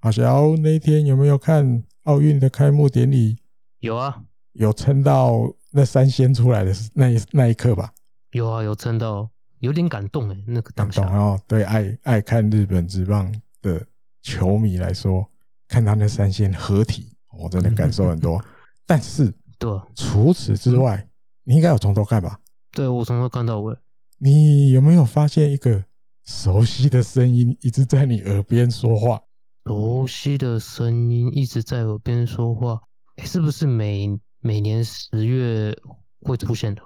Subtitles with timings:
[0.00, 3.38] 阿小那天有没有看奥运的开幕典礼？
[3.80, 4.22] 有啊，
[4.52, 7.92] 有撑到那三仙出来的那一那一刻吧？
[8.32, 9.28] 有啊，有撑到，
[9.60, 11.02] 有点感动哎，那个当下。
[11.16, 13.32] 哦，对，爱爱看日本职棒
[13.62, 13.84] 的
[14.22, 15.28] 球迷来说，
[15.66, 18.42] 看他那三仙合体，我真的感受很多。
[18.86, 21.08] 但是，对，除此之外，嗯、
[21.44, 22.38] 你应该有从头看吧？
[22.72, 23.76] 对，我从头看到尾。
[24.18, 25.84] 你有没有发现一个
[26.24, 29.20] 熟悉的声音一直在你耳边说话？
[29.66, 32.80] 熟悉的声音一直在耳边说话，
[33.16, 35.76] 欸，是不是每每年十月
[36.20, 36.82] 会出现的？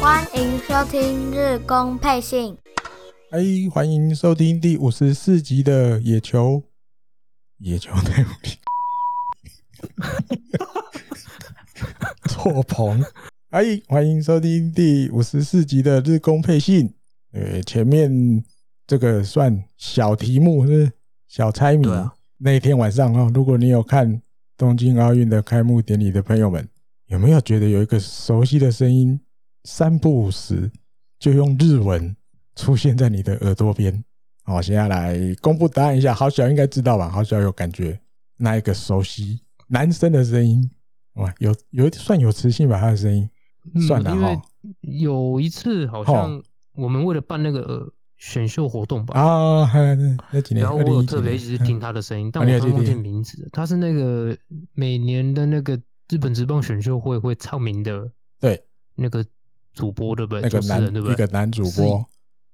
[0.00, 2.56] 欢迎收听日工配信。
[3.32, 3.40] 哎，
[3.72, 6.62] 欢迎收听第五十四集的野球，
[7.58, 8.54] 野球太无聊。
[12.42, 13.04] 错棚。
[13.50, 16.90] 哎，欢迎收听第五十四集的日工配信。
[17.32, 18.42] 呃，前面
[18.86, 20.90] 这个算小题目是
[21.28, 21.86] 小猜谜。
[21.86, 24.22] 啊、那天晚上啊，如果你有看
[24.56, 26.66] 东京奥运的开幕典礼的朋友们，
[27.08, 29.20] 有没有觉得有一个熟悉的声音，
[29.64, 30.72] 三不五时
[31.18, 32.16] 就用日文？
[32.56, 34.02] 出现在你的耳朵边，
[34.44, 36.14] 好，现在来公布答案一下。
[36.14, 37.10] 好小应该知道吧？
[37.10, 38.00] 好小有感觉，
[38.38, 40.70] 那一个熟悉男生的声音，
[41.14, 42.80] 哇，有有算有磁性吧？
[42.80, 43.28] 他的声音，
[43.86, 44.42] 算了哈。
[44.80, 46.42] 有一次好像
[46.74, 49.70] 我们为了办那个选秀活动吧，啊，
[50.32, 53.48] 那几年，然后我有特别一直听他的声音，但我忘记名字。
[53.52, 54.36] 他是那个
[54.74, 58.62] 每年的那个日本职棒选秀会会唱名的，对，
[58.94, 59.24] 那个
[59.72, 60.42] 主播对不对？
[60.42, 62.04] 那个男一个男主播。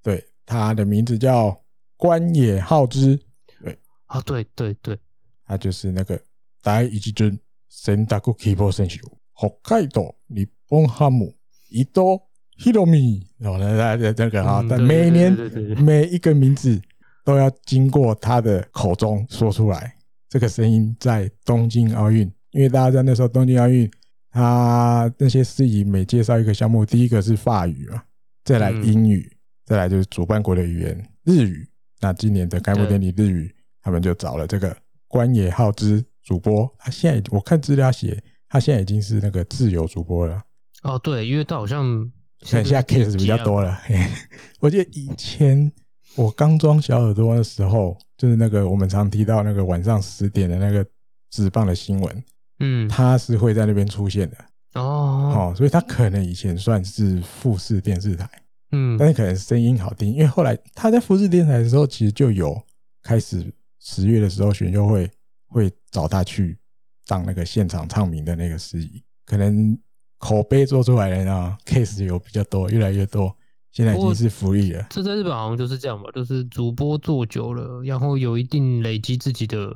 [0.01, 1.61] 对，他的名字叫
[1.97, 3.19] 关野浩之。
[3.61, 4.97] 对啊，对对对，
[5.45, 6.17] 他就是那个
[6.63, 7.37] 第一军
[7.77, 8.99] 选択希望选手，
[9.39, 11.35] 北海道日本ハム
[11.69, 12.19] 伊藤
[12.57, 13.27] 大海。
[13.37, 15.31] 然后呢，他这个啊，但每年
[15.79, 16.81] 每一个名字
[17.23, 19.95] 都要经过他的口中说出来。
[20.27, 23.89] 这个声音在东京奥运，因为大家在那时候东京奥运，
[24.31, 28.03] 他那些司仪每介绍一个项目，第一个是法语啊，
[28.43, 29.31] 再来英语。
[29.65, 31.69] 再来就是主办国的语言日语，
[31.99, 33.53] 那今年的开幕典礼日语，
[33.83, 34.75] 他们就找了这个
[35.07, 36.69] 关野浩之主播。
[36.77, 40.43] 他现在我看资料写，他现在已经是那个自由主播了。
[40.83, 42.11] 哦，对，因为他好像
[42.41, 43.79] 现在 case 比较多了。
[44.59, 45.71] 我记得以前
[46.17, 50.85] 我刚装小耳朵的时候，就是那个我们常提到那个晚上十点的那个
[51.31, 52.23] 纸棒的新闻，
[52.59, 54.37] 嗯，他是会在那边出现的。
[54.73, 58.29] 哦，哦，所以他可能以前算是富士电视台。
[58.73, 62.61] 嗯，但是可能声音好听，因为后来他在富士电视台的时候，其实就有
[63.01, 63.49] 开始
[63.79, 65.09] 十月的时候选秀会
[65.47, 66.57] 会找他去
[67.05, 69.77] 当那个现场唱名的那个司仪，可能
[70.17, 73.35] 口碑做出来的啊 case 有比较多，越来越多，
[73.71, 74.85] 现在已经是福利了。
[74.89, 79.75] 这在日本好像就是这样吧，就是主播做久了，然后有一定累积自己的。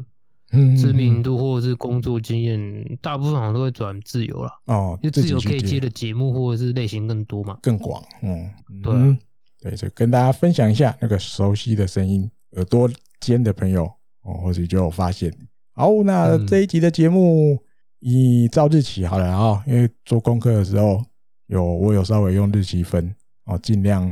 [0.78, 4.52] 知名度或者是工作经验，大部分好像都会转自由了。
[4.66, 8.04] 哦，就自由可以接的节目或者是类型更多嘛，更广。
[8.22, 8.52] 嗯，
[8.84, 9.18] 对、啊、
[9.62, 13.86] 对，就跟大家分享一下那个熟悉的声音，耳朵尖的朋友
[14.24, 15.34] 哦，或许就有发现。
[15.74, 17.58] 好，那这一集的节目
[18.00, 21.04] 以照日期好了啊，因为做功课的时候
[21.48, 23.14] 有我有稍微用日期分
[23.46, 24.12] 哦，尽量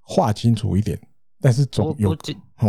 [0.00, 0.98] 画清楚一点。
[1.40, 2.16] 但是总有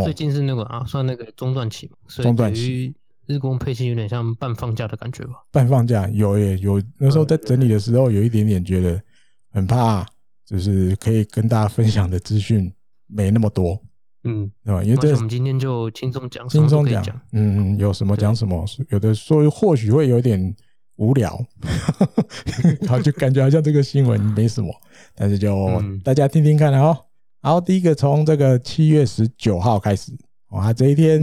[0.04, 2.94] 最近是那个啊，算那个中断期嘛，所以等于
[3.26, 5.34] 日工配信有点像半放假的感觉吧。
[5.52, 9.02] 半放假有耶，有那时候在整理的时候，有一点点觉得
[9.52, 10.06] 很怕，
[10.46, 12.72] 就是可以跟大家分享的资讯
[13.08, 13.82] 没那么多。
[14.28, 14.84] 嗯，对吧？
[14.84, 17.04] 因为这我们今天就轻松讲，轻松讲。
[17.32, 20.56] 嗯嗯，有什么讲什么，有的说或许会有点
[20.98, 21.40] 无聊，
[22.82, 24.74] 然后就感觉好像这个新闻没什么，
[25.16, 26.98] 但是就大家听听看哦。
[27.42, 30.12] 然后第一个从这个七月十九号开始，
[30.50, 31.22] 哇，这一天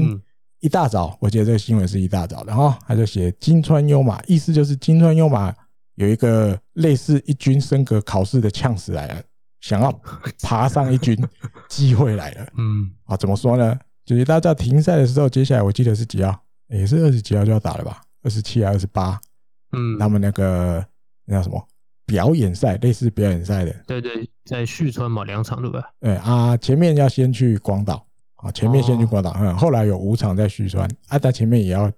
[0.61, 5.55] 一大早，我记得这个新闻是一大早的哈，他就写金川优马，意思就是金川优马
[5.97, 9.23] 有一个类似一军升格考试的呛死来了，
[9.65, 9.91] 想要
[10.43, 11.17] 爬上一军，
[11.71, 12.47] 机会来了。
[12.59, 13.75] 嗯，啊，怎么说呢？
[14.05, 16.39] 就是大家在停赛的时候，接下来我记得是几号？
[16.69, 18.03] 也是二十几号就要打了吧？
[18.23, 19.19] 二十七还二十八？
[19.73, 20.85] 嗯，他们那个
[21.25, 21.67] 那叫什么？
[22.05, 25.83] 表演赛，类似表演赛的，对对，在旭川嘛，两场对吧？
[25.99, 28.07] 对啊，前面要先去广岛
[28.37, 31.91] 啊，前面先去广岛，嗯，后来有五场在旭川，啊，但前面也要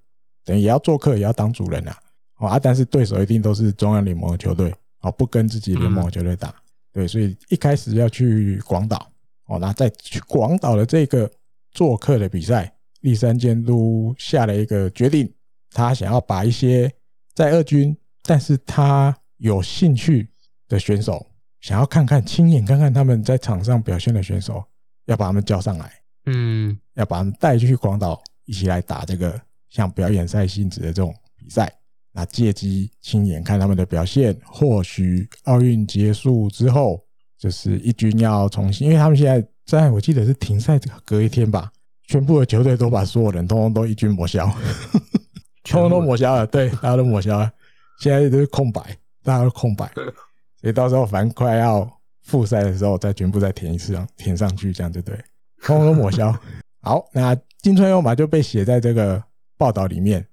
[0.44, 1.92] 等于也要做客，也要当主人呐，
[2.34, 6.54] 啊，但是对手一定都是中央联盟的球队，啊，不跟自己联盟的球队打，
[6.96, 9.12] 对，所以一开始要去广岛，
[9.48, 11.30] 哦，那在去广岛的这个
[11.72, 12.72] 做客的比赛，
[13.02, 15.30] 立山监督下了一个决定，
[15.72, 16.90] 他想要把一些
[17.34, 17.94] 在二军。
[18.22, 20.26] 但是他有兴趣
[20.68, 24.64] 的选手，想要看看亲眼看看他们在场上表现的选手，
[25.04, 25.92] 要把他们叫上来，
[26.24, 29.38] 嗯，要把他们带去广岛一起来打这个
[29.68, 31.70] 像表演赛性质的这种比赛。
[32.16, 37.04] 那借机亲眼看他们的表现，或许奥运结束之后，
[37.38, 41.70] 就是一军要重新，因为他们现在在我记得是停赛隔一天吧，
[42.06, 44.46] 全部的球队都把所有人通通都一军抹消，
[45.62, 47.52] 通通都抹消了，对，大家都抹消了，
[48.00, 48.80] 现在都是空白，
[49.22, 49.92] 大家都空白，
[50.62, 51.86] 所以到时候反正快要
[52.22, 55.14] 复赛的时候，再全部再填一次，填上去，这样就对，
[55.62, 56.34] 通通都抹消。
[56.80, 59.22] 好，那金川优马就被写在这个
[59.58, 60.26] 报道里面。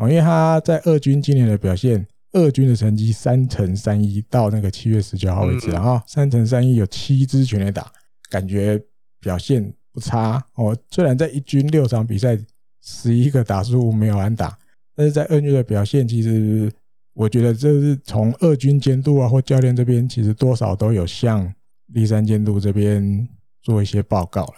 [0.00, 7.92] 哦，因为他在二军今年的表现，二军的成绩三乘三一到那个七月十九号为止，然后三乘三一有七支全垒打，
[8.30, 8.82] 感觉
[9.20, 10.74] 表现不差哦。
[10.90, 12.38] 虽然在一军六场比赛
[12.82, 14.58] 十一个打数没有安打，
[14.96, 16.72] 但是在二军的表现，其实
[17.12, 21.52] 我觉得这是从二军监督啊或教练这边，其实多少都有向
[21.88, 23.28] 立山监督这边
[23.62, 24.54] 做一些报告了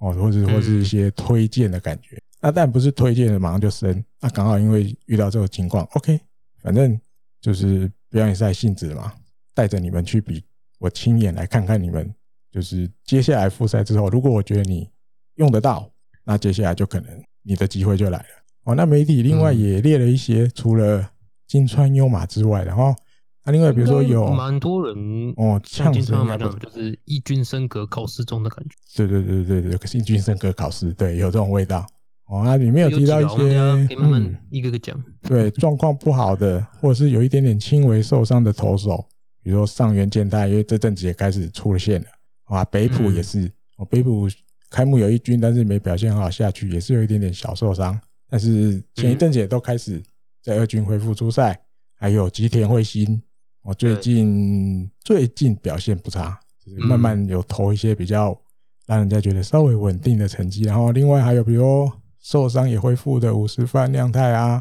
[0.00, 2.16] 哦，或者或是一些推荐的感觉。
[2.40, 6.18] 那但不是推荐的马上就升，那刚好因为遇到这个情况，OK，
[6.60, 7.00] 反正
[7.40, 9.14] 就是表演赛性质嘛，
[9.54, 10.42] 带着你们去比，
[10.80, 12.12] 我亲眼来看看你们，
[12.50, 14.90] 就是接下来复赛之后，如果我觉得你
[15.36, 15.88] 用得到，
[16.24, 18.24] 那接下来就可能你的机会就来了。
[18.64, 21.08] 哦，那媒体另外也列了一些，除了
[21.46, 22.92] 金川优马之外，然后
[23.44, 31.86] 那另外比如说有蛮多人哦，像金川优马就是一军升格考试中的感觉，对对对对对，可是一军升格考试，对，有这种味道。
[32.26, 39.06] 哦，那里面有提到一些，嗯，一个个讲，对，状况不好的，或者是有一点点轻微受伤的投手，
[39.44, 42.06] 比如说上原健太，因为这阵子也开始出现了，
[42.46, 44.28] 啊，北浦也是，哦，北浦
[44.70, 47.96] 开幕有一军，但是没表现很好，下去也是有一点点小受伤，
[48.28, 50.02] 但是前一阵子也都开始
[50.42, 51.56] 在二军恢复出赛，
[51.96, 53.22] 还有吉田彗星，
[53.62, 58.36] 我最近最近表现不差，就是慢慢有投一些比较
[58.84, 61.88] 让人家觉得稍微稳定的成绩，然后另外还有比如。
[62.26, 64.60] 受伤也恢复的五十番亮太啊，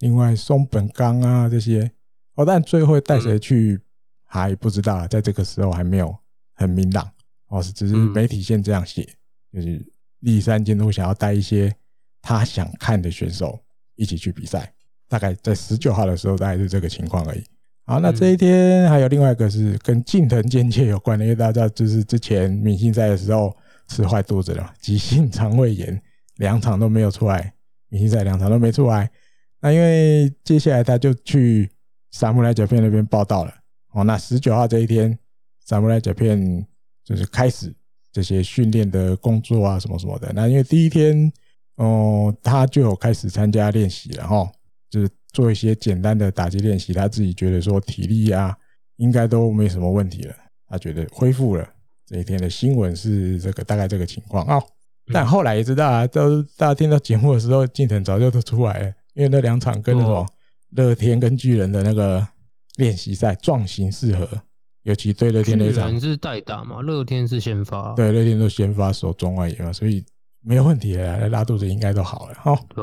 [0.00, 1.88] 另外松本刚啊这些
[2.34, 3.80] 哦，但最后带谁去
[4.24, 6.12] 还不知道，在这个时候还没有
[6.54, 7.08] 很明朗
[7.46, 9.08] 哦，是只是媒体先这样写，
[9.52, 9.80] 就是
[10.22, 11.72] 立山监督想要带一些
[12.20, 13.62] 他想看的选手
[13.94, 14.74] 一起去比赛，
[15.08, 17.44] 大概在十九号的时候大概是这个情况而已。
[17.86, 23.56] 好，那这一天还有另外一个是跟近藤健介有关的，因为大家知道就是之前明星赛的时候
[23.86, 26.02] 吃坏肚子了，急性肠胃炎。
[26.36, 27.54] 两场都没有出来，
[27.88, 29.10] 明星赛两场都没出来。
[29.60, 31.70] 那因为接下来他就去
[32.10, 33.54] 萨姆莱甲片那边报道了。
[33.92, 35.18] 哦，那十九号这一天，
[35.64, 36.66] 萨姆莱甲片
[37.04, 37.74] 就是开始
[38.12, 40.32] 这些训练的工作啊，什么什么的。
[40.34, 41.32] 那因为第一天，
[41.76, 44.50] 哦，他就有开始参加练习了哈，
[44.90, 46.92] 就是做一些简单的打击练习。
[46.92, 48.56] 他自己觉得说体力啊，
[48.96, 50.34] 应该都没什么问题了。
[50.66, 51.68] 他觉得恢复了。
[52.06, 54.60] 这一天的新闻是这个大概这个情况啊。
[55.12, 60.26] 但后来也知道啊，都大家听到节目的时候，近藤早就都出来了，因为那两场跟那种
[60.70, 62.26] 乐天跟巨人的那个
[62.76, 64.26] 练习赛状形适合，
[64.84, 70.02] 尤其对乐天那场，巨人是代打嘛，乐天是先发，对，乐天都先发守中外野嘛，所以
[70.40, 72.82] 没有问题的，拉肚子应该都好了哈，对，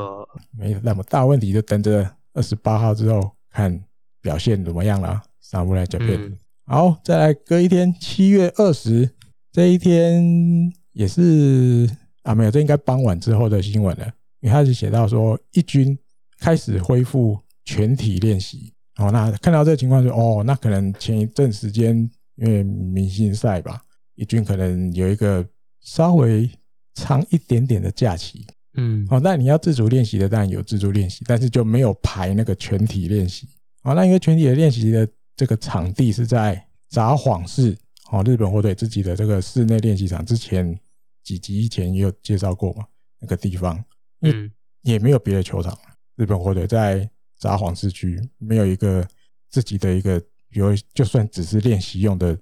[0.56, 3.82] 没那么大问题，就等着二十八号之后看
[4.20, 5.20] 表现怎么样了。
[5.40, 9.10] 萨姆莱甲片，好，再来隔一天，七月二十
[9.50, 11.90] 这一天也是。
[12.22, 14.06] 啊，没有，这应该傍晚之后的新闻了。
[14.40, 15.96] 因为他是写到说，一军
[16.40, 18.72] 开始恢复全体练习。
[18.96, 21.96] 哦，那看到这个情况就，哦，那可能前一阵时间
[22.36, 23.80] 因为明星赛吧，
[24.16, 25.46] 一军可能有一个
[25.80, 26.50] 稍微
[26.94, 28.44] 长一点点的假期。
[28.74, 33.48] 嗯，哦，那你要自主练习的，当然有自主练习，但是就没有排那个全体练习。
[33.84, 37.76] 哦，那因为全体的练习的这个场地是在札幌市，
[38.10, 40.76] 哦，日本火腿自己的这个室内练习场之前。
[41.22, 42.84] 几集以前也有介绍过嘛，
[43.20, 43.82] 那个地方，
[44.22, 44.50] 嗯，
[44.82, 45.76] 也没有别的球场。
[46.16, 49.06] 日本火腿在札幌市区没有一个
[49.48, 52.36] 自己的一个，比如就算只是练习用的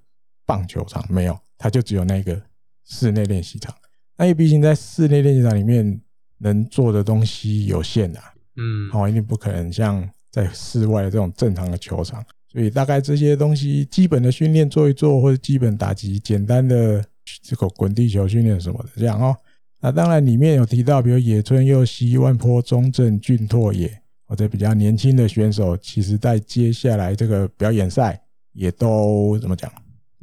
[0.45, 2.41] 棒球场，没有，它就只有那个
[2.85, 3.75] 室内练习场。
[4.17, 6.01] 那也毕竟在室内练习场里面
[6.39, 17.05] 能做的东西有限啊，嗯，哦，一定不可能像在室外的这种正常的球场，所以大概这些东西基本的训练做一做，或者基本打击简单的。
[17.43, 19.37] 这个滚地球训练什么的，这样哦。
[19.81, 23.91] 那当然里面有提到，比如野村佑希、万波中正、俊拓也，
[24.27, 28.21] 或者比较年轻的选手，其实在接下来这个表演赛
[28.53, 29.73] 也都怎么讲？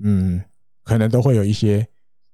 [0.04, 0.40] 嗯，
[0.84, 1.88] 可能都会有一些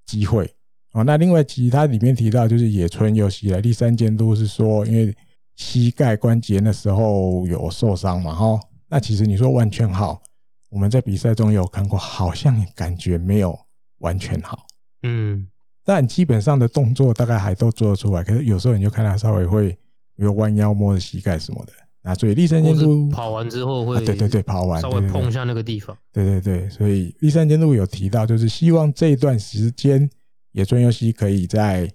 [0.06, 0.54] 机会
[0.92, 1.04] 哦。
[1.04, 5.16] 那另外其他里面提到，就是野村佑希来第三监督是说，因为
[5.56, 8.60] 膝盖关节那时候有受伤嘛，哈。
[8.90, 10.22] 那其实你说完全好，
[10.70, 13.58] 我们在比赛中有看过，好像感觉没有
[14.04, 14.66] 完全好。
[15.02, 15.46] 嗯，
[15.84, 19.72] 但基本上的动作大概还都做得出来，可是有时候你就看他稍微会
[20.16, 21.74] 比如弯腰摸着膝盖什么的。
[22.06, 25.98] 那所以立山监督跑完之后会，对对对，跑完稍微碰一下那个地方。
[26.12, 30.10] 对对对，所以立山监督有提到，就是希望这一段时间
[30.52, 31.90] 野村优希可以在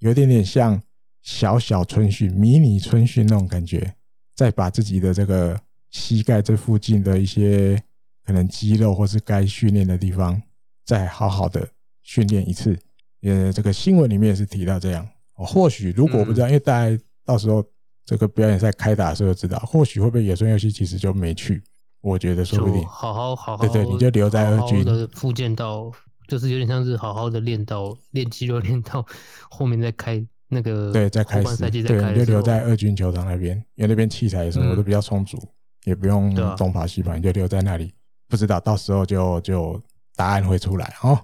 [0.00, 0.82] 有点点像
[1.22, 3.94] 小小春训、迷你春训那种感觉，
[4.34, 5.56] 再把自己的这个
[5.90, 7.80] 膝盖这附近的一些
[8.24, 10.42] 可能肌肉或是该训练的地方，
[10.84, 11.68] 再好好的
[12.02, 12.78] 训练一次。
[13.22, 15.08] 呃，这个新闻里面也是提到这样。
[15.34, 17.64] 或许如果我不知道，因为大家到时候。
[18.04, 21.62] 这个表演赛开打的时候就知道，或许会不会野村佑希其实就没去，
[22.00, 22.84] 我觉得说不定。
[22.84, 25.88] 好好好好，对对，你就留在二军的复健到，
[26.26, 29.06] 就是有点像是好好的练到练肌肉，练到
[29.48, 35.38] 后面再开那个对，再开始对，你就留在二军球场那边，因为那边器材什么都比较充足，
[35.84, 37.94] 也不用东跑西跑，你就留在那里。
[38.28, 39.80] 不知道到时候就就
[40.22, 41.18] 答案会出来哦。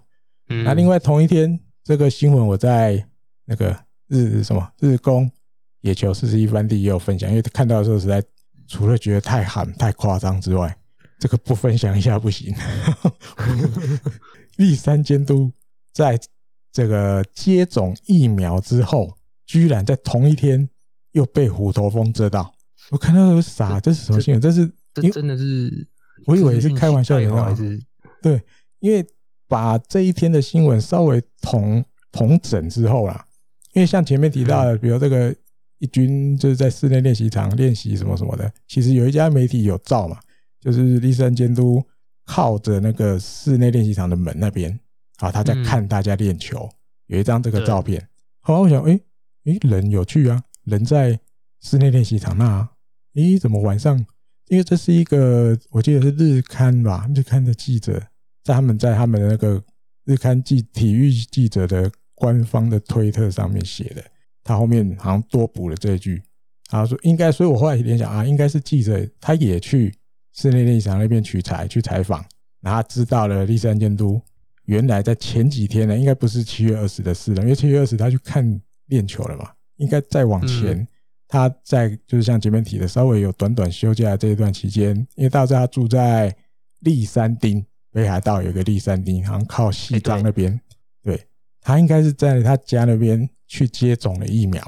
[0.49, 3.07] 嗯那另外同一天这个新闻我在
[3.45, 3.78] 那个
[4.09, 5.31] 日什么日工。
[5.83, 8.21] 野球四十一番地也有分享，因为看到的时候实在
[8.67, 10.76] 除了觉得太喊太夸张之外，
[11.21, 12.52] 这个不分享一下不行。
[14.59, 15.52] 立三监督
[15.95, 16.19] 在
[16.73, 20.69] 这个接种疫苗之后，居然在同一天
[21.12, 22.52] 又被虎头蜂蛰到，
[22.90, 24.40] 我看到有傻，这是什么新闻？
[24.40, 25.87] 这是这真的是，
[26.26, 27.81] 我以为是开玩笑的话，还是
[28.21, 28.43] 对？
[28.81, 29.07] 因为
[29.47, 33.27] 把这一天的新闻稍微统统整之后啦，
[33.73, 35.35] 因为像前面提到的，比如这个。
[35.81, 40.19] 一军就是在室内练习场练习什么什么的，其实有一家媒体有照嘛，
[40.61, 41.81] 就是立山监督
[42.25, 44.77] 靠着那个室内练习场的门那边，
[45.19, 46.69] 啊，他在看大家练球，
[47.07, 48.09] 有一张这个照片。
[48.41, 49.01] 后来我想，诶
[49.45, 51.21] 诶，人有趣啊，人在
[51.61, 52.69] 室内练习场那，
[53.15, 54.05] 诶，怎么晚上？
[54.49, 58.03] 因为这是一个，我记得是日刊吧，日刊的记者
[58.49, 59.62] 在他们在他们的那个
[60.07, 64.02] 日刊记体育记者的官方的推特上面写的。
[64.43, 66.23] 他后面好像多补了这一句，
[66.71, 69.95] 他说应该，所以我后来联想啊，应该是记者他也去
[70.33, 72.25] 室内练习场那边取材去采访，
[72.62, 74.19] 然后知道了立山监督
[74.64, 80.88] 原来在前几天呢，应该不是七月二十的事了，因为七月二十他去看练球了嘛，应该再往前，
[81.26, 86.35] 他在就是像前面提的，稍微有短短休假的这一段期间，因为大家住在
[86.81, 90.61] 立山町北海道有个立山町，好像靠西藏那边，
[91.02, 91.26] 对，
[91.61, 93.28] 他应该是在他家那边。
[93.50, 94.62] 去接种了疫苗，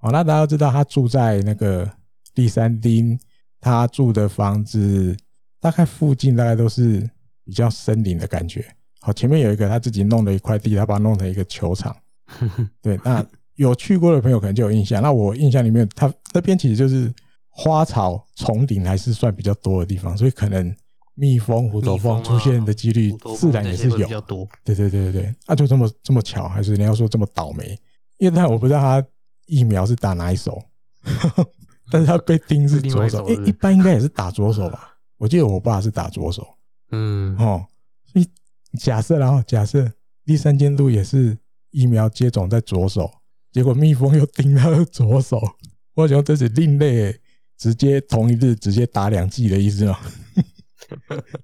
[0.00, 1.86] 哦，那大家都知道他住在那个
[2.34, 3.20] 立山町，
[3.60, 5.14] 他住的房子
[5.60, 7.06] 大概附近大概都是
[7.44, 8.64] 比较森林的感觉。
[9.02, 11.94] 好，前面有一个他自己弄了一块地，他把它弄成一个球场。
[12.80, 13.22] 对，那
[13.56, 15.02] 有去过的朋友可能就有印象。
[15.02, 17.12] 那我印象里面，他那边其实就是
[17.50, 20.74] 花草丛林还是算比较多的地方，所以可能
[21.14, 24.08] 蜜蜂、虎头蜂出现的几率自然也是有。
[24.64, 27.78] 对对对对对，那就这么这么巧，还是你要说这么倒霉？
[28.18, 29.04] 因为但我不知道他
[29.46, 30.62] 疫苗是打哪一手，
[31.90, 34.96] 但是他被叮是左手，一一般应该也是打左手吧？
[35.18, 36.46] 我记得我爸是打左手，
[36.90, 37.66] 嗯，哦，
[38.12, 38.26] 所以
[38.78, 39.92] 假设然后假设
[40.24, 41.36] 第三监督也是
[41.70, 43.10] 疫苗接种在左手，
[43.52, 45.40] 结果蜜蜂又叮他的左手，
[45.94, 47.20] 我想这是另类，
[47.58, 49.98] 直接同一日直接打两剂的意思吗？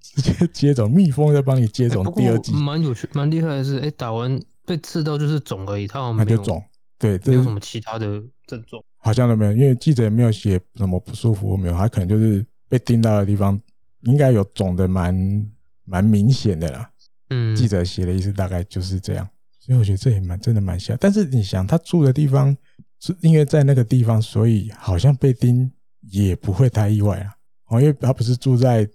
[0.01, 4.41] 直接 接种蜜蜂在帮你接种第二剂，蛮有趣，蛮厉害的是，哎，打完。
[4.69, 6.63] 被刺到就是肿而已，他好像没有肿，
[6.99, 13.59] 对，没有什么其他的症状，好像都没有，因为记者也没有写什么不舒服，没有，他可能就是被叮到的地方
[14.03, 15.51] 应该有肿的蛮
[15.87, 16.91] 蛮明显的啦。
[17.31, 19.27] 嗯，记者写的意思大概就是这样，
[19.59, 20.95] 所以我觉得这也蛮真的蛮像。
[21.01, 22.55] 但是你想，他住的地方
[23.01, 25.73] 是因为在那个地方，所以好像被叮
[26.11, 27.33] 也不会太意外啊。
[27.69, 28.87] 哦，因为他不是住在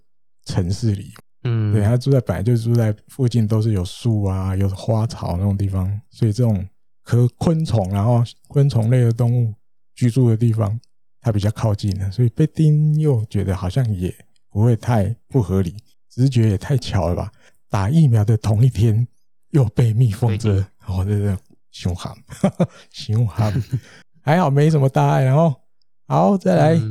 [0.45, 1.13] 城市里。
[1.45, 6.65] 嗯，对，他住在本来就住在附近，都是有树啊，有花草那种地方，所以这种
[7.01, 9.53] 和昆虫，然后昆虫类的动物
[9.93, 10.79] 居住的地方，
[11.19, 14.13] 它比较靠近的，所以被叮又觉得好像也
[14.49, 15.75] 不会太不合理，
[16.09, 17.29] 直觉也太巧了吧？
[17.69, 19.05] 打疫苗的同一天
[19.49, 21.37] 又被蜜蜂蛰，哦，这个
[21.71, 22.15] 凶悍，
[22.89, 23.53] 凶悍，
[24.21, 25.53] 还好没什么大碍，然后
[26.07, 26.81] 好再来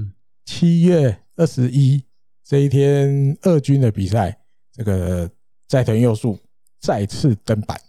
[0.44, 2.04] 七月二十一
[2.52, 4.38] 这一天二军的比赛。
[4.74, 5.30] 这个
[5.66, 6.38] 斋藤佑树
[6.80, 7.80] 再次登板，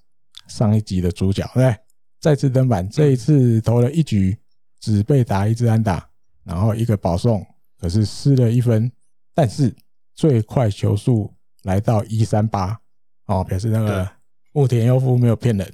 [0.48, 1.76] 上一集的主角对，
[2.22, 4.38] 再次登板，这一次投了一局，
[4.80, 6.10] 只被打一支安打，
[6.46, 7.46] 然后一个保送，
[7.78, 8.90] 可是失了一分，
[9.34, 9.76] 但是
[10.16, 12.80] 最快球速来到一三八，
[13.26, 14.10] 哦，表示那个
[14.54, 15.70] 木田优夫没有骗人，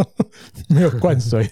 [0.70, 1.42] 没有灌水，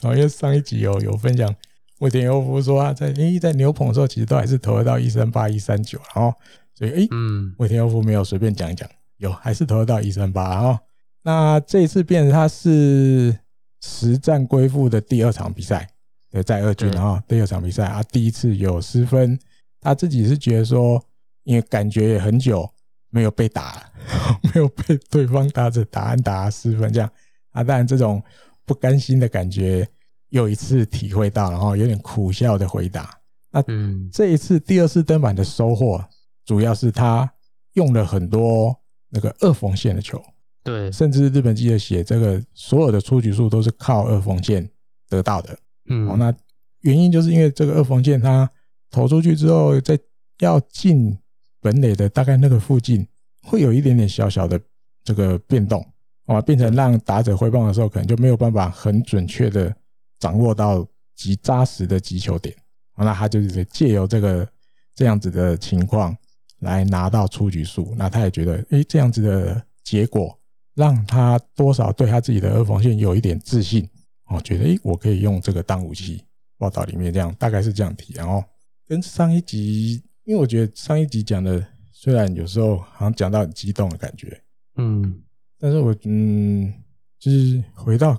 [0.00, 1.54] 然后因为上一集有有分享
[2.02, 6.34] 尾田优夫说啊在诶在牛棚的时候，其实都还是投得到一三八一三九，然后
[6.74, 10.76] 所以诶，嗯，尾田优夫没有随便讲一讲，有还是投得到一三八，然后
[11.22, 13.38] 那这一次变成他是
[13.80, 15.88] 实战归复的第二场比赛，
[16.28, 19.38] 对，在二军，然后第二场比赛啊，第一次有失分，
[19.80, 21.00] 他自己是觉得说，
[21.44, 22.68] 因为感觉也很久
[23.10, 23.80] 没有被打，
[24.42, 27.08] 没有被对方打着打安打失分这样。
[27.52, 28.20] 啊，当然这种
[28.66, 29.86] 不甘心的感觉。
[30.32, 33.18] 又一次体会到，然后有点苦笑的回答。
[33.50, 33.62] 那
[34.10, 36.02] 这一次第二次登板的收获，
[36.46, 37.30] 主要是他
[37.74, 38.74] 用了很多
[39.10, 40.22] 那个二缝线的球，
[40.64, 44.66] 对，甚至日本记者写这个所有的出局数都是靠二缝线
[45.10, 45.54] 得到的。
[45.90, 46.34] 嗯，那
[46.80, 48.50] 原因就是因为这个二缝线，它
[48.90, 49.98] 投出去之后，在
[50.38, 51.18] 要进
[51.60, 53.06] 本垒的大概那个附近，
[53.42, 54.58] 会有一点点小小的
[55.04, 55.86] 这个变动，
[56.24, 59.76] 啊，变成让打者挥棒的时候，可能就没有办法很准确的。
[60.22, 60.86] 掌握到
[61.16, 62.54] 极扎实的击球点，
[62.96, 64.48] 那他就是借由这个
[64.94, 66.16] 这样子的情况
[66.60, 67.92] 来拿到出局数。
[67.96, 70.38] 那他也觉得，哎、欸，这样子的结果
[70.76, 73.84] 让他多少对他自己的二缝线有一点自信
[74.26, 76.22] 哦，觉得哎、欸，我可以用这个当武器。
[76.56, 78.44] 报道里面这样大概是这样提，然后
[78.86, 84.40] 跟上一集，因为我觉得上一集讲的虽然有时候好像讲到很激动的感觉，
[84.76, 85.20] 嗯，
[85.58, 86.72] 但是我嗯，
[87.18, 88.16] 就是回到。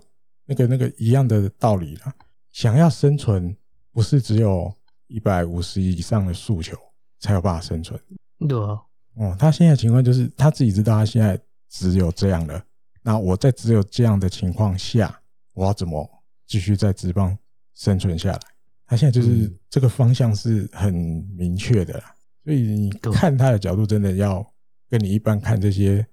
[0.53, 2.13] 那个那个一样的道理啦，
[2.51, 3.55] 想要生存，
[3.91, 4.72] 不是只有
[5.07, 6.77] 一百五十以上的诉求
[7.19, 8.00] 才有办法生存。
[8.48, 8.79] 对啊，
[9.15, 12.63] 哦，他现在情况就是他自己知道他现在只有这样了。
[13.01, 15.19] 那我在只有这样的情况下，
[15.53, 16.07] 我要怎么
[16.45, 17.36] 继续在职棒
[17.74, 18.39] 生存下来？
[18.86, 20.93] 他现在就是这个方向是很
[21.36, 22.15] 明确的啦。
[22.43, 24.45] 所以你看他的角度，真的要
[24.88, 26.05] 跟你一般看这些，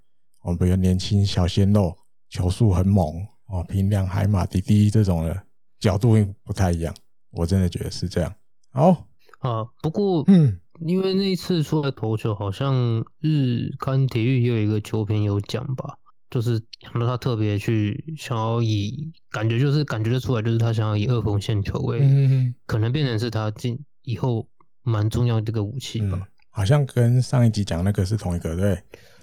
[0.42, 1.94] 我们比如年轻小鲜肉，
[2.30, 3.26] 球速很猛。
[3.50, 5.42] 哦，平良海马滴滴这种的
[5.78, 6.14] 角度
[6.44, 6.94] 不太一样，
[7.30, 8.32] 我真的觉得是这样。
[8.70, 9.08] 好
[9.40, 15.96] 啊，不过嗯，因为那一次出来投球，好像日刊体育也有一个球评有讲吧，
[16.30, 24.46] 就是说他特别去想要以感觉就是感觉得出来，就是他想要以二缝线球为，嗯，可能变成是他进以后
[24.82, 26.28] 蛮重要的这个武器吧。
[26.50, 28.78] 好像跟上一集讲那个是同一个，对？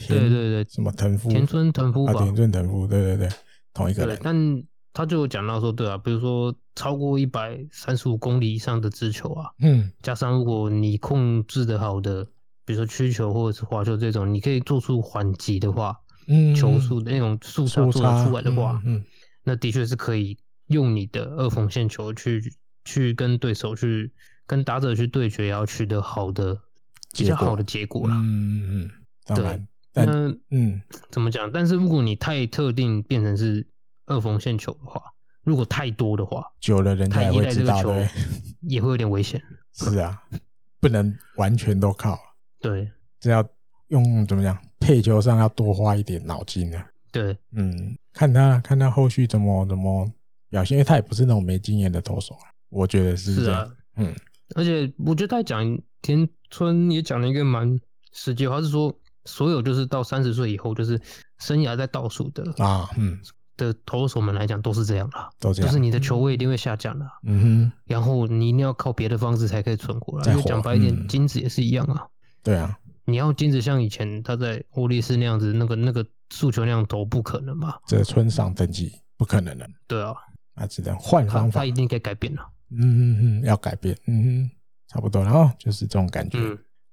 [0.08, 1.30] 对对对，什么藤夫？
[1.30, 2.14] 田村藤夫吧？
[2.14, 3.30] 田村藤夫，对对对。
[3.78, 12.26] 同一个对，但他就有讲到说，对啊，比如说超过一百三十五公里以上的直球啊，嗯，加上如果你控制的好的，
[12.66, 15.96] 比如说曲球或者是滑球这种，你可以做出缓急的话，
[16.28, 19.06] 嗯，球速的那种速差做得出来的话，嗯，嗯，
[19.44, 20.36] 那的确是可以
[20.68, 22.42] 用你的二缝线球去
[22.84, 24.12] 去跟对手去
[24.48, 26.60] 跟打者去对决，也要取得好的
[27.16, 28.92] 比较好的结果啦，嗯嗯嗯，
[29.28, 29.68] 当然。
[30.06, 30.82] 对那嗯，
[31.12, 31.52] 怎么讲？
[31.52, 33.66] 但是如果你太特定变成是
[34.06, 35.02] 二缝线球的话，
[35.44, 38.08] 如果太多的话，久了人家也会知道，的，
[38.62, 39.42] 也会有点危险。
[39.74, 40.22] 是啊，
[40.80, 42.20] 不能完全都靠。
[42.60, 43.48] 对，这要
[43.88, 44.58] 用怎么讲？
[44.80, 46.86] 配球上要多花一点脑筋啊。
[47.12, 50.10] 对，嗯，看他看他后续怎么怎么
[50.50, 52.46] 表现，因为他也不是那种没经验的投手啊。
[52.70, 53.62] 我觉得是这样。
[53.62, 54.16] 啊，嗯，
[54.56, 57.80] 而且我觉得他讲田村也讲了一个蛮
[58.12, 58.94] 实际话，是说。
[59.28, 61.00] 所有就是到三十岁以后，就是
[61.38, 63.20] 生涯在倒数的啊，嗯，
[63.58, 70.26] 的投手们来讲都是这样啦，都这样，就是你的球位一定会下降的，嗯哼，然后你一定要靠别的方式才可以存活了。
[70.32, 72.08] 因为讲白一点，金子也是一样啊，
[72.42, 77.80] 对啊，你要金子像以前他在欧力士那样子，那个那个诉求那样投，不可能吧？
[77.88, 80.14] 这村上登记不可能的，对啊，
[80.56, 84.52] 那只能换方法，他一定可以改变了，嗯嗯嗯，要改变，嗯哼，
[84.88, 86.40] 差不多，然后就是这种感觉。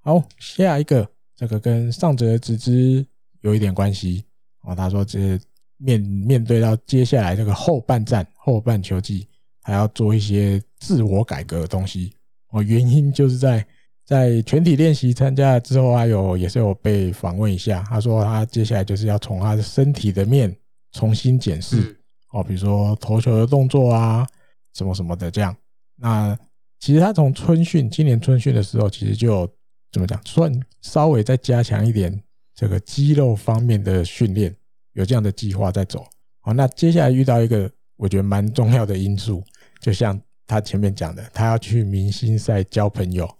[0.01, 1.09] 好，下一个。
[1.37, 3.05] 这个跟上泽直之
[3.40, 4.25] 有一点关系
[4.62, 4.75] 哦。
[4.75, 5.38] 他说，这
[5.77, 9.27] 面面对到接下来这个后半战、后半球季，
[9.61, 12.12] 还要做一些自我改革的东西
[12.51, 12.62] 哦。
[12.62, 13.66] 原因就是在
[14.05, 17.85] 在全体练习参加了之后，还有也是有被访问一下。
[17.88, 20.55] 他说，他接下来就是要从他的身体的面
[20.92, 21.99] 重新检视
[22.31, 24.27] 哦，比如说投球的动作啊，
[24.75, 25.55] 什么什么的这样。
[25.97, 26.38] 那
[26.79, 29.55] 其实他从春训，今年春训的时候，其实就有。
[29.94, 30.20] 怎么讲？
[30.24, 30.52] 算
[30.83, 32.20] 稍微再加强一点
[32.52, 34.52] 这个肌肉方面的训练，
[34.94, 36.04] 有这样的计划在走。
[36.40, 39.40] 好，那接下来遇到一个我觉得蛮重要的因素，
[39.80, 43.33] 就像他前面讲的，他要去明星赛交朋友，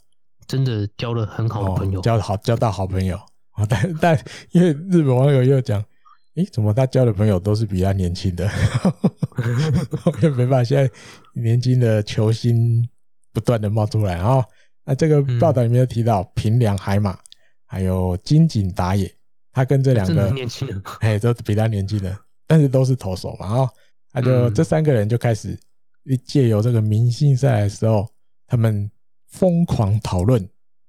[0.47, 3.17] 真的交了很好的朋友，交好交到好朋友
[3.51, 3.67] 啊。
[3.69, 5.85] 但 但因为日本网友又讲，
[6.37, 8.49] 诶，怎么他交的朋友都是比他年轻的？
[10.37, 10.89] 没办法，现在
[11.35, 12.89] 年轻的球星
[13.33, 14.45] 不断的冒出来啊。
[14.85, 17.19] 那这个报道里面有提到平良海马，
[17.65, 19.13] 还有金井打野，
[19.51, 22.17] 他跟这两个年轻人， 哎，都比他年轻人，
[22.47, 23.69] 但是都是投手嘛，然后
[24.13, 25.59] 他就这三个人就开始
[26.27, 28.07] 借由这个明星赛的时候，
[28.47, 28.91] 他们
[29.29, 30.47] 疯狂讨论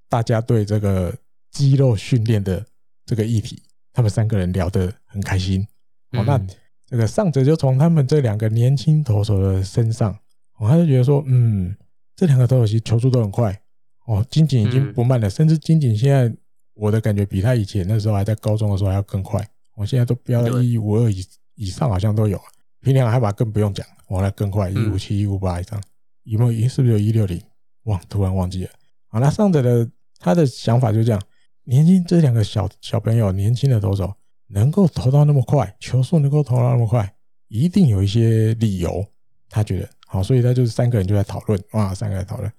[0.09, 1.13] 大家对这个
[1.51, 2.63] 肌肉训练的
[3.05, 5.65] 这个议题，他们三个人聊得很开心。
[6.11, 6.39] 哦，那
[6.85, 10.11] 这个上者就从他们这两个年轻投手的身上，
[10.59, 11.75] 哦，他就觉得说，嗯，
[12.15, 13.57] 这两个投手其实球速都很快。
[14.05, 16.31] 哦，金井已经不慢了，甚至金井现在
[16.75, 19.43] 我的感觉比他以前那时候还在高中的时候还要更快。
[19.75, 22.39] 我现在都飙到一五二以以上，好像都有。
[22.81, 25.81] 平良海拔更不用讲，我来更快，一五七、一五八以上。
[26.23, 26.69] 有没有？
[26.69, 27.41] 是不是有一六零？
[27.83, 28.69] 忘，突然忘记了。
[29.07, 29.89] 好，那上者的
[30.19, 31.21] 他的想法就是这样：
[31.63, 34.13] 年轻这两个小小朋友，年轻的投手
[34.47, 37.11] 能够投到那么快，球速能够投到那么快，
[37.47, 39.03] 一定有一些理由。
[39.49, 42.51] 他觉得好，所以他就是三个人就在讨论，哇，三个人讨论，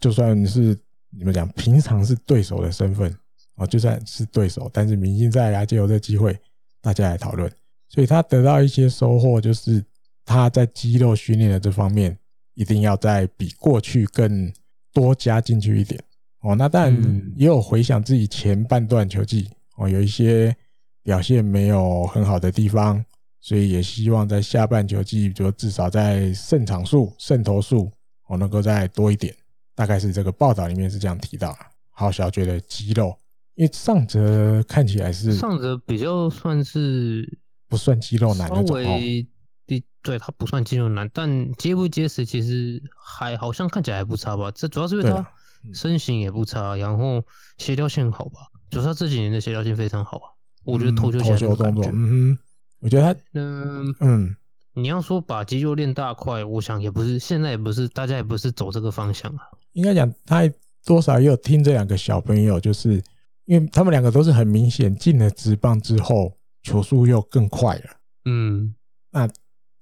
[0.00, 0.76] 就算是。
[1.16, 3.14] 你们讲平常是对手的身份
[3.54, 6.38] 啊，就算是对手，但是明星赛来就有这机会，
[6.80, 7.50] 大家来讨论，
[7.88, 9.84] 所以他得到一些收获，就是
[10.24, 12.16] 他在肌肉训练的这方面
[12.54, 14.52] 一定要再比过去更
[14.92, 16.00] 多加进去一点
[16.40, 16.54] 哦。
[16.56, 20.54] 那当然也有回想自己前半段球季哦，有一些
[21.02, 23.04] 表现没有很好的地方，
[23.40, 27.90] 所以也希望在下半球季，就至少在胜场数、胜投数
[28.26, 29.34] 我，能够再多一点。
[29.74, 31.58] 大概是这个报道里面是这样提到的。
[31.90, 33.16] 好，小觉得肌肉，
[33.54, 39.26] 因为上泽看起来是上泽比较算是不算肌肉男，稍微
[39.66, 44.50] 对，对他不算肌肉男，但结不结实其实还好像看起来还不差吧。
[44.50, 45.26] 这主要是因为他
[45.72, 47.22] 身形也不差，然后
[47.58, 50.30] 协调性好吧，就是他这几年的协调性非常好啊。
[50.64, 52.38] 我觉得投球起来有感觉，嗯，
[52.80, 54.36] 我觉得他嗯嗯。
[54.76, 59.46] 你要说把肌肉练大块，我想也不是，现在也不是，大家也不是走这个方向啊。
[59.74, 60.42] 应该讲，他
[60.84, 63.02] 多少也有听这两个小朋友，就是
[63.44, 67.84] 因为他们两个都是很明显进了职棒之后，球速又更快了。
[68.24, 68.74] 嗯，
[69.10, 69.28] 那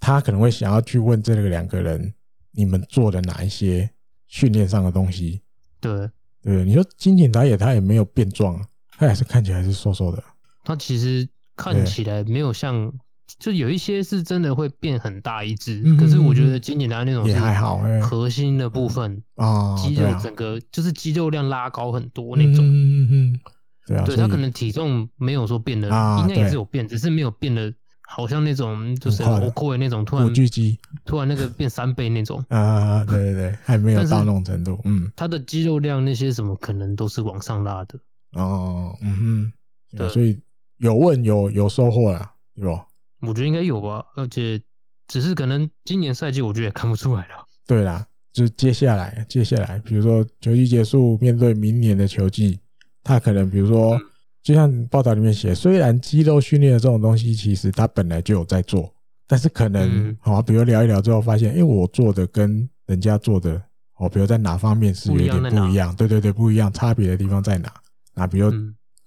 [0.00, 2.12] 他可能会想要去问这个两个人，
[2.50, 3.88] 你们做了哪一些
[4.26, 5.40] 训练上的东西？
[5.80, 6.10] 对
[6.42, 8.60] 对，你说金井打野他也没有变壮，
[8.98, 10.22] 他也是看起来是瘦瘦的。
[10.64, 12.92] 他其实看起来没有像。
[13.38, 23.40] 就有一些是真的会变很大一只，可是我觉得金井南那种也还好，核心的部分啊，肌肉整个就是肌肉量拉高很多那种，嗯嗯，
[23.86, 25.88] 对啊，对他可能体重没有说变得，
[26.22, 27.72] 应该也是有变，只是没有变得
[28.06, 37.98] 好像那种就是我扣的那种突然巨肌，突然那个变三倍那种啊，对对对，还没有到那种程度，嗯，他的肌肉量那些什么可能都是往上拉的
[38.32, 39.52] 哦，嗯哼，
[39.96, 40.38] 对，所以
[40.78, 42.86] 有问有有收获了，对吧？
[43.22, 44.60] 我觉得应该有吧，而且
[45.08, 47.46] 只是可能今年赛季我觉得也看不出来了。
[47.66, 52.58] 对啦，就是接下来，接下来，比如说球季结束，面对明年的球季，
[53.04, 53.96] 他可能比如说，
[54.42, 58.92] 就像报道里面写，虽然肌肉训练的这种东西，其实他本来就有在做，
[59.28, 63.62] 但是可能好，比如聊一聊之后发现，哎，我做的跟人家做的，
[63.98, 67.72] 哦，比如在哪方面是有点不一样，对对对，不一样，差别的地方在哪？
[68.14, 68.52] 那比如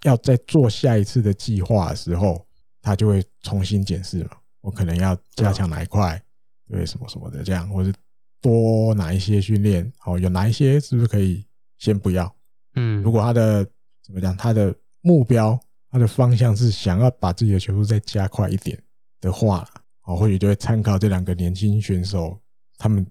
[0.03, 2.44] 要在做下一次的计划的时候。
[2.85, 4.29] 他就会重新检视了，
[4.61, 6.21] 我可能要加强哪一块，
[6.67, 7.91] 对什么什么的这样，或是
[8.39, 11.43] 多哪一些训练，哦，有哪一些是不是可以
[11.79, 12.31] 先不要？
[12.75, 13.65] 嗯，如果他的
[14.03, 14.71] 怎么讲，他的
[15.01, 18.79] 目标，他的方向是想要把自己的球速再加快一点
[19.19, 19.67] 的话，
[20.03, 22.39] 哦，或许就会参考这两个年轻选手
[22.77, 23.03] 他们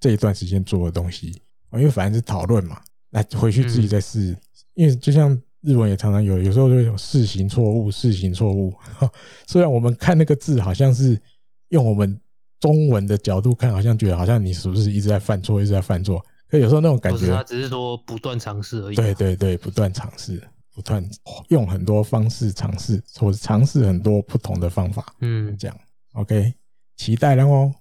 [0.00, 1.40] 这一段时间做的东西，
[1.74, 4.36] 因为反正是讨论嘛，那回去自己再试，
[4.74, 5.40] 因为就像。
[5.62, 8.72] 日文也常常有，有时候就有试行错误，试行错误。
[9.46, 11.20] 虽然我们看那个字，好像是
[11.68, 12.18] 用我们
[12.58, 16.24] 中文的角度看，好像觉得好像你是不是一直在犯错，一直在犯错。
[16.48, 18.96] 可有时候那种感觉，他只是说不断尝试而已。
[18.96, 20.42] 对对对，不断尝试，
[20.74, 21.06] 不断
[21.48, 25.14] 用很多方式尝试，或者尝试很多不同的方法。
[25.20, 25.76] 嗯，这样
[26.14, 26.54] OK，
[26.96, 27.72] 期待了哦。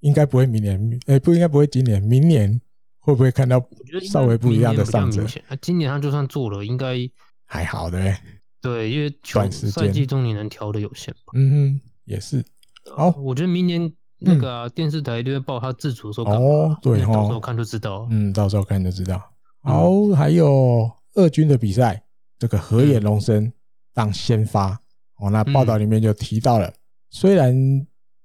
[0.00, 2.60] 应该不会明年，哎，不应该不会今年，明年
[2.98, 3.60] 会不会看到
[4.10, 5.10] 稍微不一样的上
[5.60, 6.96] 今年他就算做了，应该。
[7.50, 8.14] 还好的，
[8.60, 11.32] 对，因为短时间赛季中你能调的有限吧？
[11.34, 12.44] 嗯哼，也是。
[12.94, 18.06] 好，我觉得明年那个电视台一定会报他自主说哦，对哦，对，到时候看就知道。
[18.10, 19.18] 嗯，到时候看就知道。
[19.62, 22.02] 好，还有二军的比赛，
[22.38, 23.50] 这个河野龙生
[23.94, 24.78] 当先发
[25.16, 25.30] 哦。
[25.30, 26.70] 那报道里面就提到了，
[27.08, 27.56] 虽然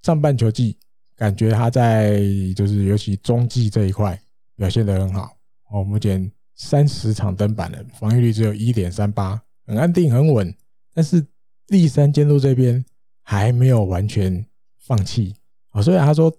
[0.01, 0.77] 上半球季
[1.15, 2.19] 感觉他在
[2.57, 4.19] 就是尤其中继这一块
[4.57, 5.37] 表现得很好
[5.71, 6.29] 哦，目前。
[6.63, 10.55] 三十场登板了，防御率只有一点三八，很安定很稳。
[10.93, 11.25] 但是
[11.67, 12.83] 栗山监督这边
[13.21, 14.45] 还没有完全
[14.79, 15.35] 放弃
[15.71, 15.81] 啊。
[15.81, 16.33] 虽然他说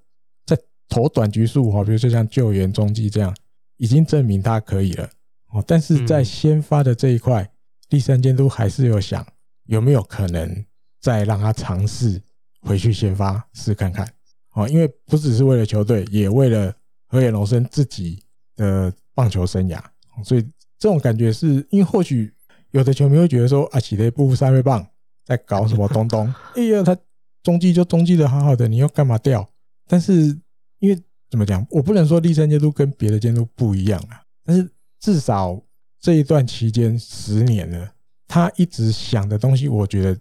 [0.47, 0.59] 在
[0.89, 3.37] 投短局数哈，比如说像救援中继这样，
[3.77, 5.09] 已经证明他可以了
[5.51, 5.63] 哦。
[5.67, 7.47] 但是在先发的这一块，
[7.91, 9.27] 栗山监督还是有想
[9.67, 10.65] 有没有可能
[11.01, 12.21] 再让他尝试
[12.63, 14.11] 回去先发试看看
[14.55, 14.67] 哦。
[14.69, 16.75] 因为不只是为了球队，也为了
[17.09, 18.25] 河野龙生自己
[18.57, 18.91] 的。
[19.17, 19.81] 棒球生涯。
[20.23, 20.43] 所以
[20.79, 22.33] 这种感觉是因为或许
[22.71, 24.87] 有的球迷会觉得说啊，起的不三位棒
[25.25, 26.33] 在搞什么东东？
[26.55, 26.97] 哎呀，他
[27.43, 29.49] 中继就中继的好好的，你又干嘛掉？
[29.87, 30.39] 但是
[30.79, 34.69] 因为怎么讲，我不能说立山监督跟别的监督不一样啊，但是
[35.01, 35.61] 至少
[36.01, 37.93] 这一段期间十年了，
[38.29, 40.19] 他一直想的东西，我觉得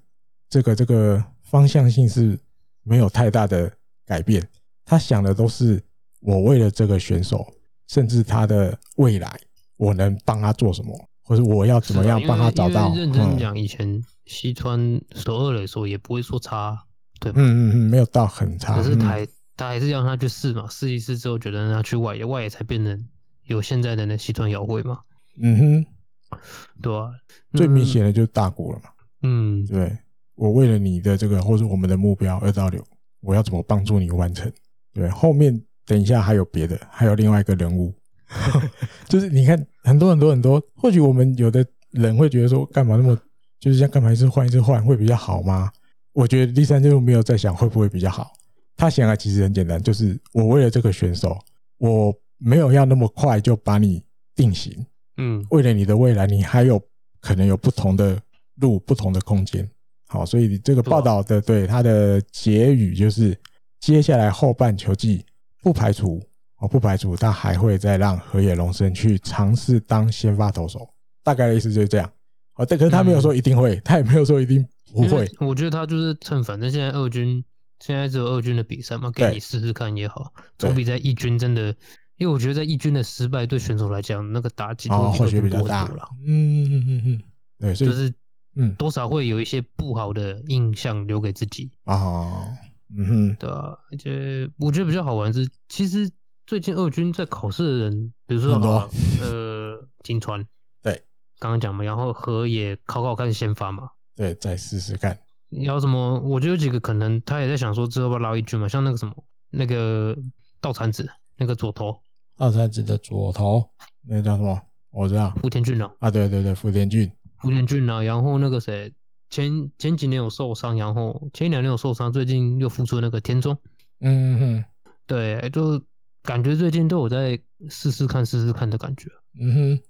[0.49, 2.38] 这个这个方向性是
[2.84, 3.71] 没有太大的
[4.06, 4.45] 改变。
[4.86, 5.82] 他想的都是
[6.19, 7.53] 我为了这个选手，
[7.88, 9.39] 甚至他的未来。
[9.77, 12.93] 我能帮他做什么，或者我要怎么样帮他找到？
[12.95, 16.77] 认真讲，以前西川守二垒的时候也不会说差，
[17.19, 17.41] 对吧？
[17.41, 18.75] 嗯嗯嗯，没有到很差。
[18.75, 19.17] 可是他
[19.55, 23.07] 他还是让他去试嘛，试一试之后觉得让他去外野，外野才变成
[23.45, 24.99] 有现在的那西川遥辉嘛。
[25.41, 26.38] 嗯哼，
[26.81, 27.12] 对啊，
[27.53, 28.89] 最明显的就是大国了嘛。
[29.23, 29.97] 嗯，对，
[30.36, 32.83] 我为了你的这个或者我们的目标二到六，
[33.21, 34.51] 我要怎么帮助你完成？
[34.93, 37.93] 对，后面等一下还有别的，还有另外一个人物。
[39.08, 43.17] 就是你看很多很多很多，或许我们有的人会觉得说，干嘛那么
[43.60, 45.72] 就是像干嘛一直换一直换会比较好吗？
[46.13, 48.32] 我觉得第三就没有在想会不会比较好。
[48.76, 51.38] 他想的其实很简单，就是我为了这个选手，
[51.78, 54.04] 我没有要那么快就把你
[54.36, 54.74] 定型。
[55.17, 56.82] 嗯，为了你的未来，你还有
[57.22, 58.19] 可能有不同的
[58.56, 59.69] 路、不同的空间。
[60.08, 63.38] 好，所以这个报道的对他的结语就是，
[63.80, 65.24] 接下来后半球季
[65.62, 66.22] 不排除。
[66.63, 70.88] 我不排除他还会再让河野龙生去尝试当先发投手，
[71.21, 72.10] 大概的意思就是这样。
[72.56, 75.30] 哦，但可是他没有说一定会，他也没有说一定不会。
[75.41, 77.43] 我觉得他就是趁反正现在二军
[77.82, 81.76] 现在只有二军的比赛嘛，给你试试看也好，总比在一军真的。
[82.15, 86.08] 因为我觉得在一军的失败对选手来讲，那个打击哦，或许比较大了。
[86.26, 87.21] 嗯嗯嗯嗯，
[87.60, 88.13] 对，就是
[88.56, 92.47] 嗯，多少会有一些不好的印象留给自己啊。
[92.95, 96.10] 嗯哼，对啊，而且我觉得比较好玩是，其实。
[96.54, 98.88] 最近二军在考试的人，比如说啊，
[99.24, 100.46] 呃，金川，
[100.84, 100.94] 对，
[101.39, 105.18] 刚刚讲嘛，然后河野考考看先发嘛，对，再试试看。
[105.50, 106.20] 要什么？
[106.20, 109.16] 我觉得有几个可能，他也在想说之后要不要捞一军嘛，像那个什么，
[109.50, 110.16] 那个
[110.62, 112.00] 稻产子，那个左投，
[112.38, 113.68] 稻产子的左投，
[114.08, 114.62] 那个叫什么？
[114.92, 118.94] 我知道，福田俊啊，啊，对对对，福田俊，福田俊啊，然后那个谁，
[119.32, 123.58] 前前几年有受伤，然后前一两年有受伤，最近又复出那个田中，
[124.02, 124.66] 嗯哼，
[125.08, 125.82] 对，就。
[126.23, 129.09] 感觉最近都有在试试看、试试看的感觉。
[129.39, 129.83] 嗯哼，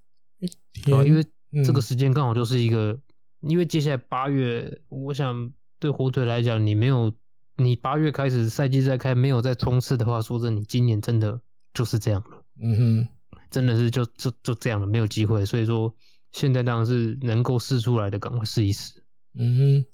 [0.83, 1.23] 对，因为
[1.63, 2.91] 这个时间刚好就是一个，
[3.41, 7.13] 嗯、因为接下来八月，我想对火腿来讲，你没有，
[7.57, 11.39] 你八月开始赛季再开，没有再冲刺的话，说真的，你今年真的
[11.73, 12.43] 就是这样了。
[12.61, 13.07] 嗯哼，
[13.51, 15.45] 真的是就就就这样了，没有机会。
[15.45, 15.93] 所以说，
[16.31, 19.03] 现在当然是能够试出来的，赶快试一试。
[19.35, 19.85] 嗯哼，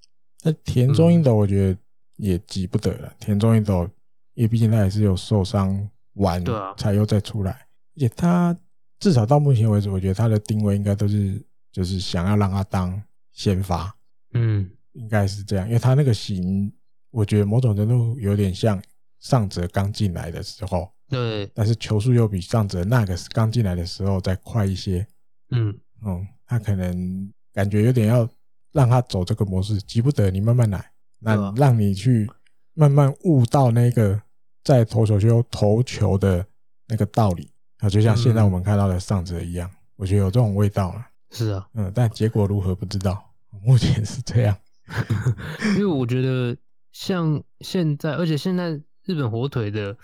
[0.44, 1.78] 那田中英斗，我觉得
[2.16, 3.08] 也急不得了。
[3.08, 3.90] 嗯、田中英斗，
[4.36, 5.90] 因为毕竟他也是有受伤。
[6.14, 6.44] 完
[6.78, 7.52] 才又再出来，
[7.96, 8.58] 而且他
[9.00, 11.42] 至少到目前为止，我觉得他的定位应该都是
[11.72, 13.96] 就是想要让他当先发，
[14.34, 16.72] 嗯，应该是这样，因为他那个型，
[17.12, 18.82] 我觉得某种程度有点像
[19.20, 25.08] 上泽刚进来的时候，对，但是球速又比上泽那个刚进来的时候再快一些，
[25.52, 25.78] 嗯。
[26.06, 28.28] 嗯，他可能感觉有点要
[28.72, 32.30] 让他走这个模式，急不得你慢慢来，那让你去
[32.74, 34.22] 慢慢悟到那个。
[34.70, 36.46] 在投球就投球的
[36.88, 41.08] 那个道理啊，就像现在我们看到的上泽一样，我觉得有这种味道了。
[41.32, 44.56] 是啊，嗯，但结果如何不知道，目前是这样。
[45.76, 46.56] 因为我觉得
[46.92, 49.98] 像现在，而且现在日本火腿的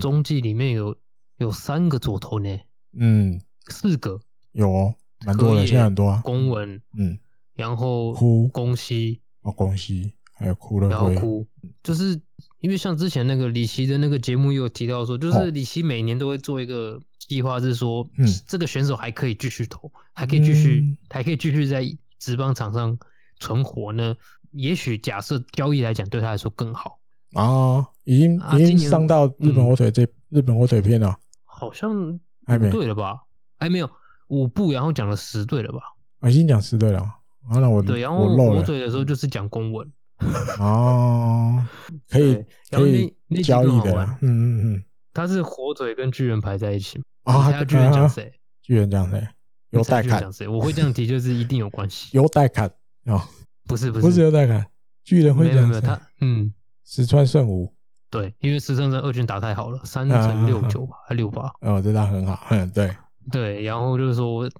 [0.00, 0.96] 中继里面有
[1.36, 2.58] 有三个左投呢，
[2.98, 4.20] 嗯，四个。
[4.50, 6.20] 有哦，蛮多的，现在很多啊。
[6.24, 7.16] 公文，嗯，
[7.54, 8.48] 然后哭。
[8.48, 9.20] 宫西。
[9.42, 11.46] 哦，宫西还有哭了，然后哭，
[11.84, 12.20] 就是。
[12.60, 21.84] 因为像之前那个李琦的那个节目也有提到说，就是李琦每年都会做一个计划，是说，嗯，这个选手还可以继续投，还可以继续，还可以继续在
[22.18, 22.98] 职棒场上
[23.38, 24.16] 存活呢。
[24.52, 26.98] 也许假设交易来讲，对他来说更好
[27.34, 27.86] 啊。
[28.04, 33.20] 已经已经上到日本火腿这日本火腿片了，好像还没对了吧？
[33.58, 33.90] 还没有
[34.28, 35.80] 五部，然后讲了十对了吧？
[36.28, 37.00] 已经讲十对了。
[37.00, 39.86] 啊，那我对，然后火腿的时候就是讲公文。
[40.58, 41.64] 哦，
[42.08, 47.00] 可以可以交易的，嗯嗯嗯，他是火腿跟巨人排在一起。
[47.22, 48.32] 啊，他巨人讲谁？
[48.62, 49.26] 巨人讲谁？
[49.70, 50.20] 有带看。
[50.20, 50.48] 讲谁？
[50.48, 52.08] 我会这样提，就是一定有关系。
[52.18, 52.68] 有带看
[53.04, 53.22] 哦，
[53.66, 54.06] 不是不是。
[54.06, 54.66] 不是有带看，
[55.04, 56.52] 巨人会讲他，嗯，
[56.84, 57.72] 石川圣吾，
[58.10, 62.90] 对，因为石川在二军打太好了，三乘六九吧，还六八，哦，这他很好，嗯，对。
[63.30, 64.50] 对，然后就是说，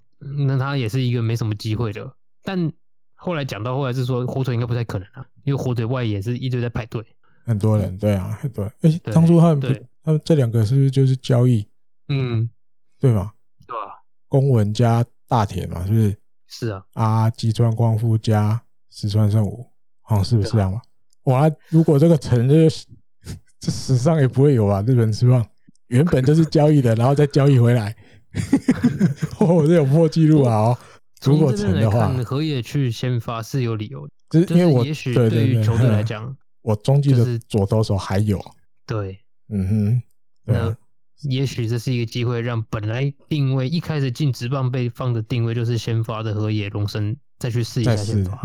[0.47, 2.13] 那他也是一个没什么机会的，
[2.45, 2.71] 但。
[3.21, 7.05] 后来讲到后来是说火腿应该不太可能啊，因为火腿外也是一直在排队，
[7.45, 8.73] 很多人对啊，很多人。
[8.83, 11.67] 哎，当初他们他们这两个是不是就是交易？
[12.09, 12.49] 嗯，
[13.01, 13.35] 对吧？
[13.67, 14.03] 对吧？
[14.29, 16.17] 公文加大田嘛，是不是？
[16.47, 16.85] 是啊。
[16.95, 19.67] 啊，吉川光夫加石川圣武，
[20.01, 20.81] 好像是不是这样嘛？
[21.25, 22.69] 哇，如果这个城这
[23.61, 25.45] 这史上也不会有啊，日本职棒
[25.89, 27.95] 原本就是交易的，然后再交易回来，
[29.41, 30.55] 哦，这有破纪录啊！
[30.55, 30.79] 哦，
[31.23, 38.41] 如果成的话，河野去先发是有理由的，就是因为我也许对于球队来讲，我中继的左投手还有，
[38.87, 40.03] 对，嗯哼，
[40.45, 40.77] 那
[41.23, 48.41] 也许这是一个机会，让本来定位一开始进职棒被放的定位就是先发的河野龙生再去试一下先发，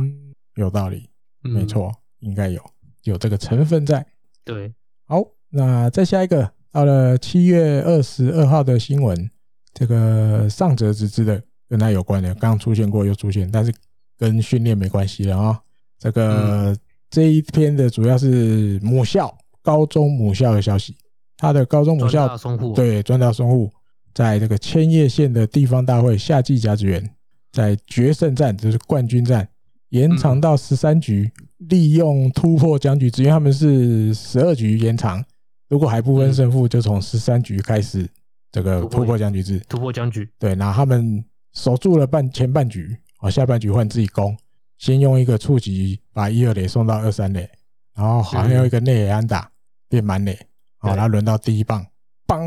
[0.55, 1.09] 有道理，
[1.41, 2.61] 没错，应该有。
[3.03, 4.07] 有这个成分在，
[4.45, 4.73] 对，
[5.07, 9.29] 好，那再下一个，到了七月二十二号的新闻，
[9.73, 13.73] 这个上泽直之的跟他有关的，刚刚出现过又出现，但是
[14.15, 15.59] 跟训练没关系了啊。
[15.97, 16.77] 这个、嗯、
[17.09, 20.95] 这一篇的主要是母校高中母校的消息，
[21.35, 22.37] 他的高中母校
[22.75, 23.71] 对专大松户，
[24.13, 27.09] 在这个千叶县的地方大会夏季甲子园，
[27.51, 29.49] 在决胜战就是冠军战。
[29.89, 35.25] 延长到十三局，利用突破僵局，因为他们是十二局延长，
[35.69, 38.07] 如果还不分胜负，就从十三局开始
[38.51, 39.59] 这个突破僵局制。
[39.67, 44.35] 突破僵局，对，然后他们守住了半前半局，啊，下半局换自己攻，
[44.77, 47.49] 先用一个触击把一二垒送到二三垒，
[47.95, 49.49] 然后好像有一个内野安打
[49.87, 50.37] 变满垒，
[50.77, 51.85] 好，然后轮到第一棒，
[52.25, 52.41] 棒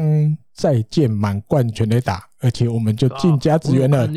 [0.53, 4.09] 再见满贯全垒打，而且我们就进甲子园了。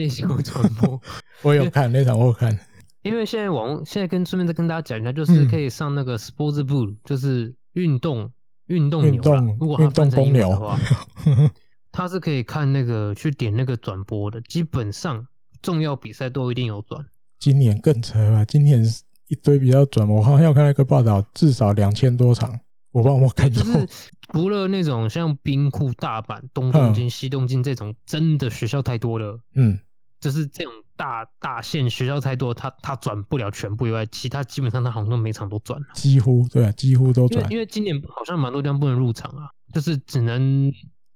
[1.41, 2.57] 我有看那场，我有看。
[3.01, 8.29] 因为现在网现在跟顺便再跟大家讲一下，就是可以上那个 Sports Bull，就是运动
[8.65, 9.41] 运动牛啦。
[9.57, 10.77] 如果它翻成英文的话，
[11.91, 14.41] 它是可以看那个去点那个转播的。
[14.41, 15.27] 基本上
[15.61, 17.05] 重要比赛都一定有转。
[17.39, 18.45] 今年更扯啊！
[18.45, 18.83] 今年
[19.27, 22.59] 一堆比较转，我好像要看一个报道，至少两千多场。
[22.91, 23.87] 我帮我看，就是
[24.33, 29.79] 除了那种像冰库、大阪、东东京、西东京这种真的学校太多了，嗯，
[30.19, 30.73] 就是这种。
[30.99, 37.49] 大大县学校太多，他他转不了全部以外，其他基本上他好像每场都转了，几乎对啊，几乎都转。
[37.49, 40.69] 因为今年好像蛮多地方不能入场啊，就是只能。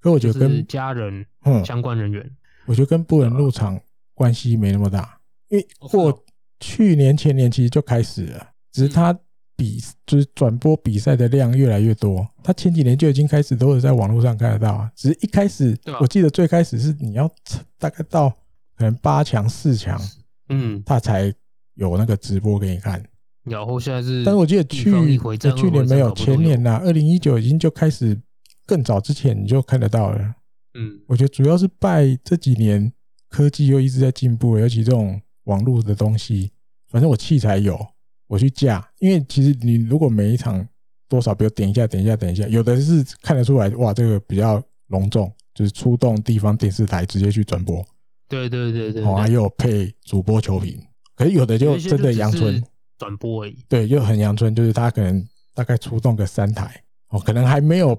[0.04, 1.64] 可我觉得跟家人、嗯。
[1.64, 2.30] 相关人员，
[2.66, 3.80] 我觉得跟不能入场
[4.14, 6.16] 关系没那么大，因为或
[6.60, 9.18] 去年前年其实就开始了，只是他
[9.56, 17.28] 比就是转播比赛的量越来越多，他前几年就已经开始都是在网络上看得到啊，只是一开始我记得最开始是你要
[17.78, 18.32] 大概到。
[18.76, 19.96] 可能八强、四强，
[20.48, 21.32] 嗯，他才
[21.74, 23.00] 有那个直播给你看。
[23.44, 24.90] 然后现在是，但是我记得去
[25.56, 28.20] 去年没有，前年呐，二零一九已经就开始，
[28.66, 30.34] 更早之前你就看得到了。
[30.74, 32.92] 嗯，我觉得主要是拜这几年
[33.28, 36.52] 科技又一直在进步，尤其这种网络的东西。
[36.88, 37.78] 反正我器材有，
[38.26, 40.66] 我去架，因为其实你如果每一场
[41.08, 47.84] 多少，比如点一下、点一下、点一下，有的是看得出来，哇，这个比较隆重，就是出动地方电视台直接去转播。
[48.28, 50.80] 对对对对，哦，还有配主播球评，
[51.14, 52.62] 可是有的就真的阳春
[52.96, 53.56] 转播而已。
[53.68, 57.96] 对，就很阳春，就是他可能大概出动个三台，哦，可能还没有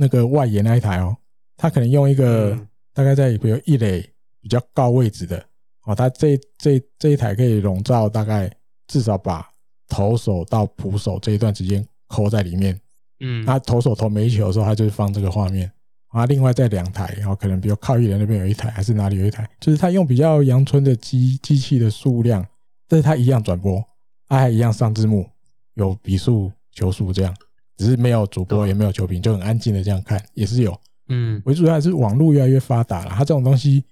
[0.00, 1.14] 那个外野那一台哦，
[1.58, 2.58] 他可能用一个
[2.94, 4.00] 大概在比如一垒
[4.40, 5.44] 比较高位置的，
[5.84, 8.50] 哦，他这这这一台可以笼罩大概
[8.86, 9.46] 至少把
[9.86, 12.80] 投手到捕手这一段时间扣在里面。
[13.20, 15.70] 嗯，他投手投每一球的时候，他就是放这个画面。
[16.08, 22.44] 啊，另外在两台，然后可能比如靠一垒那边有一台，还是哪里有一台，就是他用比较阳春的机机器的数量，
[22.88, 23.84] 但是他一样转播，
[24.26, 25.28] 他还一样上字幕，
[25.74, 27.36] 有比数、球数这样，
[27.80, 30.78] 只是没有主播，也没有球评，就很安静的这样看，也是有。
[31.08, 33.82] 嗯，为主还是网络越来越发达了，它这种东西，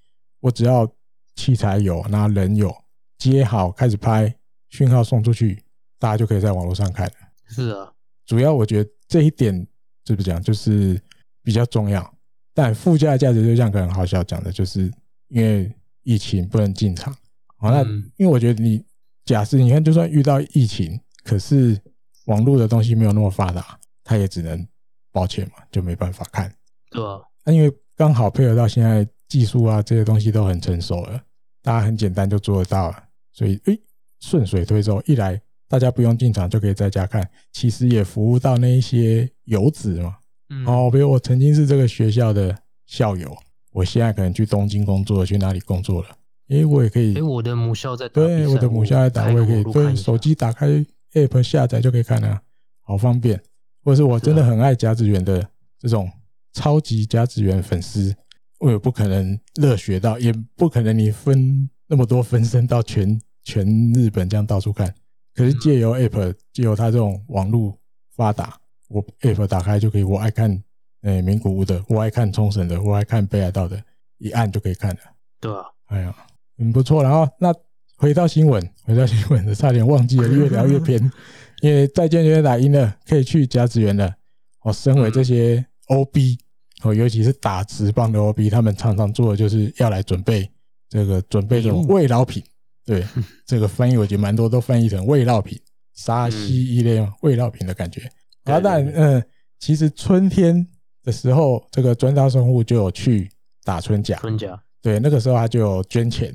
[0.40, 0.86] 我只要
[1.34, 2.74] 器材有，那人有，
[3.16, 4.34] 接好开始拍，
[4.68, 5.62] 讯号送出去，
[5.98, 7.10] 大家就可以在网络上看。
[7.48, 7.90] 是啊，
[8.26, 9.66] 主要我觉得这一点
[10.06, 11.00] 是不是讲就是。
[11.40, 12.14] 比较重要，
[12.52, 14.92] 但附加的价值就像可能好笑讲的，就是
[15.28, 15.72] 因为
[16.02, 17.10] 疫情不能进场。
[17.56, 17.82] 好，那
[18.18, 18.84] 因为我觉得你
[19.24, 21.80] 假设你看，就算遇到疫情，可是
[22.28, 24.66] 网络的东西没有那么发达，他也只能
[25.12, 26.50] 抱歉嘛，就没办法看。
[26.90, 31.20] 对啊，那因为刚好配合到现在技术啊这些东西都很成熟了，
[31.62, 33.78] 大家很简单就做得到了，所以诶
[34.20, 40.16] 顺水推舟，一来大家不用进场就可以在家看，其实也服务到那一些游子嘛。
[40.50, 43.36] 嗯哦，比如我曾经是这个学校的校友，
[43.72, 46.08] 我现在可能去东京工作，去哪里工作了？
[46.48, 47.14] 诶，我也可以。
[47.14, 50.84] 诶，我的母校在对，我的母校在打，我也可以对手机打开
[51.14, 52.42] App 下载就可以看了，
[52.82, 53.42] 好方便。
[53.84, 55.48] 或者是我真的很爱甲子园的
[55.78, 56.10] 这种
[56.52, 58.14] 超级甲子园粉丝，
[58.58, 64.94] 我也不可能热血到，也不可能你分那么多分身到全全日本这样到处看。
[65.34, 67.78] 可是借由 App，借由它这种网络
[68.14, 68.58] 发达。
[68.88, 70.62] 我 App 打开就可以，我爱看
[71.02, 73.82] 诶名古屋的，我爱看冲绳的，我爱看北海道的，
[74.18, 75.00] 一按就可以看了。
[75.40, 76.14] 对啊，哎呀，
[76.58, 77.02] 很不错。
[77.02, 77.54] 然后那
[77.98, 80.98] 回到新闻，回到新闻，差点忘记了，越聊越偏。
[81.60, 84.14] 因为再见全垒打赢了，可以去甲子园了。
[84.62, 86.38] 我身为这些 OB，
[86.84, 90.48] 哦，尤其是打职棒的 OB，他们常常做的就是要来准备
[90.88, 92.40] 这个准备这种慰劳品。
[92.84, 93.04] 对，
[93.44, 95.60] 这个翻译我觉得蛮多都翻译成慰劳品，
[95.94, 98.08] 沙西一类慰劳品的感觉。
[98.44, 99.20] 然后但嗯，
[99.58, 100.64] 其实春天
[101.02, 103.28] 的时候，这个专家生物就有去
[103.64, 104.16] 打春甲。
[104.18, 104.62] 春甲。
[104.80, 106.32] 对，那个时候他就有捐钱，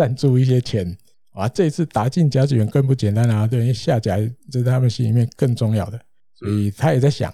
[0.00, 0.96] 赞助一些钱。
[1.32, 3.46] 啊，这一次打进甲子园更不简单啊！
[3.46, 4.16] 对，因为下甲
[4.50, 6.00] 这是他们心里面更重要的，
[6.34, 7.32] 所以他也在想，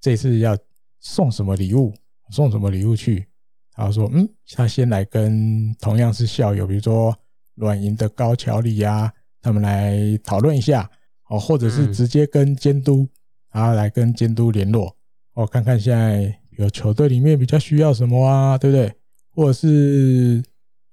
[0.00, 0.58] 这次要
[1.00, 1.94] 送什么礼物，
[2.30, 3.24] 送什么礼物去。
[3.72, 7.16] 他说，嗯，他先来跟同样是校友，比如说
[7.54, 10.90] 软银的高桥里啊，他们来讨论一下，
[11.30, 13.08] 哦，或者是直接跟监督，
[13.50, 14.94] 然后来跟监督联络，
[15.32, 18.92] 哦，看看现在有球队里面比较需要什么啊，对不对？
[19.30, 20.42] 或者是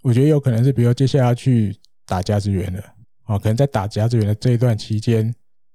[0.01, 1.75] 我觉得有可能是，比如接下来去。
[2.09, 2.83] 打甲子园的
[3.25, 5.23] 哦，可能在打甲子园的这一段期间，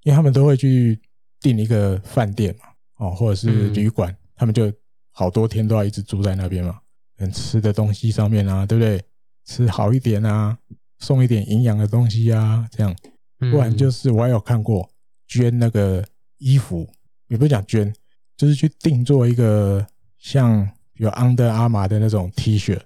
[0.03, 0.99] 因为他们都会去
[1.41, 2.65] 订一个饭店嘛，
[2.97, 4.73] 哦，或者是旅馆，他们就
[5.13, 6.81] 好多天都要一直住在那边嘛。
[7.19, 9.01] 嗯，吃的东西上面啊，对不对？
[9.45, 10.59] 吃好一点啊，
[10.99, 12.93] 送一点营养的东西啊，这样。
[13.39, 14.91] 不然就是我还有看过
[15.29, 16.05] 捐那个
[16.39, 16.85] 衣服，
[17.29, 17.95] 也不是讲捐，
[18.37, 19.87] 就是去定做一个
[20.19, 22.77] 像有 Under Armour 的那种 T 恤，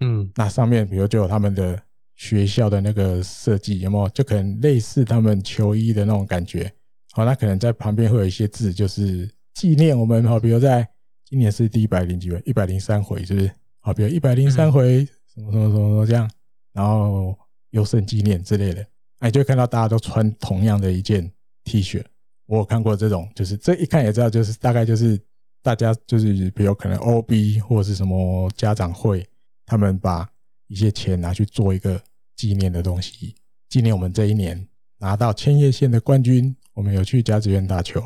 [0.00, 1.80] 嗯，那上面比如就有他们的。
[2.20, 4.08] 学校的那个设计有没有？
[4.08, 6.68] 就可能类似他们球衣的那种感觉。
[7.12, 10.24] 好，那可能在旁边会有一些字，就是纪念我们。
[10.24, 10.84] 好，比如在
[11.24, 13.48] 今年是第一百零几回，一百零三回，是不是？
[13.78, 16.28] 好，比如一百零三回，什么什么什么什么这样，
[16.72, 17.38] 然后
[17.70, 18.84] 优胜纪念之类的。
[19.20, 21.30] 哎，就会看到大家都穿同样的一件
[21.62, 22.02] T 恤。
[22.46, 25.16] 我有看过这种，就是这一看也知道，就是大概就是
[25.62, 29.24] 大家就是比如可能 OB 或者是什么家长会，
[29.68, 30.28] 他们把
[30.66, 32.02] 一些钱拿去做一个。
[32.38, 33.34] 纪念的东西，
[33.68, 38.00] 纪念我们这一年拿到千叶县的冠军，我们有去甲子园打球，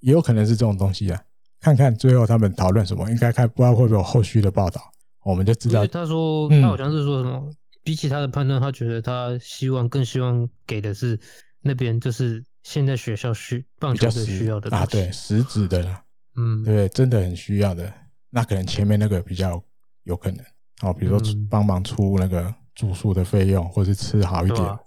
[0.00, 1.18] 也有可能是这种东西啊。
[1.60, 4.82] 看看最后他们讨论什么，应该看不知道会不会有后续的报道，
[5.24, 5.86] 我们就知道。
[5.86, 11.18] 他说他好像是说什么，嗯、比起他的判断，他觉得他希望更希望给的是
[11.62, 16.04] 那边就是现在学校需棒球队需要的啊，对，实质的啦，
[16.36, 17.90] 嗯，对，真的很需要的，
[18.28, 19.62] 那可能前面那个比较
[20.02, 20.44] 有可能，
[20.80, 22.54] 好，比如说帮忙出那个。
[22.72, 24.78] 住宿的费用，或是吃好一点，啊、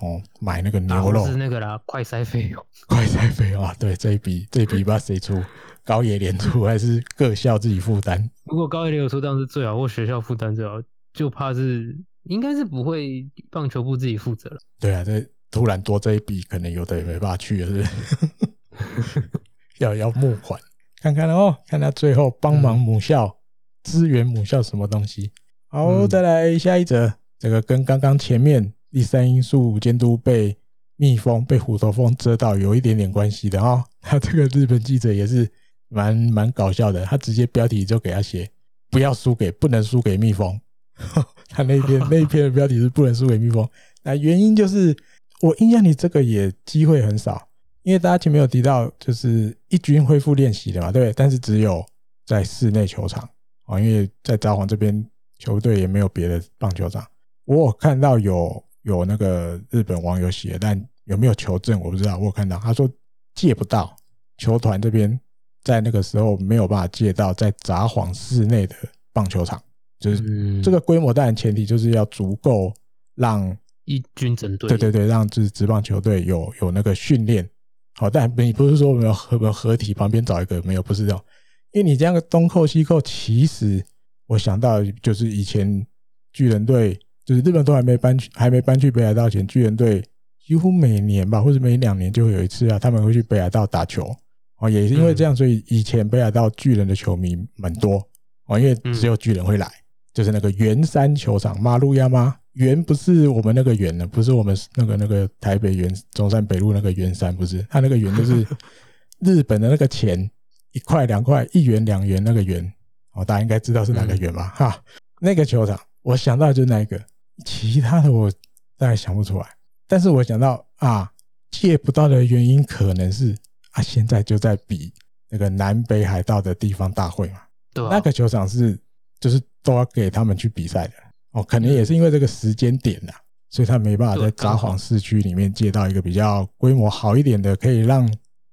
[0.00, 5.38] 哦，买那个牛肉，是那个啦，快筛费用， 快筛费用啊，对，这一笔这一笔不知道谁出，
[5.84, 8.30] 高野连出还是各校自己负担？
[8.44, 10.80] 如果高野连有出，当然是最好，或学校负担最好，
[11.12, 14.58] 就怕是应该是不会棒球部自己负责了。
[14.80, 19.30] 对啊，这突然多这一笔，可能有的也没办法去了，是不是？
[19.78, 20.58] 要要募款，
[21.02, 23.36] 看看哦，看他最后帮忙母校、嗯、
[23.82, 25.32] 支援母校什么东西。
[25.74, 27.10] 好，再来下一则。
[27.38, 30.54] 这个跟刚刚前面第三因素监督被
[30.96, 33.82] 蜜蜂被虎头蜂蛰到有一点点关系的哦。
[34.02, 35.48] 他这个日本记者也是
[35.88, 38.46] 蛮蛮搞笑的，他直接标题就给他写
[38.90, 40.60] 不要输给不能输给蜜蜂。
[41.48, 43.66] 他那篇那一篇的标题是不能输给蜜蜂，
[44.02, 44.94] 那原因就是
[45.40, 47.48] 我印象里这个也机会很少，
[47.82, 51.82] 因为大家前面有提到就是一军恢复练习的嘛，对，但是只有
[52.26, 53.26] 在室内球场
[53.64, 55.02] 啊，因为在札幌这边
[55.42, 57.04] 球队也没有别的棒球场。
[57.46, 62.16] 我有看到有有那个日本网友写，但有没有求证我不知道。
[62.16, 62.88] 我有看到他说
[63.34, 63.96] 借不到，
[64.38, 65.18] 球团这边
[65.64, 68.76] 在那个时候没有办法借到在札幌市内的
[69.12, 69.60] 棒球场，
[69.98, 71.12] 就是这个规模。
[71.12, 72.72] 当然前提就是要足够
[73.16, 77.48] 让一军整队，对对对，让就是职棒球队有有那个训练。
[77.96, 80.82] 好，但你不是说我们要合不合体旁边找一个没有？
[80.82, 81.24] 不是这样，
[81.72, 83.84] 因为你这样东扣西扣，其实
[84.32, 85.86] 我想到就是以前
[86.32, 86.98] 巨人队。
[87.24, 90.02] 就是日本都还没搬去，还没搬去北海道前，巨人队
[90.44, 94.12] 几乎每年吧，或者每两年就会有一次啊，他们会去北海道打球
[94.58, 94.68] 哦。
[94.68, 98.04] 也是因为这样，所以以前北海道巨人的球迷蛮多
[98.46, 99.70] 哦，因为只有巨人会来，
[100.12, 102.36] 就是那个圆山球场，马路亚吗？
[102.54, 108.44] 圆不是我们那个圆的，不是我们那个那个台北圆中山北路那个圆山，不是，他那个圆就是
[109.22, 110.28] 日本的那个钱，
[110.72, 112.72] 一块两块，一元两元那个元
[113.12, 114.52] 哦，大家应该知道是哪个园吧？
[114.56, 114.82] 哈，
[115.20, 117.00] 那个球场，我想到就是那一个。
[117.46, 118.30] 其他的我
[118.76, 119.46] 大概想不出来，
[119.88, 121.10] 但是我想到啊，
[121.50, 123.34] 借不到的原因可能是
[123.72, 124.92] 啊，现在就在比
[125.30, 127.40] 那个南北海道的地方大会嘛，
[127.72, 128.78] 对，那个球场是
[129.18, 130.92] 就是都要给他们去比赛的
[131.32, 133.12] 哦，可能也是因为这个时间点呐，
[133.48, 138.08] 所以他没办法在札幌市区里面借到一个比较规模好一点的，可以让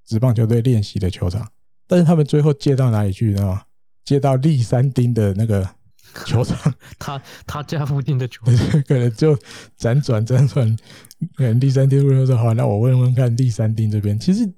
[0.06, 1.46] 职棒球队练习的球场，
[1.86, 3.60] 但是他们最后借到哪里去呢？
[4.04, 5.68] 借到立山町的那个
[6.26, 8.44] 球场， 他他家附近的球。
[8.46, 9.36] 场， 可能就
[9.78, 10.76] 辗转辗转，
[11.36, 14.52] 可能第三天路就说好，那我问问看立三丁这边，其实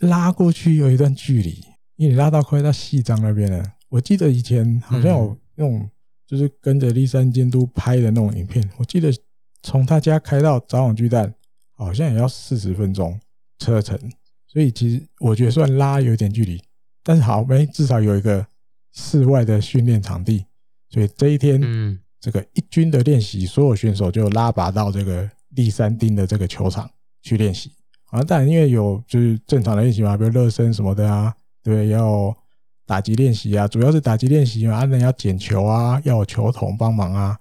[0.00, 1.50] 拉过去有一段距离，
[1.96, 3.64] 因为你拉到快到西藏那边了。
[3.88, 5.88] 我记得以前好像有那种，
[6.26, 9.12] 就是跟着立山监督拍的那种影片，我记得
[9.62, 11.32] 从他家开到早网巨蛋，
[11.76, 13.18] 好像也要四十分钟
[13.58, 13.96] 车程，
[14.48, 16.60] 所以其实我觉得算拉有点距离，
[17.04, 18.44] 但是好没至少有一个
[18.96, 20.44] 室外的训练场地。
[20.88, 26.90] 所以这一天，嗯，这个一军的练习，所有选手就拉拔到这个立山町的这个球场
[27.22, 27.70] 去练习。
[28.06, 32.34] 啊，当然因为有就是正常的练习嘛，比如热身什么的啊，对，要
[32.86, 37.36] 打击练习啊，主要是打击练习嘛，啊，人要捡球啊，要有球童帮忙啊。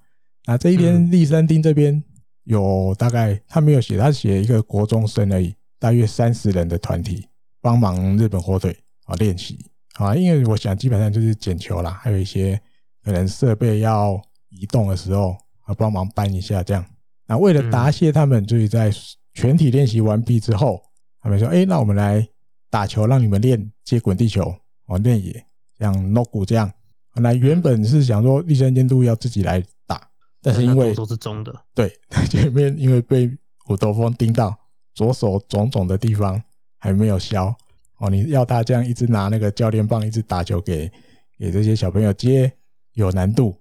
[0.48, 2.04] 那这一天立山町这边
[2.46, 7.28] 有大概他没有写，他写一个国中生而已，大约三十人的团体
[7.62, 8.76] 帮忙日本火腿
[9.06, 9.64] 啊练习
[9.96, 12.62] 啊，因为我想基本上就是捡球啦，还有一些。
[13.04, 14.20] 可能设备要
[14.50, 16.84] 移动的时候，啊，帮忙搬一下这样。
[17.28, 18.92] 那为了答谢他们，就是在
[19.36, 20.82] 全体练习完毕之后，
[21.22, 22.28] 他们说：“哎，那我们来
[22.68, 24.52] 打球，让你们练接滚地球
[24.88, 25.46] 哦，练野
[25.78, 26.72] 像 NOGU 这样。”
[27.14, 30.02] 本来原本是想说立山监督要自己来打，
[30.42, 31.96] 但是因为都是中的，对，
[32.28, 33.30] 前面因为被
[33.66, 34.58] 虎头蜂叮到，
[34.96, 36.42] 左手肿肿的地方
[36.80, 37.56] 还没有消
[37.98, 40.92] 哦，你要他这样一直拿那个教练棒一直打球给
[41.38, 42.52] 给这些小朋友接。
[42.96, 43.54] 有难度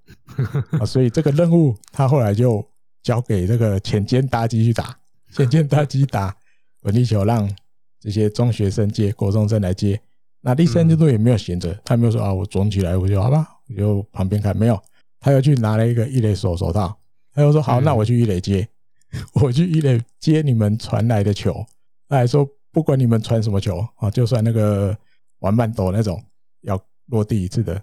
[0.79, 2.65] 啊， 所以这个任务他后来就
[3.03, 4.97] 交给这个浅间大基去打，
[5.33, 6.33] 浅间大基打
[6.81, 7.53] 滚地球，让
[7.99, 10.01] 这些中学生接，国中生来接。
[10.41, 14.81] 那立山监督也没有闲着，他没有说啊，我肿起来我就好吧，我就旁边看，没有，
[15.19, 16.97] 他又去拿了一个一垒手手套，
[17.33, 18.69] 他又说好，那我去一垒接，
[19.35, 21.67] 我去一垒接你们传来的球。
[22.09, 24.95] 他还说不管你们传什么球啊，就算那个
[25.39, 26.23] 玩慢抖那种
[26.63, 27.81] 要落地一次的。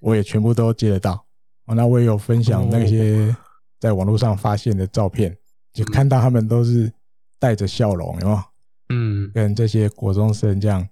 [0.00, 1.24] 我也全部都接得到
[1.66, 3.34] 啊，那我也有分享那些
[3.78, 5.36] 在网络上发现的照片，
[5.72, 6.92] 就看到他们都是
[7.38, 8.42] 带着笑容，有没有？
[8.88, 10.88] 嗯，跟这些国中生这样，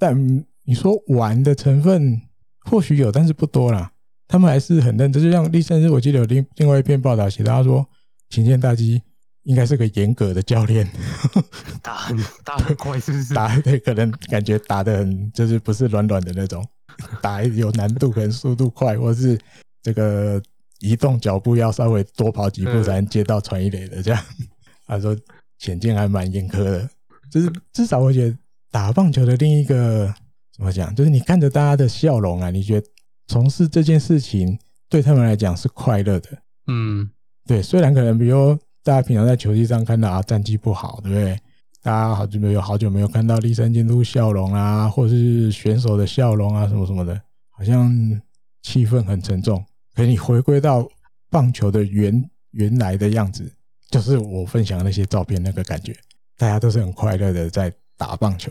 [0.00, 2.20] 但你说玩的成分
[2.64, 3.92] 或许有，但是不多啦。
[4.26, 7.88] 他们还是很认真，就像立山，我记得有另另外一篇报道写，他说
[8.28, 9.00] 请见大基
[9.50, 10.88] 应该是个严格的教练，
[11.82, 13.34] 打很打很快，是不是？
[13.34, 16.64] 打对，可能感觉打的很，就是不是软软的那种。
[17.20, 19.36] 打有难度，可能速度快，或是
[19.82, 20.40] 这个
[20.78, 24.24] 移动脚步要稍微多跑几步才能接到传一垒的这样。
[24.86, 25.16] 他说
[25.58, 26.88] 浅见还蛮严苛的，
[27.28, 28.38] 就是至少我觉得
[28.70, 30.14] 打棒球的另一个
[30.54, 32.86] 怎么讲，就是你看着大家的笑容啊，你觉得
[33.26, 34.56] 从事这件事情
[34.88, 36.28] 对他们来讲是快乐的。
[36.68, 37.10] 嗯，
[37.46, 41.38] 对，虽然可能比如大家平常在球季上看到啊战绩不好，对不对？
[41.82, 47.20] 大家好久没有好久没有看到立山监督笑容啊，或者是选手的笑容啊，什么什么的，
[47.50, 47.90] 好像
[48.62, 49.62] 气氛很沉重。
[49.94, 50.88] 可你回归到
[51.28, 53.50] 棒球的原原来的样子，
[53.90, 55.94] 就是我分享的那些照片那个感觉，
[56.38, 58.50] 大家都是很快乐的在打棒球，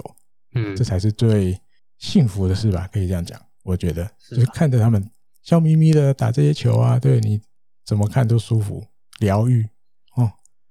[0.53, 1.59] 嗯，这才是最
[1.97, 2.87] 幸福的事吧？
[2.93, 5.03] 可以这样讲，我觉得就是看着他们
[5.41, 7.41] 笑眯眯的打这些球啊，对你
[7.83, 8.85] 怎么看都舒服、
[9.19, 9.69] 疗愈哦。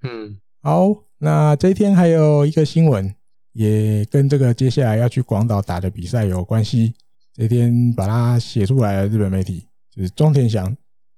[0.02, 1.04] 嗯，好。
[1.20, 3.12] 那这一天还有一个新闻，
[3.52, 6.94] 也跟这个接下来要去广岛打的比赛有关系。
[7.34, 10.76] 这天把它写出来的日本媒体就是中田翔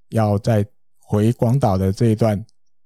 [0.09, 0.65] 要在
[0.99, 2.43] 回广岛的这一段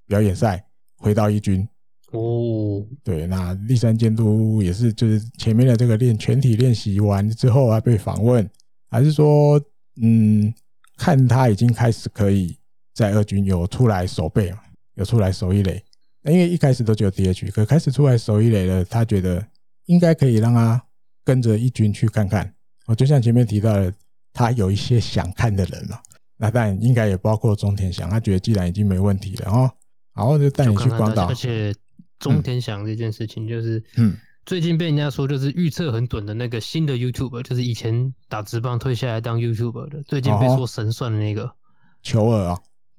[0.06, 0.64] 表演赛
[0.96, 1.68] 回到一军。
[2.10, 8.48] 哦，对，那立山监督也是，就是前面的这个练全体练习完之后啊，被访问，
[8.90, 9.60] 还是说，
[10.00, 10.52] 嗯，
[10.96, 12.56] 看他已经开始可以
[12.92, 14.58] 在二军有出来守备嘛，
[14.94, 15.82] 有出来守一垒。
[16.22, 19.46] 那因为一开始都只有 DH，可开始出来守一垒了，他觉得
[19.86, 20.82] 应该可以让他
[21.22, 22.54] 跟着一军去看看。
[22.86, 23.92] 我，就像前面提到的，
[24.32, 25.98] 他有一些想看的人嘛，
[26.38, 29.70] 那当然应该也包括中田翔，他觉得既然已经没问题了哦，
[30.14, 31.26] 然后就带你去广岛。
[31.26, 31.74] 而且
[32.18, 34.16] 中田翔这件事情，就是嗯，
[34.46, 41.52] 最近被人家说就是预测很准的那个新的 YouTuber，就是以前打职棒退下来当 YouTuber 的，最近被说神算的那个
[42.02, 42.58] 球儿啊。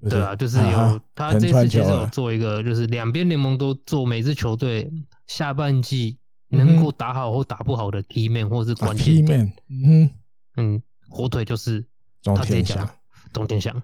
[0.09, 4.91] 对啊，就是有他这次其实有做一个，就是两边联盟都做，每支球队
[5.25, 6.17] 下半季
[6.49, 10.09] 能够打好或打不好的 key man 或是关键 key man，嗯
[10.57, 11.83] 嗯，火腿就是
[12.21, 12.87] 中田翔，
[13.33, 13.81] 中田翔，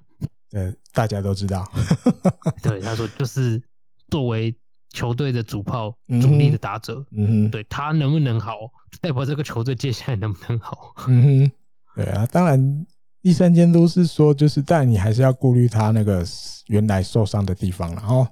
[0.49, 1.67] 对，大家都知道。
[2.61, 3.61] 对，他说就是
[4.09, 4.55] 作为
[4.89, 8.57] 球队的主炮、主力的打者，嗯哼，对他能不能好，
[9.01, 10.93] 代表这个球队接下来能不能好。
[11.07, 11.51] 嗯哼，
[11.95, 12.85] 对啊，当然。
[13.21, 16.25] 立山监督是说，就是但你还是要顾虑他那个
[16.67, 18.27] 原来受伤的地方了哦。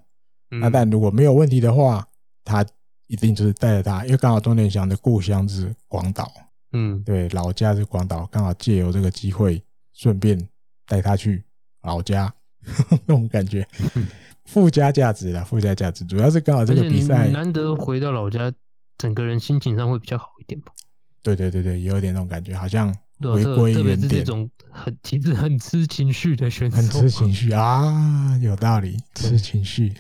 [0.49, 2.03] 那但如果没有问题的话，
[2.43, 2.65] 他
[3.07, 6.31] 一定就是带着他，因为刚好中田祥的故乡是广岛，
[6.71, 9.63] 嗯，对，老家是广岛，刚好借由这个机会
[9.93, 10.39] 顺便
[10.87, 11.43] 带他去
[11.83, 12.33] 老家
[13.05, 13.67] 那种感觉，
[14.45, 17.27] 附加价值啦，附加价值，主要是刚好这个比赛。
[17.27, 18.51] 难得回到老家，
[18.97, 20.73] 整个人心情上会比较好一点吧。
[21.21, 23.75] 对对对对，有点那种感觉，好像回归原点。
[23.75, 29.93] 特别是这种很其实很吃情绪的选手，很吃情绪啊，有道理，吃情绪，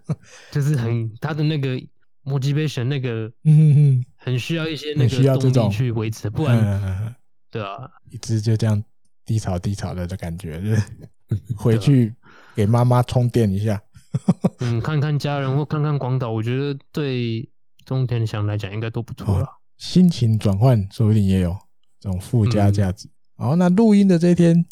[0.50, 1.80] 就是很他的那个
[2.24, 7.14] motivation 那个，嗯嗯，很需要一些那个动力去维持，不然，嗯、
[7.50, 8.82] 对啊，一直就这样
[9.24, 10.82] 低潮低潮的的感觉，就是
[11.56, 12.14] 回去
[12.54, 13.80] 给妈妈充电一下，
[14.60, 17.48] 嗯，看看家人或看看广岛，我觉得对
[17.84, 19.44] 中田翔来讲应该都不 错了。
[19.44, 19.48] 哦
[19.78, 21.58] 心情转换，说不定也有
[22.02, 23.08] 这种附加价值。
[23.36, 24.64] 好，那录音的这一天，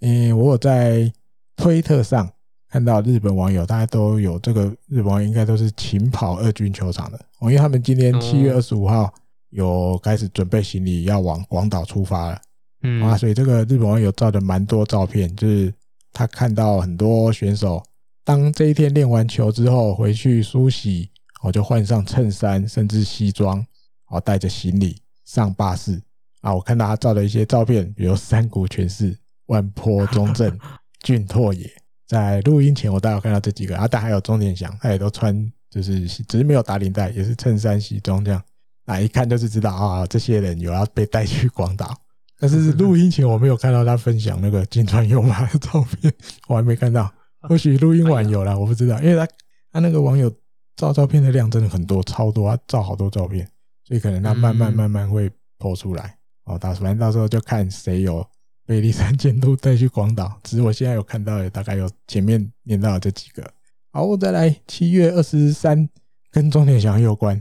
[0.00, 1.12] 嗯，我有在
[1.56, 2.30] 推特上
[2.68, 7.18] 看到日本网友，大家都有这个日本网友应该都是勤跑二军球场的。
[7.40, 9.12] 哦，因为他们今天七月二十五号
[9.50, 12.40] 有开始准备行李要往广岛出发了，
[12.82, 13.02] 嗯。
[13.02, 15.74] 啊，所以这个日本网友照的蛮多照片，就是
[16.12, 17.82] 他看到很多选手
[18.24, 21.10] 当这一天练完球之后回去梳洗，
[21.42, 23.64] 我就换上衬衫甚至西装。
[24.10, 26.00] 哦，带着行李上巴士
[26.48, 26.54] 啊！
[26.54, 29.14] 我看到他照的一些照片，比如山谷全嗣、
[29.46, 30.58] 万坡中正、
[31.04, 31.70] 俊拓也。
[32.06, 38.42] 在录音前，我大概有看到这几个啊，但还有中田翔，他也都穿，就是只是没有打领带，也是衬衫西装这样。
[38.86, 41.94] 啊，一看就是知道啊，这些人有要被带去广岛。
[42.40, 46.10] 但是录音前我没有看到他分享那个金川优马的照片，
[46.46, 47.12] 我还没看到。
[47.42, 49.30] 或许录音完有了，我不知道，因为他
[49.70, 50.32] 他那个网友
[50.76, 53.46] 照照片的量真的很多，超多，他照好多照片。
[53.84, 56.17] 所以可能他慢慢慢慢会抛出来
[56.48, 58.26] 哦，到反正到时候就看谁有
[58.66, 60.40] 被立三监督带去广岛。
[60.42, 63.48] 只是我现在有看到的大概有前面念到的这几个。
[63.92, 65.88] 好，我再来七月二十三
[66.30, 67.40] 跟中田翔有关。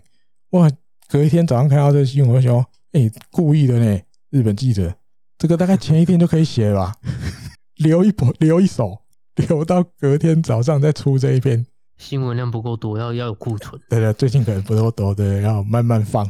[0.51, 0.69] 哇，
[1.07, 4.93] 隔一天早上看到这新闻，说，哎，故意的呢，日本记者
[5.37, 6.95] 这个大概前一天就可以写了吧，
[7.75, 9.01] 留一波留一手，
[9.35, 11.65] 留到隔天早上再出这一篇。
[11.97, 13.79] 新闻量不够多，要要有库存。
[13.89, 16.27] 对对，最近可能不够多，对，要慢慢放。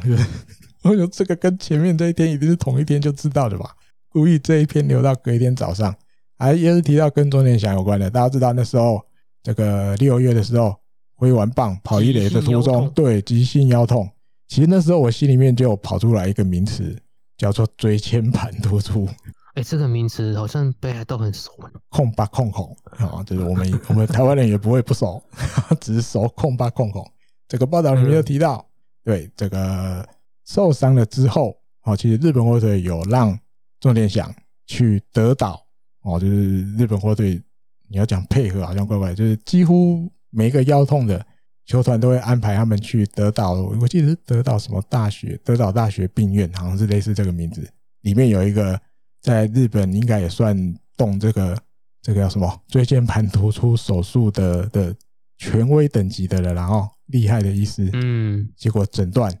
[0.82, 3.74] 我觉得这个跟前面这一天一定是同一天就知道的吧？
[4.10, 5.94] 故意这一篇留到隔一天早上，
[6.38, 8.10] 还也是提到跟中田祥有关的。
[8.10, 9.00] 大家知道那时候
[9.42, 10.74] 这个六月的时候
[11.14, 14.08] 挥完棒跑一垒的途中，对，急性腰痛。
[14.46, 16.96] 其实那时候我心里面就有跑出来一个名词，
[17.36, 19.06] 叫做椎间盘突出。
[19.54, 21.50] 哎，这个名词好像大家都很熟。
[21.88, 25.22] 控八控孔啊，就是我们我们台湾人也不会不熟，
[25.80, 27.04] 只是熟控八控孔。
[27.48, 28.64] 这个报道里面有提到，
[29.04, 30.06] 对这个
[30.48, 33.38] 受伤了之后，哦，其实日本火腿有让
[33.80, 34.34] 重点想
[34.66, 35.62] 去德岛
[36.02, 37.40] 哦，就是日本火腿
[37.88, 41.24] 你要讲配合好像怪怪，就是几乎每一个腰痛的
[41.66, 43.52] 球团都会安排他们去德岛。
[43.52, 47.68] 我记得是德岛什么大学，德岛大学病院，好像是类似这个名字，
[48.00, 48.80] 里面有一个。
[49.20, 50.56] 在日本应该也算
[50.96, 51.60] 动这个
[52.00, 54.94] 这个叫什么椎间盘突出手术的的
[55.38, 57.90] 权威等级的了，然后厉害的意思。
[57.94, 59.40] 嗯，结果诊断，哎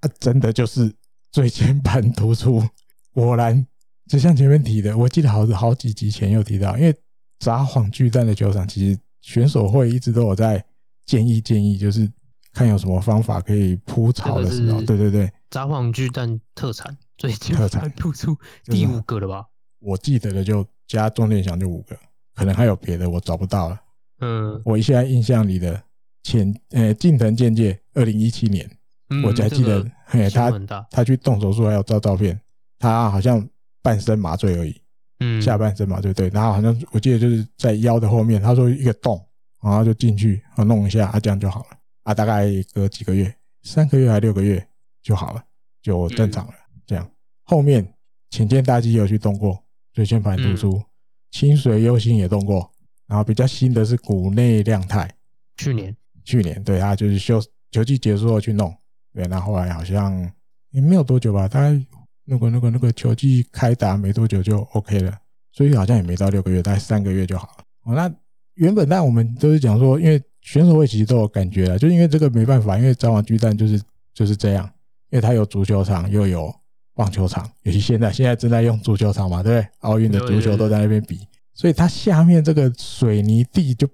[0.00, 0.92] 啊，真的就是
[1.32, 2.62] 椎间盘突出。
[3.12, 3.66] 果然，
[4.08, 6.94] 就像前面提的，我记得好好几集前有提到，因为
[7.38, 10.64] 札幌巨蛋的球场，其实选手会一直都有在
[11.06, 12.10] 建议建议，就是
[12.52, 16.96] 看有什么方法可以铺草的时候，对对对，札幌巨蛋特产。
[17.20, 18.34] 椎间盘突出
[18.64, 19.44] 第五个了吧？
[19.80, 21.94] 我记得的就加中田翔就五个，
[22.34, 23.78] 可能还有别的我找不到了。
[24.20, 25.82] 嗯，我现在印象里的
[26.22, 28.66] 前呃近藤健介二零一七年，
[29.24, 30.50] 我还记得，嘿，他
[30.90, 32.40] 他去动手术还有照照片，
[32.78, 33.46] 他好像
[33.82, 34.80] 半身麻醉而已，
[35.18, 39.20] 嗯，下半身麻醉对，然后好像我记得就是在腰的后面，他说一个洞，
[39.62, 41.66] 然后就进去啊弄一下啊这样就好了
[42.04, 44.64] 啊，大概隔几个月，三个月还六个月
[45.02, 45.44] 就好了，
[45.82, 46.54] 就正常了。
[46.86, 47.10] 这样，
[47.44, 47.94] 后面
[48.30, 50.82] 浅见大肌有去动过椎间盘突出，
[51.30, 52.70] 清水优心也动过，
[53.06, 55.12] 然后比较新的是骨内量态，
[55.56, 55.96] 去年。
[56.22, 58.72] 去年对他就是休球季结束后去弄，
[59.12, 60.30] 对，那后来好像
[60.70, 61.80] 也没有多久吧，大概
[62.24, 65.16] 那个那个那个球季开打没多久就 OK 了，
[65.52, 67.64] 所以好像也没到六个月，大概三个月就好了。
[67.84, 68.12] 哦，那
[68.54, 73.80] 原本那我们都是讲说，因为选手会其实都有感觉了，就因为这个没办法，因为札幌巨蛋就是
[74.14, 74.64] 就是这样，
[75.10, 76.54] 因为它有足球场又有。
[76.92, 79.68] 棒球场，尤其现在现在正在用足球场嘛，对不对？
[79.78, 83.88] 奥运的足球都在那边比，所以它下面这个水泥地就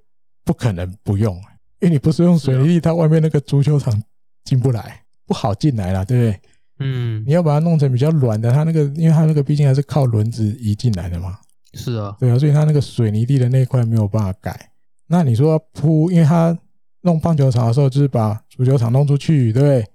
[0.45, 1.37] 不可能不用，
[1.81, 4.03] 因为你不是用水泥地，它外面那个足球场
[4.43, 6.41] 进不来，不好进来了，对不对？
[6.79, 11.39] 嗯，你要把它弄成比较软的，它那个，因为它那个毕竟还是靠轮子移进来的嘛。
[11.75, 14.71] 是啊，对啊，所以它那个水泥地的那一块没有办法改。
[15.09, 16.57] 那你说铺，因为它
[17.03, 19.87] 弄棒球场的时候，就是把足球场弄出去，对不对？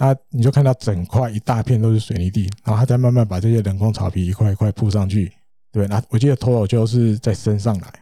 [0.00, 5.32] 那你就看到整块一大片都是水泥地，然后它再慢慢把这些人工草皮一块一块铺上去，
[5.72, 7.92] 对，那我记得脱口秀是在升上来，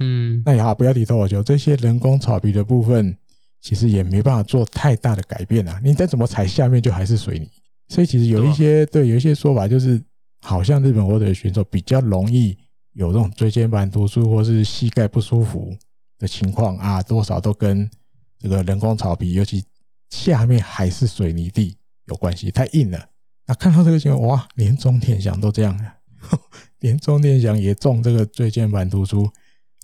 [0.00, 3.16] 嗯，那也好，不要提脱口秀，这些人工草皮的部分，
[3.64, 5.80] 其实也没办法做太大的改变啊。
[5.82, 7.48] 你再怎么踩，下面就还是水泥。
[7.88, 9.98] 所以其实有一些对，有一些说法就是，
[10.42, 12.54] 好像日本火腿的选手比较容易
[12.92, 15.74] 有这种椎间盘突出或是膝盖不舒服
[16.18, 17.90] 的情况啊，多少都跟
[18.38, 19.64] 这个人工草皮，尤其
[20.10, 23.08] 下面还是水泥地有关系，太硬了。
[23.46, 25.94] 那看到这个情况，哇，连中田翔都这样了，
[26.80, 29.26] 连中田翔也中这个椎间盘突出，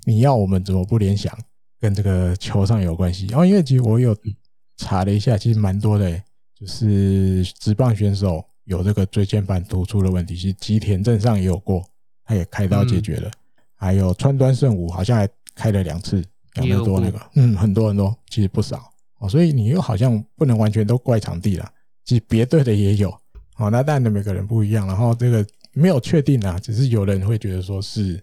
[0.05, 1.35] 你要我们怎么不联想
[1.81, 3.33] 跟这个球上有关系？
[3.33, 4.17] 哦，因为其实我有
[4.77, 6.23] 查了一下，其实蛮多的、欸。
[6.55, 11.83] 就是直棒选手有这个椎间盘突出的问题，其实吉田镇上也有过，
[12.23, 13.31] 他也开刀解决了。
[13.75, 16.23] 还有川端胜武好像还开了两次，
[16.57, 19.27] 两年多那个，嗯，很多很多，其实不少哦。
[19.27, 21.67] 所以你又好像不能完全都怪场地了，
[22.05, 23.09] 其实别队的也有
[23.57, 23.71] 哦。
[23.71, 28.23] 那当然的每个人不一样，然后这个没有确定啊，只是有人会觉得说是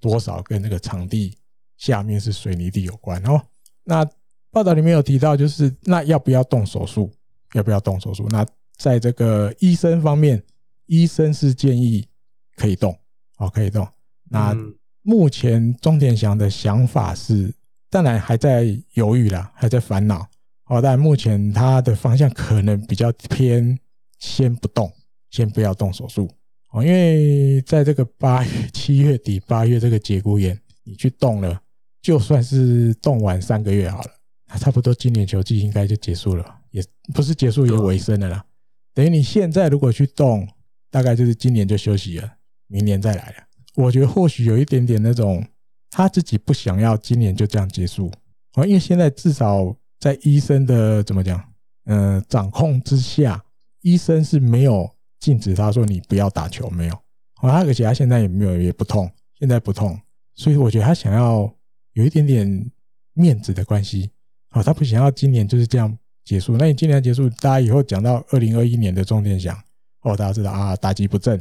[0.00, 1.36] 多少跟那个场地
[1.84, 3.38] 下面是水泥地有关哦。
[3.84, 4.08] 那
[4.50, 7.12] 报道里面有提到，就是那要不要动手术？
[7.52, 8.26] 要不要动手术？
[8.30, 8.46] 那
[8.78, 10.42] 在这个医生方面，
[10.86, 12.08] 医生是建议
[12.56, 12.98] 可以动，
[13.36, 13.86] 哦，可以动。
[14.30, 14.56] 那
[15.02, 17.54] 目前钟田祥的想法是，
[17.90, 18.64] 当然还在
[18.94, 20.26] 犹豫啦，还在烦恼。
[20.64, 23.78] 哦，但目前他的方向可能比较偏
[24.18, 24.90] 先不动，
[25.30, 26.30] 先不要动手术。
[26.70, 31.60] 哦，因为在这个八月、七月底、八月这个节骨眼，你去动了，
[32.04, 34.10] 就算是冻完三个月好了，
[34.48, 36.44] 那差不多今年球季应该就结束了。
[36.70, 36.84] 也
[37.14, 38.44] 不是结束，也尾声了啦。
[38.92, 40.46] 等于你现在如果去动，
[40.90, 42.30] 大概就是今年就休息了，
[42.66, 43.36] 明年再来了。
[43.74, 45.42] 我觉得或许有一点点那种
[45.90, 48.12] 他自己不想要今年就这样结束
[48.52, 51.42] 啊，因为现在至少在医生的怎么讲，
[51.86, 53.42] 嗯，掌控之下，
[53.80, 56.94] 医生是没有禁止他说你不要打球，没有。
[57.36, 59.98] 啊，而且他现在也没有也不痛，现在不痛，
[60.34, 61.50] 所以我觉得他想要
[61.94, 62.70] 有一点点
[63.14, 64.12] 面子的关系。
[64.50, 65.98] 啊，他不想要今年就是这样。
[66.24, 69.54] 结束，那你今年结束，大家以后讲到二零二一年的中田翔，
[70.02, 71.38] 哦，大家知道啊，打击不正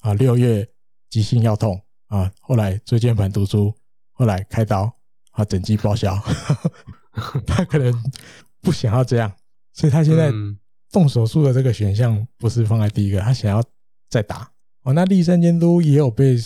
[0.00, 0.66] 啊，六月
[1.10, 1.80] 急性腰痛。
[2.06, 3.74] 啊，后来椎间盘突出，
[4.12, 4.92] 后来开刀。
[5.30, 6.16] 啊，整机报销，
[7.44, 7.92] 他可能
[8.60, 9.32] 不想要这样，
[9.72, 10.30] 所以他现在
[10.92, 13.60] 动手术的这个选项不是放在第一个，他想要
[14.08, 14.48] 再打。
[14.82, 14.92] 哦。
[14.92, 16.36] 那立山监督也有被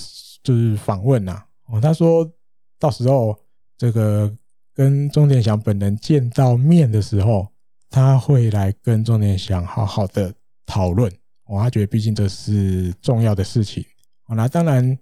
[0.43, 2.31] 就是访问呐，哦，他说
[2.79, 3.39] 到时候
[3.79, 4.31] 这个
[4.75, 7.49] 跟钟点祥本人见到面的时候。
[7.91, 10.31] 他会来跟钟点祥好好的
[10.67, 11.11] 讨论，
[11.47, 13.83] 我他觉得毕竟这是重要的事情。
[14.25, 14.99] 好那当然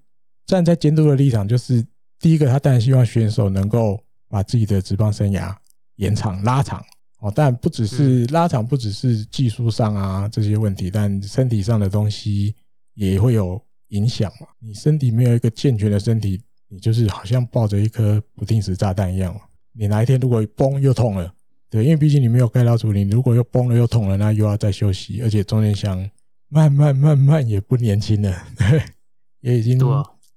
[0.47, 1.85] 站在监督的立场，就是
[2.21, 5.53] 第一个，他当然希望选手能够把自己的职棒生涯
[5.97, 6.81] 延长拉长
[7.19, 7.33] 哦。
[7.35, 12.55] 但不只是拉长，不只是技术上啊这些问题，但身体上的东西
[12.95, 14.47] 也会有影响嘛。
[14.61, 19.41] 你身体没有一个健全的身体，你就是好像抱着一颗不定时炸弹一样嘛。
[19.73, 21.33] 你哪一天如果崩又痛了。
[21.69, 25.21] 对，因为毕竟你没有盖到处理，你如果又崩了又痛了，那又要再休息。
[25.23, 25.99] 而且中间想
[26.49, 28.81] 慢慢慢慢也不年轻了，对，
[29.41, 29.79] 也已经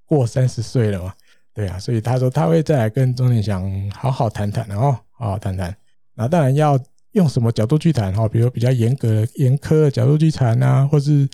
[0.05, 1.13] 过三十岁了嘛。
[1.53, 5.73] 对啊，所以他说他会再来跟钟点祥好好谈谈，然后好好谈谈。
[6.15, 6.79] 那当然要
[7.11, 8.27] 用什么角度去谈哈？
[8.27, 11.29] 比如比较严格的、严苛的角度去谈啊，或是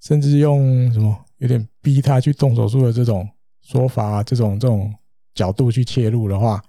[0.00, 3.26] 甚至用什么有点逼他去动手术的这种
[3.66, 4.94] 说法啊，这种这种
[5.34, 6.62] 角度去切入的话，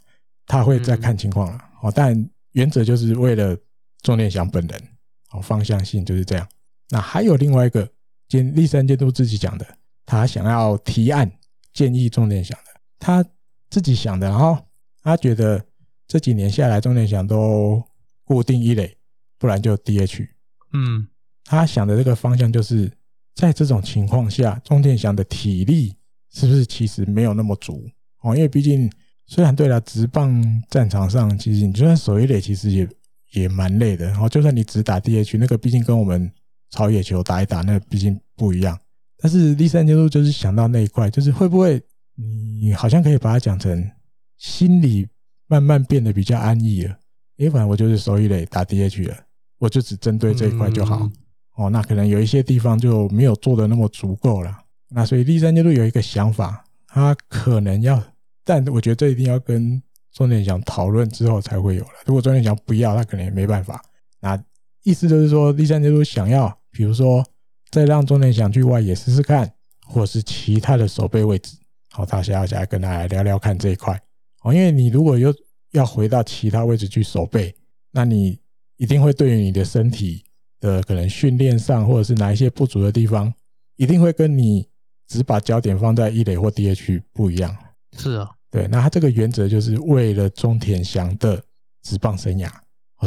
[0.45, 1.63] 他会再看情况了。
[1.81, 2.29] 哦，但。
[2.53, 3.55] 原则就是为了
[4.01, 4.81] 钟点祥本人，
[5.29, 6.47] 哦，方向性就是这样。
[6.89, 7.87] 那还有另外一个，
[8.27, 9.77] 监立三监督自己讲的，
[10.07, 11.31] 他想要提案
[11.71, 13.23] 建议钟点祥的，他
[13.69, 14.27] 自己想的。
[14.27, 14.57] 然后
[15.03, 15.63] 他觉得
[16.07, 17.83] 这几年下来，钟点祥都
[18.23, 18.97] 固定一垒，
[19.37, 20.27] 不然就 DH。
[20.73, 21.07] 嗯，
[21.43, 22.91] 他想的这个方向就是
[23.35, 25.95] 在这种情况下，钟点祥的体力
[26.37, 27.83] 是不是其实没有那么足？
[28.21, 28.89] 哦，因为毕竟。
[29.29, 32.87] 虽然对了，直棒战场上，其实你就算守一垒，其实也
[33.33, 34.05] 也蛮累的。
[34.05, 36.31] 然后，就算你只打 DH，那个毕竟跟我们
[36.69, 38.79] 草野球打一打，那毕竟不一样。
[39.17, 41.81] 但是第三阶段就是想到那一块，就是会不会
[42.15, 43.91] 你好像可以把它讲成
[44.37, 45.05] 心里
[45.47, 46.97] 慢慢变得比较安逸了。
[47.39, 49.17] 诶，反正我就是守一垒打 DH 了，
[49.59, 51.11] 我就只针对这一块就好。
[51.57, 54.57] 哦，那可能有一些地方就没有做的那么足够了。
[54.89, 58.01] 那所以第三阶段有一个想法，他可能要。
[58.43, 59.81] 但我觉得这一定要跟
[60.13, 61.89] 中田翔讨论之后才会有了。
[62.05, 63.83] 如果中田翔不要，他可能也没办法。
[64.21, 64.41] 那
[64.83, 67.25] 意思就是说，第三阶段想要，比如说
[67.69, 69.51] 再让中田翔去外野试试看，
[69.85, 71.57] 或是其他的守备位置。
[71.91, 74.01] 好，他想要再跟他来聊聊看这一块。
[74.43, 75.33] 哦，因为你如果又
[75.71, 77.53] 要回到其他位置去守备，
[77.91, 78.39] 那你
[78.77, 80.23] 一定会对于你的身体
[80.61, 83.33] 的可能训练上，或者是哪一些不足的地方，
[83.75, 84.69] 一定会跟你
[85.07, 87.55] 只把焦点放在一垒或 DH 不一样。
[87.97, 91.41] 是啊，对，那他这个原则就是为了中田翔的
[91.81, 92.49] 职棒生涯，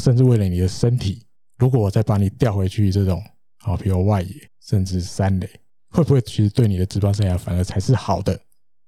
[0.01, 1.24] 甚至为了你的身体，
[1.59, 3.22] 如果我再把你调回去这种，
[3.59, 5.48] 好，比如外野甚至三垒，
[5.90, 8.32] 会不会其实对你的职棒生涯反而才是好的？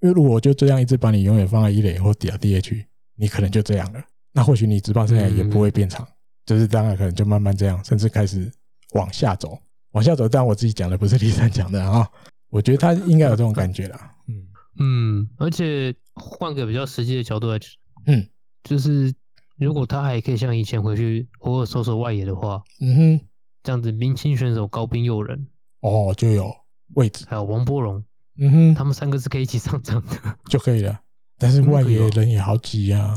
[0.01, 2.85] 因为如果我就这样一直把你永远放在一垒或底下 DH，
[3.17, 4.03] 你可能就这样了。
[4.33, 6.05] 那或许你职棒生涯也不会变长，
[6.47, 8.51] 就是当然可能就慢慢这样，甚至开始
[8.95, 9.57] 往下走，
[9.93, 10.29] 往下走。
[10.29, 12.09] 但我自己讲的不是 李三讲的啊，
[12.53, 14.15] 我觉得他应该有这种感觉啦。
[14.29, 14.47] 嗯
[14.79, 17.71] 嗯，而且换个比较实际的角度来讲，
[18.07, 18.29] 嗯，
[18.63, 19.15] 就是
[19.57, 23.27] 如果他还可以像以前回去偶尔守守外野的话，嗯哼，
[23.63, 25.47] 这样子明星选手高滨祐人
[25.81, 26.55] 哦就有
[26.95, 28.05] 位置，还有王柏融，
[28.37, 31.01] 嗯哼，他们三个是可以一起上场的，就可以了。
[31.39, 33.15] 但是外野人也好挤啊。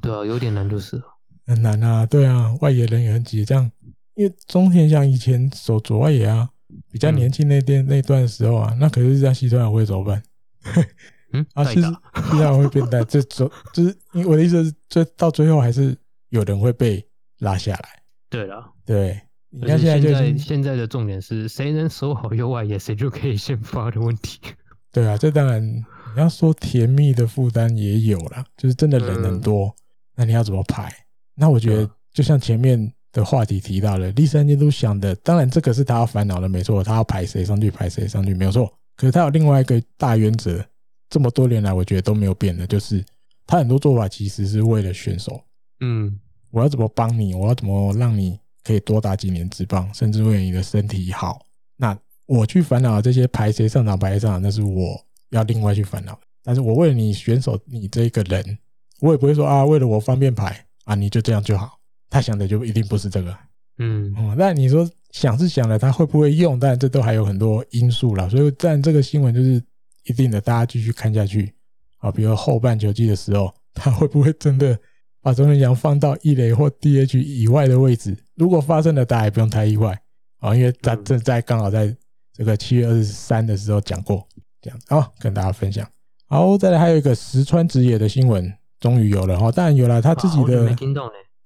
[0.00, 1.02] 对啊，有点难就是
[1.46, 2.06] 很难啊。
[2.06, 3.70] 对啊，外野人也很挤，这样，
[4.14, 6.50] 因为中田像以前守左外野啊，
[6.90, 10.22] 比较年轻那段、嗯、那段时候啊，那可是这样西村会怎么办？
[11.32, 15.96] 嗯，啊，其实西村会变态，这走就是，因为我的意思是，最到最后还是
[16.30, 17.06] 有人会被
[17.38, 18.02] 拉下来。
[18.30, 24.40] 对了，对，你看现在就是现在的重点是谁能守好右外野，谁就可以先发的问题。
[24.92, 25.84] 对啊，这当然你
[26.16, 29.66] 要说甜蜜的负担也有啦，就是真的人很多。
[29.66, 29.72] 嗯
[30.20, 30.92] 那你要怎么排？
[31.36, 38.72] 那我觉得就像前面的话题提到了，第三监督想的，当然这个是他要烦恼的，没错，他要排谁上去，排谁上去，没有错。
[38.96, 40.64] 可是他有另外一个大原则，
[41.08, 43.04] 这么多年来我觉得都没有变的，就是
[43.46, 45.40] 他很多做法其实是为了选手。
[45.80, 46.18] 嗯，
[46.50, 47.34] 我要怎么帮你？
[47.34, 51.40] 我要怎么让你可以多打几年职棒，甚至为了你的身体好？
[51.76, 51.96] 那
[52.26, 55.00] 我去烦恼这些排谁上场，排谁上场，那是我
[55.30, 56.18] 要另外去烦恼。
[56.42, 58.58] 但是我为了你选手，你这一个人。
[59.00, 61.77] 我也不会说啊，为了我方便排啊，你就这样就好。
[62.10, 63.30] 他想的就一定不是这个，
[63.78, 64.34] 嗯嗯。
[64.38, 66.58] 那你说想是想了，他会不会用？
[66.58, 68.28] 但这都还有很多因素啦。
[68.28, 69.62] 所以，但这个新闻就是
[70.04, 71.52] 一定的，大家继续看下去
[71.98, 72.10] 啊。
[72.10, 74.78] 比如后半球季的时候，他会不会真的
[75.20, 78.16] 把中田翔放到一垒或 DH 以外的位置？
[78.36, 80.00] 如果发生了，大家也不用太意外
[80.40, 81.94] 啊，因为他正在刚好在
[82.32, 84.26] 这个七月二十三的时候讲过
[84.60, 85.86] 这样啊，跟大家分享。
[86.26, 88.52] 好，再来还有一个石川直也的新闻。
[88.80, 90.68] 终于有了哈，当然有了他自己的，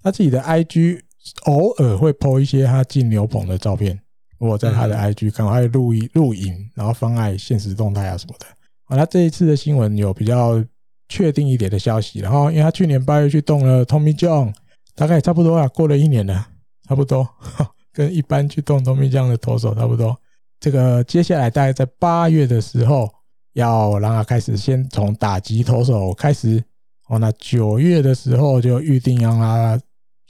[0.03, 1.00] 他自己的 IG
[1.44, 3.98] 偶尔会 po 一些他进牛棚的照片，
[4.38, 8.46] 我在他的 IG 看，还有录影录影，然后放在现实动态啊什么的。
[8.84, 10.62] 好，他这一次的新闻有比较
[11.09, 14.53] 确定一点的消息，然后因为他去年八月去动了 Tommy John，
[14.94, 16.48] 大概也差不多啊，过了一年了，
[16.88, 17.28] 差不多
[17.92, 20.18] 跟一般去动 Tommy John 的投手差不多。
[20.59, 23.09] 这个接下来大概在八月的时候，
[23.53, 26.62] 要让他开始先从打击投手开始。
[27.09, 29.78] 哦，那九月的时候就预定让他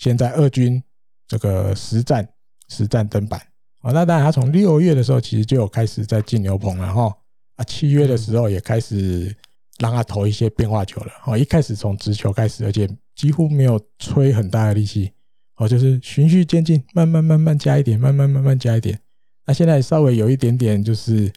[0.03, 0.83] 先在二军
[1.29, 2.29] 这个实战
[2.69, 3.41] 实战登板。
[3.83, 7.17] 哦，那当然他从六月的时候其实就有开始在进牛棚了哈。
[7.55, 9.33] 啊，七月的时候也开始
[9.79, 11.13] 让他投一些变化球了。
[11.25, 15.13] 哦，一开始从直球开始，而且几乎没有吹很大的力气。
[15.55, 18.99] 哦，就是循序渐进，慢慢慢慢加一点，慢慢慢慢加一点。
[19.47, 21.33] 那现在稍微有一点点就是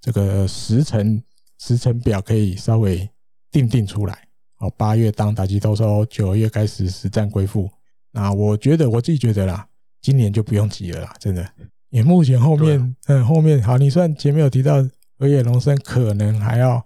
[0.00, 1.22] 这个时辰
[1.60, 3.08] 时辰表可以稍微
[3.52, 4.26] 定定出来。
[4.58, 7.70] 哦，八月当打击投手，九月开始实战归复。
[8.12, 9.66] 那我觉得我自己觉得啦，
[10.00, 11.46] 今年就不用急了啦，真的。
[11.90, 14.76] 也目前后面，啊、嗯，后面好，你算前面有提到
[15.18, 16.84] 河野龙生可能还要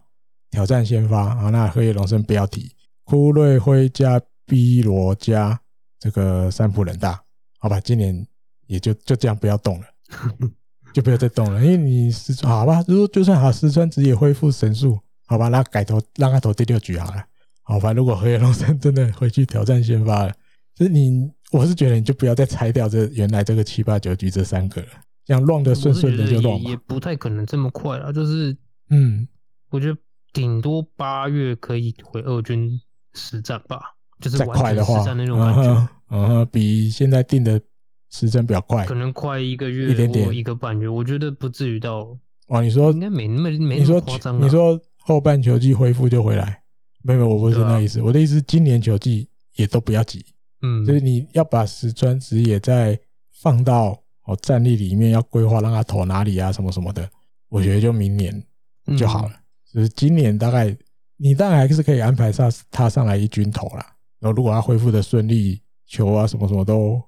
[0.51, 2.73] 挑战先发，啊，那河野龙生不要提，
[3.05, 5.61] 枯瑞辉加 B 罗加
[5.99, 7.23] 这个三浦人大，
[7.59, 8.27] 好吧，今年
[8.67, 9.87] 也就就这样不要动了，
[10.95, 17.25] 就不要再动了，因为你是好吧，如果就算好石川直也恢复神速，好吧，那改投让他投第六局好了。
[17.63, 20.35] 好，反正如果河野龙生真的回去挑战先发了，
[20.75, 24.89] 就是你，我是觉得你就不要再拆掉这原来这个七八九局这三个了，
[25.25, 26.61] 这样乱的顺顺的就乱。
[26.63, 28.57] 也不太可能这么快了，就是
[28.91, 29.27] 嗯，
[29.71, 29.99] 我觉得
[30.33, 32.81] 顶多八月可以回二军
[33.13, 33.81] 实战吧，
[34.21, 37.61] 就是再快的话，那种感觉，嗯嗯，比现在定的
[38.11, 42.19] 时间比较快，可能快一个月，一点点，一个半月，我觉得不至于到。
[42.49, 44.43] 哇，你说应该没那么没那么夸张。
[44.43, 46.63] 你说后半球季恢复就回来？
[47.03, 48.03] 没有，我不是那意思。
[48.03, 50.25] 我的意思，今年球季也都不要急，
[50.65, 52.99] 嗯，就是你要把石川直也在
[53.43, 57.07] 放到哦战力里面，要规划让他投哪里啊，什么什么的。
[57.51, 58.43] 我觉得就明年
[58.97, 59.35] 就好了。
[59.71, 60.75] 就是今年大概
[61.19, 63.95] 你当然还是可以安排上他上来一军投啦。
[64.21, 66.99] 然后如果他恢复的顺利，球啊什么什么都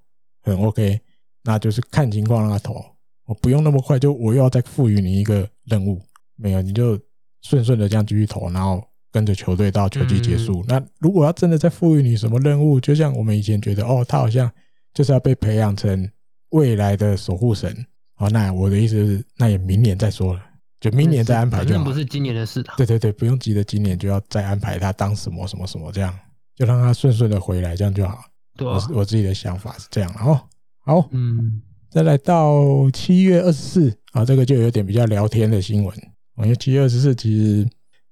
[0.42, 1.00] 很 OK，
[1.42, 2.84] 那就是看情况让他投。
[3.24, 6.02] 我不用那么快，就我又要再赋予你一个任务，
[6.36, 7.00] 没有，你就
[7.40, 8.84] 顺顺的这样继续投，然后。
[9.16, 10.62] 跟着球队到球季结束。
[10.68, 14.50] 那如果要真的再赋予你什么任务，就像我们以前觉得，哦，他好像
[14.92, 16.06] 就是要被培养成
[16.50, 17.74] 未来的守护神。
[18.14, 20.42] 好，那我的意思是，那也明年再说了。
[20.80, 21.82] 就明年再安排就好。
[21.82, 22.62] 不是今年的事。
[22.76, 26.14] 对对对，不用急着今年就要再安排他当什么什么什么这样，
[26.54, 28.22] 就让他顺顺的回来，这样就好。
[28.58, 30.38] 对啊，我我自己的想法是这样哦。
[30.84, 35.96] 好，嗯，再来到七月二十四啊，这个就有点比较聊天的新闻。
[36.42, 37.66] 因为七月二十四其实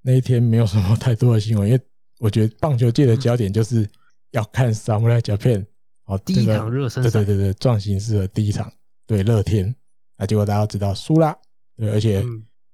[0.07, 1.81] 那一天没有什么太多的新闻，因为
[2.19, 3.89] 我觉得棒球界的焦点就是
[4.29, 5.65] 要看 Samurai Japan
[6.05, 8.71] 哦，第一场热身赛，对对对对，壮行式的第一场
[9.07, 9.75] 对乐天，
[10.15, 11.35] 那结果大家都知道输啦，
[11.75, 12.23] 对，而且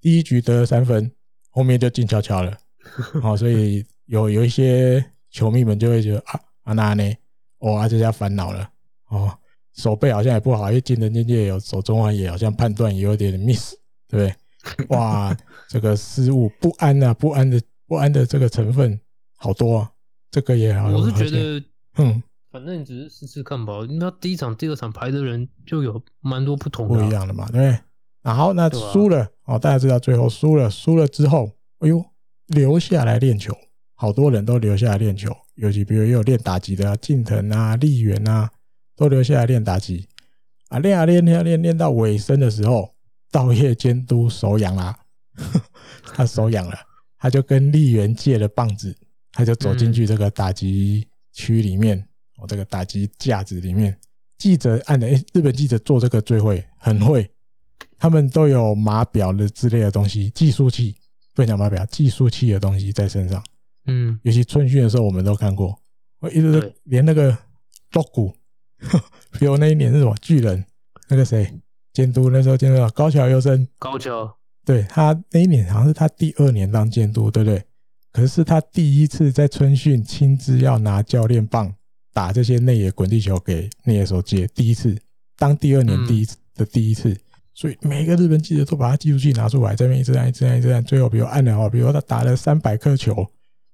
[0.02, 1.10] 第一局得了三分，
[1.50, 2.58] 后面就静悄悄了，
[3.24, 7.16] 哦，所以有有一些球迷们就会觉得啊啊那呢，
[7.60, 8.70] 哇，这下烦恼了
[9.08, 9.34] 哦，
[9.74, 13.74] 手背好像也不好，因为近藤健介有手中啊，也好像判断也有点 miss，
[14.10, 14.36] 对不对？
[14.90, 15.36] 哇，
[15.72, 19.00] 这个失误不安啊，不安的不安的这个成分
[19.38, 19.92] 好多啊，
[20.30, 21.64] 这个也好，我是觉得，
[21.98, 22.22] 嗯。
[22.52, 27.80] 反正你只是试试看吧，那第一场、第二场排的人就有蛮多不同的、啊、不一样的嘛，对不对？
[28.22, 31.50] 然后那输了、啊、哦，大家知道最后输了，输了之后，
[31.80, 32.04] 哎呦，
[32.48, 33.56] 留下来练球，
[33.96, 38.52] 好多人都留下来练球，尤其比如也有练打击的啊，近藤啊、立原啊，
[38.98, 40.10] 都留下来练打击。
[40.68, 42.94] 啊，练啊练练啊练，练到尾声的时候，
[43.32, 45.00] 道业监督手痒了，
[46.14, 46.78] 他手痒了，
[47.18, 48.96] 他就跟丽媛借了棒子，
[49.32, 51.98] 他就走进去这个打击区里面。
[51.98, 52.06] 嗯
[52.42, 53.96] 我这个打击架子里面，
[54.40, 57.30] 记者按的，哎，日本记者做这个最会，很会，
[58.00, 60.96] 他们都有码表的之类的东西，计数器，
[61.36, 63.44] 不讲码表，计数器的东西在身上。
[63.86, 65.80] 嗯，尤其春训的时候，我们都看过，
[66.20, 67.38] 我一直连那个
[67.92, 68.36] 锣鼓，
[69.38, 70.66] 比如那一年是什么巨人，
[71.10, 71.48] 那个谁
[71.94, 74.36] 监督，那时候监督高桥优生，高桥，
[74.66, 77.64] 对他那一年好像是他第二年当监督，对不对？
[78.12, 81.74] 可是他第一次在春训亲自要拿教练棒。
[82.14, 84.94] 打这些内野滚地球给内野手接，第一次
[85.38, 87.18] 当第二年第一次的第一次，
[87.54, 93.26] 所以每个日本记者都把他计数器拿出来，这边一直按一直按一直按，最后比如按了哦，比如他打了三百颗球，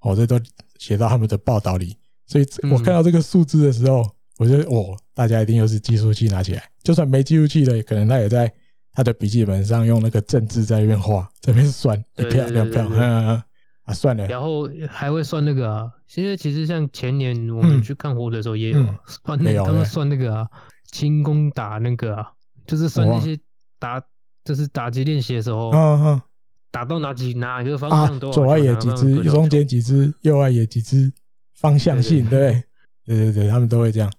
[0.01, 0.39] 哦，这都
[0.77, 1.97] 写到他们的报道里。
[2.27, 4.07] 所以我看到这个数字的时候，
[4.37, 8.53] 我觉得哦，大家一定又是计数器拿起来，就算没计数器的，可能他也在
[8.97, 13.43] 他的笔记本上用那个政治在那边画，这边算一票两票，嗯。
[13.83, 20.47] 啊，算了，然后还会算那个啊，因为其实像前年我们去看火的时候也有、嗯、算那个，他们算那个啊，
[20.91, 22.27] 轻功打那个啊，
[22.65, 23.39] 就是算那些
[23.79, 24.01] 打，
[24.43, 26.21] 就是打击练习的时候，嗯嗯，
[26.69, 31.13] 打到哪几哪一个方向都、啊、左外野几只，中间几只，右外野几只，
[31.53, 32.61] 方向性对
[33.05, 33.31] 对，对。
[33.31, 33.43] 对。
[33.43, 34.11] 对，他们都会这样。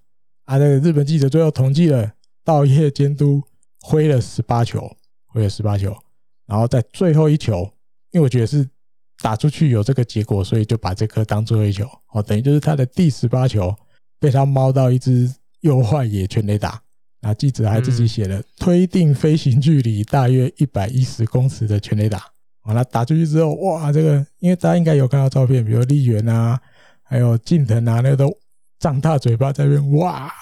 [0.44, 2.10] 啊，那个日本记者最后统计了，
[2.42, 3.42] 道业监督
[3.88, 5.96] 挥了十八球，挥了十八球，
[6.46, 7.62] 然后在最后一球，
[8.10, 8.68] 因为我觉得是。
[9.20, 13.74] 打出去有这个结果，所以就把这颗当最后一球哦，等于就是他的第十八球
[14.20, 15.28] 被他猫到一只
[15.62, 16.80] 右外野全垒打。
[17.22, 22.22] 啊，记者还自己写了推定飞行距离大约一百一十公尺的全垒打。
[22.62, 26.56] 完了打出去之后，哇，这个因为大家应该有看到照片，比如丽媛啊，
[27.02, 28.32] 还有近藤啊，那个都
[28.78, 30.32] 张大嘴巴在那边哇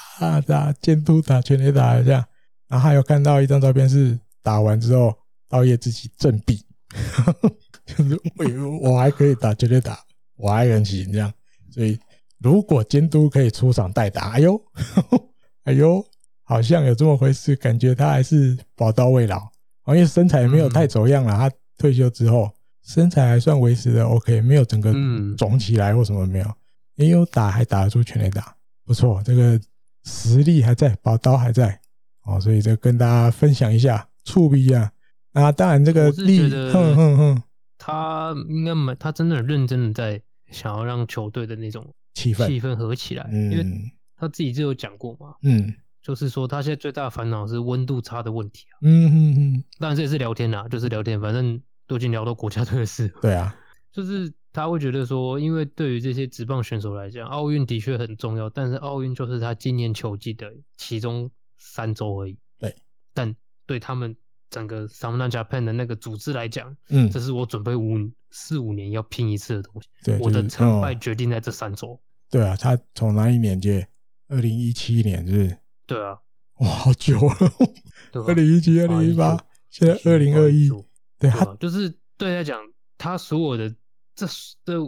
[0.46, 2.22] 打监督打全垒打这样。
[2.68, 5.14] 然后还有看到一张照片是打完之后，
[5.48, 6.64] 稻叶自己振臂。
[7.84, 9.98] 就是我我还可以打，绝对打，
[10.36, 11.32] 我还很行这样。
[11.70, 11.98] 所以
[12.38, 14.60] 如果监督可以出场代打，哎呦，
[15.64, 16.04] 哎呦，
[16.42, 19.40] 好像有这么回事，感觉他还是宝刀未老。
[19.88, 22.50] 因为身材也没有太走样了，他退休之后
[22.82, 24.92] 身材还算维持的 OK，没有整个
[25.36, 26.52] 肿起来或什么没有。
[26.96, 29.60] 也有打还打得出全垒打，不错，这个
[30.04, 31.78] 实力还在，宝刀还在。
[32.26, 34.92] 哦，所以就跟大家分享一下，触笔啊。
[35.32, 37.42] 那，当然这个力，哼哼哼。
[37.78, 40.20] 他应该蛮，他真的很认真的在
[40.50, 43.66] 想要让球队的那种气氛气氛合起来，嗯，因为
[44.16, 45.72] 他自己就有讲过嘛，嗯，
[46.02, 53.54] 就是说他现在最大的烦恼是温度差的问题啊，嗯嗯嗯，当然这也是聊天啦，就是聊天，反正都已经聊到国家队的事，对啊，
[53.92, 62.74] 就是他会觉得说，因为对于这些职棒选手来讲，奥运的确很重要，但是奥运就是他今年球季的其中三周而已，对，
[63.12, 63.34] 但
[63.66, 64.16] 对他们。
[64.48, 67.96] 整个 Samurai Japan 的那个组织来讲，嗯，这是我准备五
[68.30, 69.88] 四五年要拼一次的东西。
[70.04, 72.00] 对，我的成败决定在这三周。
[72.30, 73.86] 对啊，他从哪一年接？
[74.28, 75.58] 二零一七年是是？
[75.84, 76.16] 对啊，
[76.60, 77.34] 哇，好久了。
[78.28, 79.36] 二零一七、二零一八，
[79.68, 80.70] 现在二零二一。
[81.18, 82.60] 对啊，就是对他讲，
[82.96, 83.74] 他所有的
[84.16, 84.26] 这
[84.64, 84.80] 这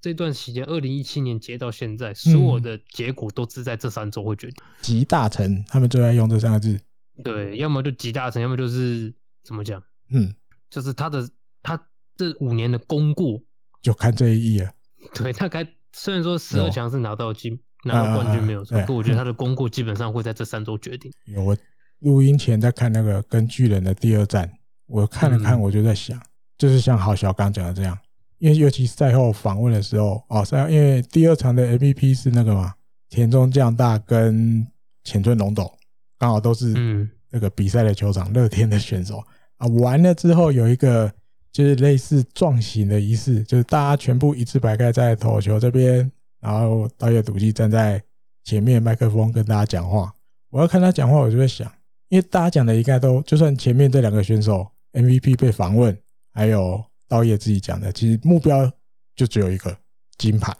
[0.00, 4.56] 这段时间，二零一七年截到现在，所有的结果都是在这三周会决定。
[4.80, 6.80] 集大成，他们最爱用这三个字。
[7.24, 9.12] 对，要么就集大成，要么就是
[9.42, 9.82] 怎么讲？
[10.10, 10.32] 嗯，
[10.70, 11.28] 就是他的
[11.60, 11.76] 他
[12.16, 13.42] 这五年的功过，
[13.82, 14.70] 就看这一役了。
[15.12, 21.12] 对，大概虽然说十二强是拿到金拿到冠军没有错，不过我觉得他的功过基本上会在这三周决定。
[21.24, 21.56] 有我
[21.98, 24.48] 录音前在看那个跟巨人的第二战，
[24.86, 26.22] 我看了看，我就在想，嗯、
[26.56, 27.98] 就是像郝小刚讲的这样，
[28.38, 32.74] 因为尤其赛后访问的时候，哦，赛后因为第二场的 MVP 是那个嘛，
[33.08, 34.66] 田中将大跟
[35.04, 35.72] 浅村龙斗，
[36.18, 39.22] 刚好都是那个比赛的球场，乐天的选手
[39.56, 41.12] 啊，完了之后有一个。
[41.50, 46.08] 就是类似撞型的仪式，就是大家全部一字排开在投球这边，
[46.40, 48.00] 然后稻叶笃纪站在
[48.44, 50.12] 前面麦克风跟大家讲话。
[50.50, 51.66] 我要看他讲话，我就会想，
[52.10, 55.98] 因为大家讲的应该都，就算前面这两个选手 MVP 被访问，
[56.32, 58.70] 还有稻叶自己讲的，其实目标
[59.16, 59.76] 就只有一个
[60.18, 60.54] 金牌。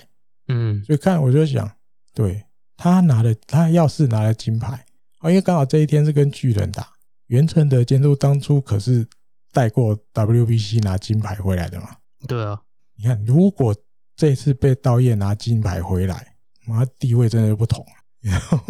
[0.49, 1.71] 嗯，所以看我就想，
[2.15, 2.43] 对
[2.77, 4.85] 他拿了，他要是拿了金牌，
[5.21, 6.89] 哦，因为刚好这一天是跟巨人打，
[7.27, 9.07] 袁成德监督当初可是。
[9.51, 11.97] 带过 WBC 拿金牌回来的嘛？
[12.29, 12.61] 对啊，
[12.97, 13.75] 你看，如果
[14.15, 16.35] 这次被道叶拿金牌回来，
[16.67, 17.93] 妈地位真的就不同了。
[18.21, 18.63] 然 后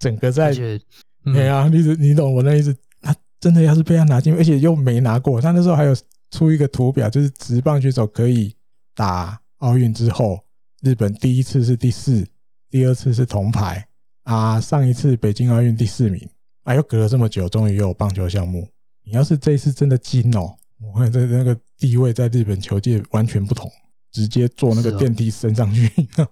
[0.00, 0.82] 整个在，对、
[1.24, 2.76] 嗯、啊，你你懂我那意思？
[3.00, 5.96] 他真的要是被他拿金牌，而且又没拿过，他那时候还有
[6.30, 8.54] 出一个图表，就是职棒选手可以
[8.94, 10.44] 打奥运之后，
[10.82, 12.26] 日本第一次是第四，
[12.68, 13.88] 第二次是铜牌
[14.22, 16.28] 啊，上一次北京奥运第四名，
[16.64, 18.68] 啊，又隔了这么久，终于又有棒球项目。
[19.04, 23.70] 你要是这一次真的金哦，我看这那个地位在日本球界完全不同，
[24.10, 25.86] 直接坐那个电梯升上去。
[26.16, 26.28] 哦、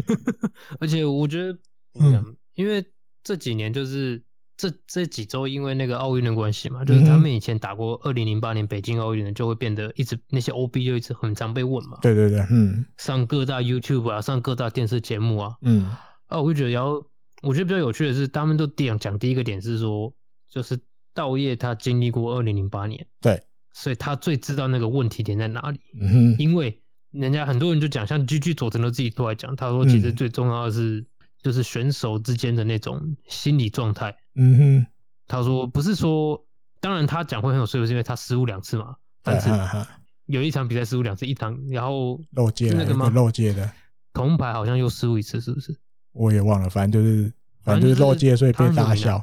[0.80, 1.58] 而且我觉得，
[2.00, 2.84] 嗯，因为
[3.22, 4.22] 这几年就是
[4.60, 11.98] 这这几周，因为那个奥运的关系嘛，就是他们以前打过二零零八年北京奥运的，就会变得一直那些 OB 就一直很常被问嘛。
[12.02, 15.90] 对对对，嗯，上各大 YouTube 啊，上各大电视节目啊，嗯，
[16.26, 17.02] 啊，我就觉得要，
[17.42, 20.12] 我觉得比较有趣的是，他们都讲讲第一个点是说，
[20.50, 20.78] 就是。
[21.12, 23.42] 稻叶他经历过二零零八年，对，
[23.72, 25.80] 所以他最知道那个问题点在哪里。
[26.00, 26.80] 嗯哼，因为
[27.10, 31.04] 人家很多人就讲，像 GG 佐藤都自己都来讲，他说其实最重要的是
[31.42, 34.14] 就是选手之间的那种心理状态。
[34.34, 34.86] 嗯哼，
[35.26, 36.44] 他说不是说，
[36.80, 38.96] 当然他讲会很有说服，是因为他失误两次嘛。
[39.22, 39.50] 但是
[40.26, 43.10] 有一场比赛失误两次，一场然后漏接那个吗？
[43.10, 43.70] 漏接的
[44.12, 45.76] 铜牌好像又失误一次，是不是？
[46.12, 49.22] 我也忘了，反正就是反正就是漏接，所以被打小。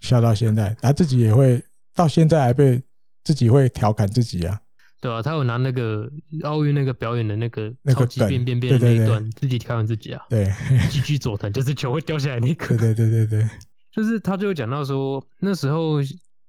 [0.00, 1.62] 笑到现在，他自己也会
[1.94, 2.82] 到现在还被
[3.24, 4.60] 自己会调侃自己啊，
[5.00, 6.10] 对啊，他有拿那个
[6.42, 10.22] 奥运那个表演的那个超级变变变的那一段，自己调侃自己啊。
[10.28, 10.46] 对
[10.90, 12.76] ，GG 佐藤就是球会掉下来那个。
[12.76, 13.48] 对对对对对，
[13.92, 15.96] 就是他就会讲到说，那时候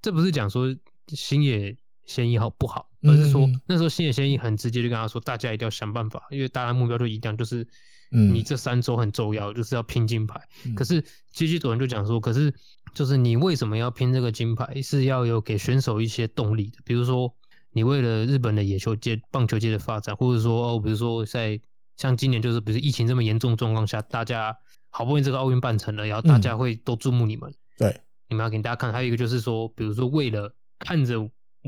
[0.01, 0.75] 这不是讲说
[1.07, 1.75] 星野
[2.05, 7.67] 先一好不好，而是说那时候星野先一很直接就跟他说，大家一定要想办法，因为大家目标都一样，就是。
[8.13, 10.37] 嗯，你这三周很重要，就是要拼金牌。
[10.65, 12.53] 嗯、可是机器主任就讲说，可是
[12.93, 14.81] 就是你为什么要拼这个金牌？
[14.81, 16.79] 是要有给选手一些动力的。
[16.83, 17.33] 比如说，
[17.71, 21.57] 你为了日本的野球界、棒球界的发展，或者说哦，比如说在
[21.95, 24.57] 像今年就是，比如疫情这么严重状况下，大家
[24.91, 27.49] 好不容易这个奥运办成了，然后大家会都注目你们。
[27.49, 28.93] 嗯、对，你们要给大家看。
[28.93, 31.19] 还有一个就是说，比如说为了看着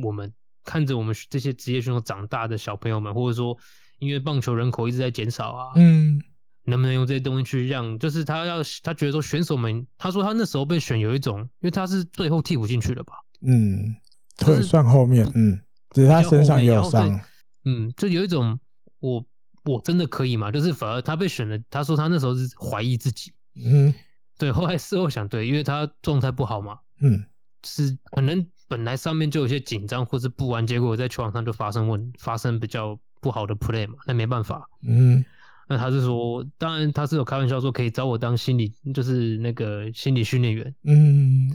[0.03, 0.31] 我们，
[0.63, 3.57] 看着我们这些职业选手长大的小朋友们，或者说
[3.97, 6.21] 因为棒球人口一直在减少啊，嗯。
[6.65, 13.15] 能不能用这些东西去让，就是他要他觉得说选手们，他说他那时候被选有一种，因为他是最后替补进去的吧？
[13.41, 13.93] 嗯，
[14.37, 15.59] 对，算后面，嗯，
[15.89, 17.19] 只是他身上也有伤，
[17.65, 18.57] 嗯，就有一种
[19.01, 19.21] 我
[19.65, 20.51] 我真的可以吗？
[20.51, 23.93] 就是反而他被选了，他说他那时候是怀疑自己，嗯，
[24.37, 27.23] 对，后来事后想，对，因为他状态不好嘛，嗯，
[27.63, 35.23] 是可能本来上面就有些紧张或是不安，结果在球场上就发生问发生比较不好的 play 嘛，那没办法，嗯。
[35.65, 40.75] 那他是说，当然他是有开玩笑说可以找我当心理，就是那个心理训练员。
[40.83, 41.49] 嗯，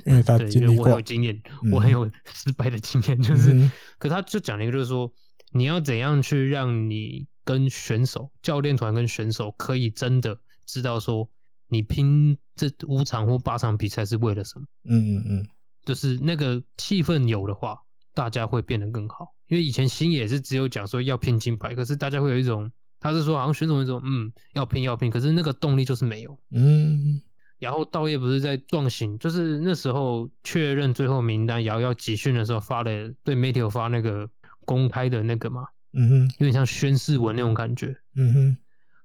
[0.51, 5.13] 因为我很有经验，嗯、我很有失败的经验，就是，嗯、可他就讲了一个，就是说
[5.53, 11.27] 你要怎样去让你跟选手、教练团跟选手可以真的知道说，
[11.69, 14.67] 你拼这五场或八场比赛是为了什么？
[14.85, 15.47] 嗯嗯嗯，
[15.87, 17.79] 就是那个气氛有的话，
[18.13, 19.35] 大家会变得更好。
[19.47, 22.71] 因为以前星野是只有讲说要拼金牌，可是大家会有一种。
[23.01, 27.23] 他是说，好像选手那种，嗯，要拼要拼，可是那个动力就是没有，嗯。
[27.61, 32.91] 然后道业不是在壮行，就是那时候确认最后名单，然后要集训的时候发了
[33.25, 34.29] 对媒体有发那个
[34.65, 35.65] 公开的那个嘛，
[35.99, 38.57] 嗯哼，有点像宣誓文那种感觉，嗯哼。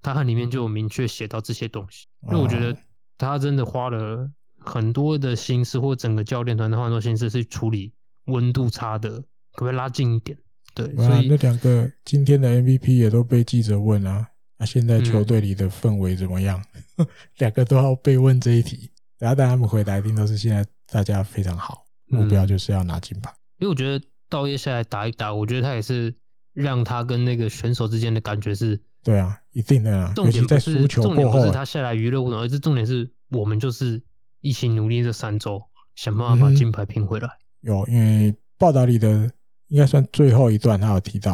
[0.06, 2.78] 他和里面就有明确写到这些东西，因为我觉得
[3.18, 4.30] 他真的花了
[4.60, 7.94] 很多的心思，或整个教练团的花很多心思去处理
[8.26, 9.10] 温度差的，
[9.54, 10.38] 可不可以拉近一点？
[10.76, 16.62] 对，所以那两个今天的 MVP 也都被记者问啊，那、啊、现在球队里的氛围怎么样？
[17.40, 23.32] 两、嗯、个都要被问这一题，然后但他们回答一定都是现在大家非常好，目标就是要拿金牌。
[23.32, 26.14] 嗯、因为我觉得稻叶下来打一打，我觉得他也是
[26.54, 30.14] 让他跟那个选手之间的感觉是，对啊，一定的啊。
[30.16, 34.02] 重点不是重点不是他下来娱乐活动，而是重点是我们就是
[34.42, 35.62] 一起努力这三周，
[35.96, 37.28] 想办法把金牌拼回来。
[37.28, 38.36] 嗯、有因为。
[38.56, 39.30] 报道里的
[39.68, 41.34] 应该算最后一段，他有提到，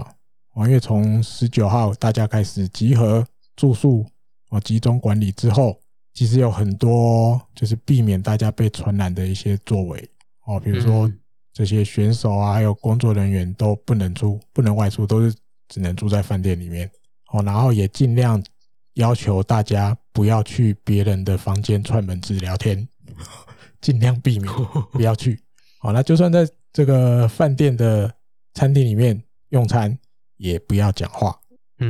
[0.56, 3.24] 啊，因为从十九号大家开始集合
[3.56, 4.04] 住宿
[4.50, 5.80] 啊，集中管理之后，
[6.14, 10.10] 其实有很多就是避免大家被传染的一些作为
[10.46, 11.12] 哦，比如说
[11.60, 15.36] 这些选手啊，还有工作人员都不能出，不能外出，都是
[15.68, 16.90] 只能住在饭店里面
[17.34, 18.41] 哦，然后也尽量
[18.94, 22.88] 要求大家不要去别人的房间串门子聊天，
[23.81, 24.49] 尽量避免
[24.94, 25.38] 不要去。
[25.80, 28.10] 好，那就算在这个饭店的
[28.53, 29.99] 餐厅里面用餐，
[30.38, 31.38] 也不要讲话，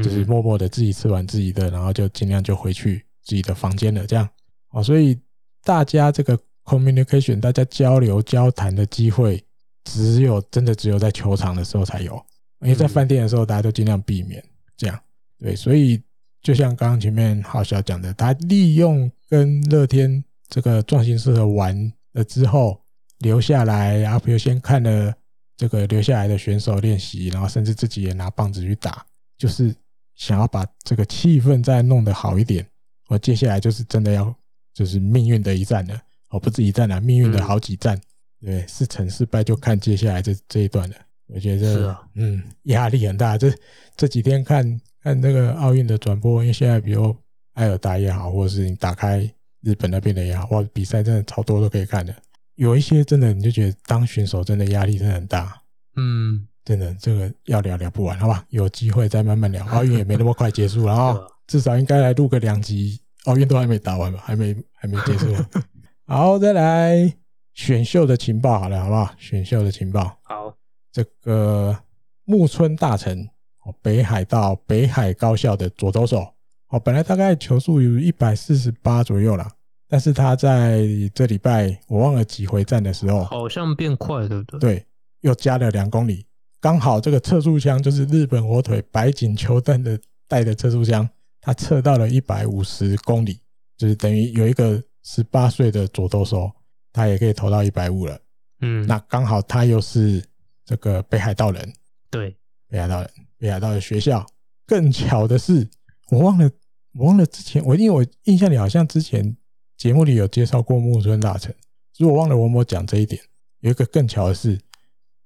[0.04, 4.08] 就是默默的自己吃完自己的，然后就尽量就回去自己的房间了。
[4.08, 4.28] 这样，
[4.72, 5.16] 哦，所以
[5.64, 9.44] 大家这个 communication，大家交流交谈的机会，
[9.90, 12.16] 只有真的只有在球场的时候才有，
[12.62, 14.44] 因为在饭店的时候，大家都尽量避免
[14.78, 15.00] 这样。
[15.38, 16.02] 对，所以
[16.42, 22.80] 就像刚刚前面浩小讲的，他利用跟乐天这个壮行适合玩了之后。
[23.20, 25.14] 留下来，然后比如先看了
[25.58, 29.06] 这个留下来的选手练习，然后甚至自己也拿棒子去打，
[29.38, 29.76] 就是
[30.16, 32.66] 想要把这个气氛再弄得好一点。
[33.10, 34.34] 我接下来就是真的要，
[34.74, 38.00] 就是命运的一战了，哦，不止一战了，命运的好几战，
[38.44, 40.96] 对，是成是败就看接下来这这一段了。
[41.28, 43.38] 我觉得，嗯，压力很大。
[43.38, 43.54] 这
[43.96, 47.16] 这几天看看那个奥运的转播，因为现在比如
[47.54, 49.20] 艾尔达也好，或者是你打开
[49.62, 52.16] 日本那边的也好，哇，比赛真的超多都可以看的。
[52.56, 55.62] 有一些真的，你就觉得当选手真的压力真的很大，
[55.96, 58.44] 嗯，真的这个要聊聊不完，好吧？
[58.50, 59.66] 有机会再慢慢聊。
[59.68, 63.00] 奥运也没那么快结束了 啊，至少应该来录个两集。
[63.26, 64.24] 奥运都还没打完吧？
[64.26, 65.28] 还没还没结束。
[66.08, 67.14] 好，再来
[67.60, 69.14] 选秀的情报，好了，好不好？
[69.18, 70.56] 选秀的情报，好，
[70.94, 71.78] 这个
[72.24, 73.30] 木村大臣，
[73.66, 76.26] 哦，北海道北海高校的左投手，
[76.70, 79.52] 哦，本来大概球速有一百四十八左右啦。
[79.90, 84.60] 但是他在这礼拜，我忘了几回战的时候，好像变快，对不对？
[84.62, 84.86] 对，
[85.20, 86.26] 又加了两公里，
[86.62, 90.00] 刚好这个测速枪就是日本火腿白井球蛋的
[90.30, 91.08] 带的测速枪，
[91.42, 93.42] 他测到了一百五十公里，
[93.78, 96.50] 就是等于有一个十八岁的左投手，
[96.92, 98.20] 他也可以投到一百五了。
[98.62, 100.24] 嗯，那刚好他又是
[100.66, 101.74] 这个北海道人，
[102.10, 102.36] 对，
[102.68, 104.26] 北海道人，北海道的学校。
[104.66, 105.68] 更巧的是，
[106.10, 106.50] 我忘了，
[106.94, 109.36] 我忘了之前，我因为我印象里好像之前。
[109.78, 111.56] 节目里有介绍过木村大臣，
[111.98, 113.22] 如果忘了我有没有讲这一点。
[113.62, 114.60] 有一个更巧的是，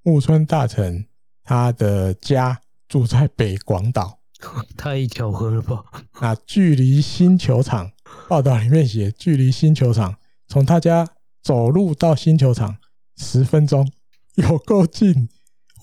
[0.03, 1.07] 木村大臣
[1.43, 4.19] 他的家住在北广岛，
[4.77, 5.83] 太巧合了吧？
[6.21, 7.91] 那距离新球场，
[8.29, 10.15] 报道里面写，距离新球场
[10.47, 11.07] 从他家
[11.43, 12.77] 走路到新球场
[13.17, 13.91] 十分钟，
[14.35, 15.29] 有够近。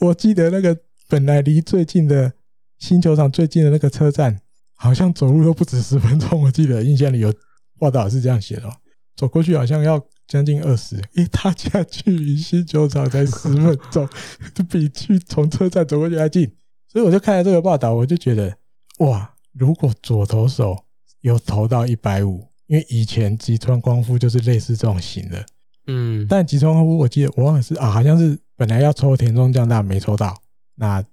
[0.01, 0.77] 我记得那个
[1.09, 2.32] 本来离最近的
[2.78, 4.41] 新球场最近的那个车站，
[4.74, 6.43] 好像走路都不止十分钟。
[6.43, 7.32] 我记得印象里有。
[7.78, 8.70] 报道是这样写的，
[9.16, 14.07] 走过去好像要将近二十，因为他家距离新球场才十分钟，
[14.55, 16.47] 就比去从车站走过去还近。
[16.87, 18.55] 所以我就看了这个报道，我就觉得
[18.99, 20.77] 哇，如果左投手
[21.23, 25.45] 有投到一百五，因为以前吉川光夫就是类似这种型的，
[25.89, 30.41] 嗯，但吉川光夫我记得我忘了是啊，好像是本来要抽田中将大没抽到，
[30.77, 31.05] 那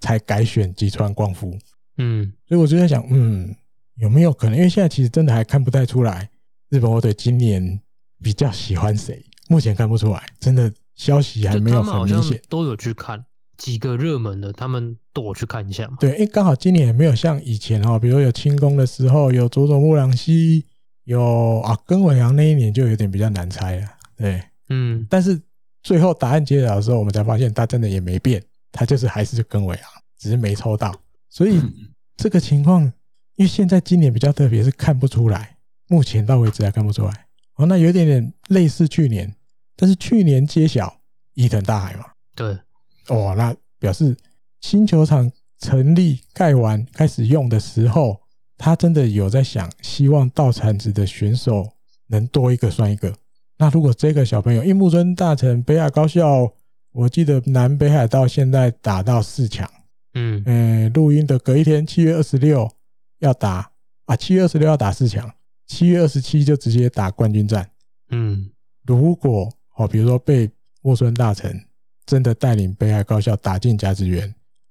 [0.00, 1.54] 才改选吉川光夫，
[1.98, 3.54] 嗯，所以我就在想，嗯。
[3.96, 4.56] 有没有可能？
[4.56, 6.28] 因为现在其实真的还看不太出来，
[6.70, 7.78] 日本火腿今年
[8.22, 9.22] 比较喜欢谁？
[9.48, 12.40] 目前看不出来，真的消息还没有很明显。
[12.48, 13.22] 都有去看
[13.58, 15.98] 几个热门的，他们都我去看一下嘛。
[16.00, 20.64] 对，因为刚好今年也没有像以前哦，比如有清宫的时候，有佐佐木朗希，
[21.04, 23.88] 有啊根尾阳那一年就有点比较难猜了。
[24.16, 25.40] 对，嗯，但是
[25.82, 29.84] 最后答案揭晓的时候，我们才发现他真的也没变，他就是还是根尾阳，
[30.18, 30.94] 只是没抽到。
[31.28, 31.60] 所以
[32.16, 32.92] 这个情况。
[33.36, 35.56] 因为现在今年比较特别，是看不出来，
[35.88, 37.26] 目前到为止还看不出来。
[37.54, 39.34] 哦，那有一点点类似去年，
[39.74, 41.00] 但是去年揭晓
[41.32, 42.04] 伊藤大海嘛，
[42.36, 42.46] 对，
[43.08, 44.14] 哦，那表示
[44.60, 48.20] 新球场成立盖完开始用的时候，
[48.64, 51.68] 他真的有在想，希望稻产子的选手
[52.06, 53.12] 能多一个算一个。
[53.58, 56.52] 那如果这个小朋友，因为木村大成北海高校，
[56.92, 59.68] 我记得南北海道现在打到四强，
[60.14, 62.70] 嗯嗯，录音的隔一天，七月二十六。
[63.18, 63.70] 要打
[64.06, 64.16] 啊！
[64.16, 65.32] 七月二十六要打四强，
[65.68, 67.70] 七月二十七就直接打冠军战。
[68.10, 68.50] 嗯，
[68.84, 70.50] 如果哦，比如说被
[70.82, 71.52] 木村大成
[72.04, 74.22] 真的带领北海高校打进甲子园，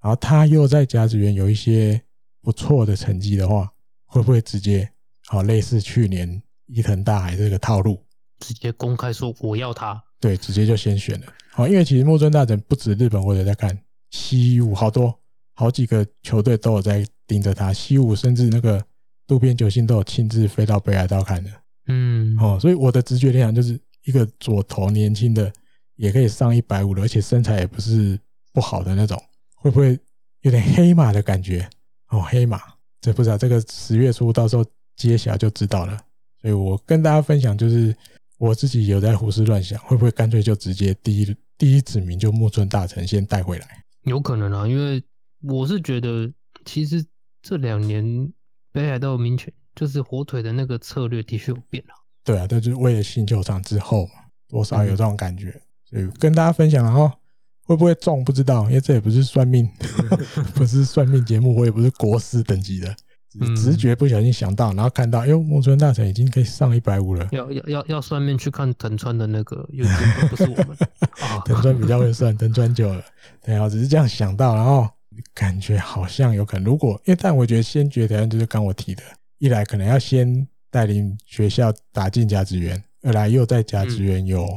[0.02, 2.02] 然后他又在甲子园有一些
[2.42, 3.72] 不错的成绩的话，
[4.12, 4.88] 会不会直接
[5.28, 8.06] 好类似去年伊藤大海这个套路，
[8.40, 10.04] 直接公开说我要他？
[10.20, 11.28] 对，直接就先选了。
[11.52, 13.76] 好，因为其实木村大成不止日本或者在看
[14.10, 15.18] 西武，好多
[15.54, 17.06] 好几个球队都有在。
[17.28, 18.86] 盯着他，西武甚至那个
[19.26, 21.50] 渡边久信都有亲自飞到北海道看的。
[21.88, 25.50] 嗯，哦，所以我的直觉联想就是一个左投年轻的，
[25.96, 28.20] 也可以上一百五了，而且身材也不是
[28.52, 29.18] 不好的那种，
[29.56, 29.98] 会不会
[30.42, 31.70] 有点黑马的感觉？
[32.10, 32.62] 哦，黑马，
[33.02, 34.64] 这不知道，这个十月初到时候
[34.96, 35.98] 揭晓就知道了。
[36.40, 37.96] 所以我跟大家分享，就是
[38.38, 43.84] 我自己有在胡思乱想，会不会干脆就直接第一第一指名就木村大臣先带回来？
[44.04, 45.04] 有可能啊，因为
[45.42, 46.32] 我是觉得
[46.66, 47.04] 其实
[47.42, 48.32] 这两年
[48.72, 51.94] 北海道明拳就是火腿的那个策略的确有变了。
[52.24, 54.14] 对啊，但就是为了新球场之后嘛，
[54.48, 57.16] 多少有这种感觉，嗯、所以跟大家分享了哈，
[57.72, 59.70] 会不会中不知道，因为这也不是算命，
[60.54, 62.94] 不是算命节目，我也不是国师等级的，
[63.56, 67.28] 直觉不小心想到，然后看到，哎呦，木村大臣已经可以上一百五了。
[67.32, 69.86] 要要要要算命去看藤川的那个，又
[70.30, 70.68] 不是我们
[71.22, 73.02] 啊， 藤川比较会算， 藤川久了，
[73.44, 74.88] 对啊，只是这样想到，然后
[75.34, 79.04] 感觉好像有可能，如果因为但我觉得先决条件就是刚我提的，
[79.40, 80.48] 一来可能要先。
[80.74, 84.48] 带领学校打进甲子园，二来又在甲子园有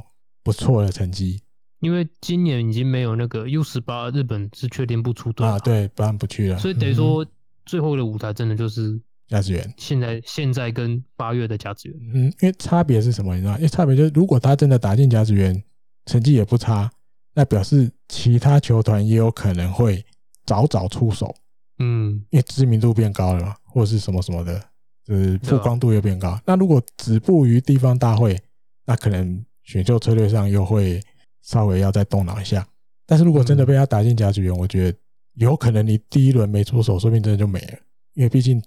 [0.44, 1.43] 不错的成绩，嗯。
[1.84, 6.58] 因为今年已经没有那个 U 十八，日本是确定不出队啊，对，不然不去了。
[6.58, 7.24] 所以等于说，
[7.66, 9.74] 最后的舞台真的就是甲子园。
[9.76, 13.34] 现在现在跟八月的甲子园，嗯，因为差别是什么？
[13.34, 13.54] 你知道？
[13.56, 15.62] 因为差别就是，如果他真的打进甲子园，
[16.06, 16.90] 成绩也不差，
[17.34, 20.04] 那表示其他球团也有可能会
[20.46, 21.34] 早早出手，
[21.78, 24.60] 嗯，因为知名度变高了嘛，或者是什么什么的。
[25.06, 26.40] 就是曝光度又变高。
[26.46, 28.40] 那如果止步于地方大会，
[28.86, 30.98] 那可能选秀策略上又会
[31.44, 32.66] 稍微要再动脑一下。
[33.06, 34.98] 但是如果真的被他打进甲子园，我觉得
[35.34, 37.78] 有可能你第一轮没出手，说不定真的就没了。
[38.14, 38.60] 因为毕竟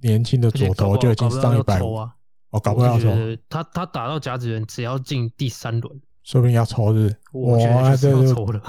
[0.00, 2.14] 年轻的左投就已经上一百五啊，
[2.50, 3.08] 哦，搞不好要抽。
[3.48, 7.16] 他他打到甲子园，只要进第三轮，说不定要抽是，是。
[7.32, 8.62] 我觉得就是要抽了。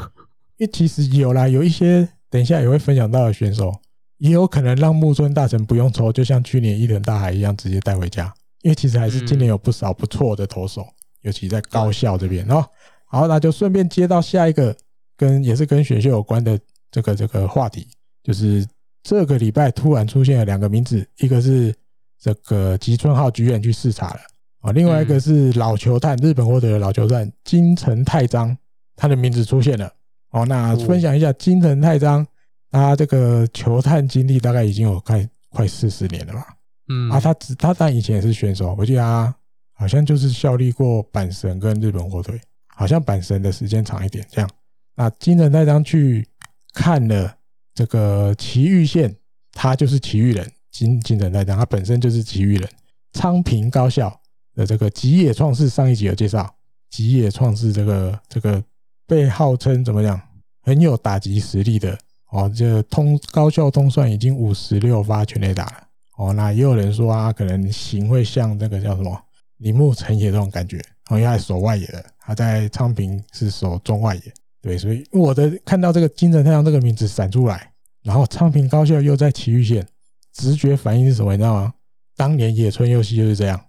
[0.58, 3.74] 因为其实有啦，有一些等一下也会分享到的选手。
[4.18, 8.32] 也有可能让木村大臣不用抽，就像去年伊藤大海一样，直接带回家。
[8.62, 10.86] 因为其实还是今年有不少不错的投手，
[11.22, 12.64] 尤其在高校这边哦。
[13.12, 14.74] 好，那就顺便接到下一个
[15.18, 16.58] 跟也是跟选秀有关的
[16.90, 17.86] 这个这个话题，
[18.24, 18.66] 就是
[19.04, 21.76] 这个礼拜突然出现了两个名字，一个是
[22.18, 24.20] 这个吉村浩剧院去视察了
[24.62, 28.58] 啊，另外一个是老球探日本火腿的老球探金城太章，
[28.96, 29.92] 他的名字出现了。
[30.32, 32.26] 哦，那分享一下金城太章。
[32.72, 36.48] 他这个球探经历大概已经有快快四十年了吧？
[36.88, 39.36] 嗯，啊，他只他但以前也是选手，我记得他
[39.74, 42.40] 好像就是效力过阪神跟日本火腿，
[42.82, 44.26] 好像阪神的时间长一点。
[44.32, 44.50] 这样，
[44.96, 46.28] 那金城太章去
[46.74, 47.32] 看了
[47.76, 49.16] 这个埼玉县，
[49.52, 52.68] 他就是埼玉人，金金城太章他本身就是埼玉人，
[53.14, 54.20] 昌平高校
[54.56, 56.52] 的这个吉野创世，上一集有介绍，
[56.90, 58.64] 吉野创世这个这个
[59.06, 60.20] 被号称怎么讲，
[60.64, 61.96] 很有打击实力的。
[62.32, 65.88] 哦，这通高校通算已经五十六发全垒打了。
[66.18, 69.22] 哦，那也有人说啊，可能型会像那个叫什么
[69.58, 70.80] 铃木诚也这种感觉。
[71.10, 72.04] 哦，因为他守外野的，
[72.36, 74.22] 他在昌平是守中外野。
[74.62, 77.72] 对，所以我的看到这个金城太阳这个名字闪出来，
[78.04, 79.88] 然后昌平高校又在埼玉县，
[80.34, 81.32] 直觉反应是什么？
[81.32, 81.74] 你知道吗？
[82.16, 83.60] 当年野村佑希就是这样，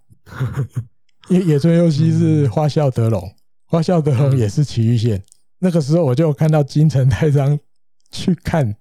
[1.29, 3.33] 因为野村佑希是花咲德龙，
[3.65, 5.21] 花咲德龙也是埼玉县。
[5.59, 7.59] 那个时候我就看到金城太章。
[8.15, 8.75] 去看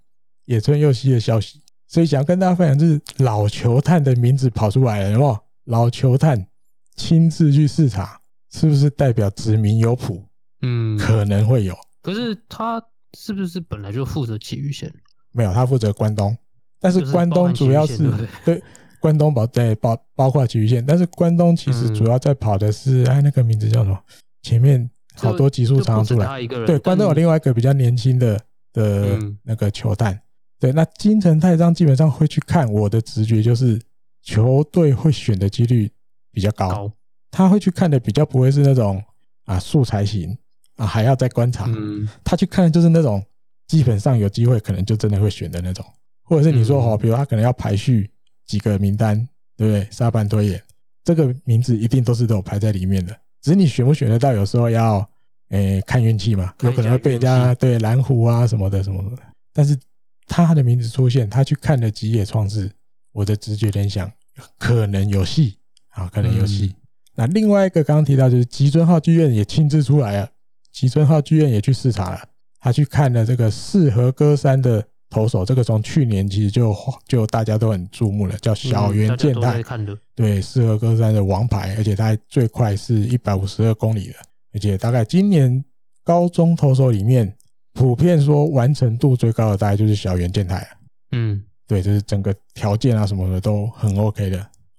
[0.44, 5.38] 野村佑希的消息，所以想跟大家分享，就是老球探的名字跑出来了，有没有？
[5.64, 6.46] 老球探
[6.96, 8.20] 亲自去视察，
[8.52, 10.24] 是不是代表指名有谱？
[10.60, 11.74] 嗯，可能会有。
[12.02, 12.82] 可是他
[13.18, 14.92] 是不是本来就负责埼玉县？
[15.32, 16.36] 没有，他负责关东。
[16.78, 18.10] 但是关东主要是
[18.44, 18.62] 对
[19.00, 23.98] 关东保在包包括埼玉县，但是关东其实主要在跑的是哎，那个名字叫什么？
[24.42, 26.46] 前面好多集数常常出来。
[26.46, 28.40] 对，关东有另外一个比较年轻的。
[28.74, 30.18] 的那个球探，
[30.58, 32.66] 对，那金城太章基本上会去看。
[32.72, 33.78] 我的直觉就是
[34.22, 35.92] 球队会选的几率
[36.30, 36.90] 比较高，
[37.32, 39.02] 他会去看的比较不会是那种
[39.46, 40.38] 啊素材型
[40.76, 41.68] 啊还要再观察。
[42.22, 43.20] 他去看的就是那种
[43.66, 45.84] 基本上有机会可能就真的会选的那种，
[46.22, 48.08] 或者是你说哦，比如他可能要排序
[48.46, 49.16] 几个名单，
[49.56, 49.88] 对不对？
[49.90, 50.62] 沙盘推演，
[51.02, 55.04] 这个名字一定都是都有排在里面的，只是你选不选得到，有时候要。
[55.48, 59.22] 诶、欸，看运气嘛，有可能会被人家对蓝湖啊什么的什么的。
[59.52, 59.78] 但是
[60.26, 62.72] 他的名字出现，他去看了吉野创世，
[63.12, 64.10] 我的直觉联想
[64.56, 65.58] 可能有戏
[65.90, 66.74] 啊，可能有戏。
[66.74, 66.81] 嗯、
[67.14, 70.28] 那另外一个刚刚提到就是吉村浩剧院也亲自出来了，
[70.72, 72.20] 吉村浩剧院也去视察了，
[72.60, 76.74] 他去看了这个四和歌山的投手，这个从去年其实就
[77.06, 79.62] 就大家都很注目了，叫小原健太，
[80.14, 84.14] 对，四和歌山的王牌，而且他最快是一百五十二公里的。
[84.54, 85.62] 而且大概今年
[86.04, 87.34] 高中投手里面，
[87.74, 90.66] 普遍说完成度最高的大概就是小原健太了。
[91.12, 94.38] 嗯，对，就是整个条件啊什么的都很 OK 的。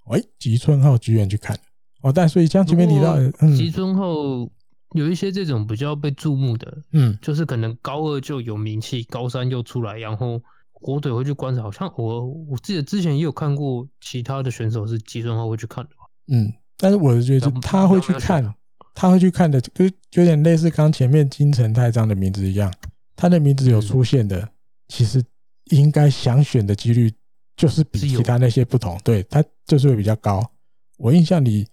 [0.09, 1.57] 哎，吉村浩剧院去看
[2.03, 3.17] 哦，但所以像前面提到，
[3.55, 4.13] 吉村浩
[4.93, 10.39] 有一些这种比较被注目的，嗯，就是可能高二就有名气，高三又出来，然后
[10.71, 11.63] 火腿会去观察。
[11.63, 16.03] 好像我我记得之前也有看过其他的选手是季顺浩会去看的吧？
[16.27, 18.53] 嗯，但是我觉得他会去看，
[18.93, 19.85] 他会去看的，就
[20.15, 22.71] 有点类似刚前面金城太章的名字一样，
[23.15, 24.47] 他的名字有出现的，
[24.89, 25.23] 其实
[25.71, 27.11] 应该想选的几率
[27.55, 30.45] 就是比其他那些不同，对，他就是会比较高。
[30.97, 31.65] 我印象里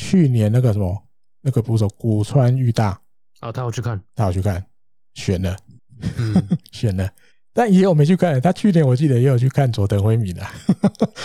[0.00, 1.06] 去年那个什么。
[1.42, 3.00] 那个捕手古川裕大
[3.38, 4.62] 啊，他有去看，他有去看，
[5.14, 5.56] 选了，
[6.18, 6.34] 嗯，
[6.70, 7.10] 选了，
[7.54, 8.38] 但也有没去看。
[8.42, 10.46] 他去年我记得也有去看佐藤辉明的，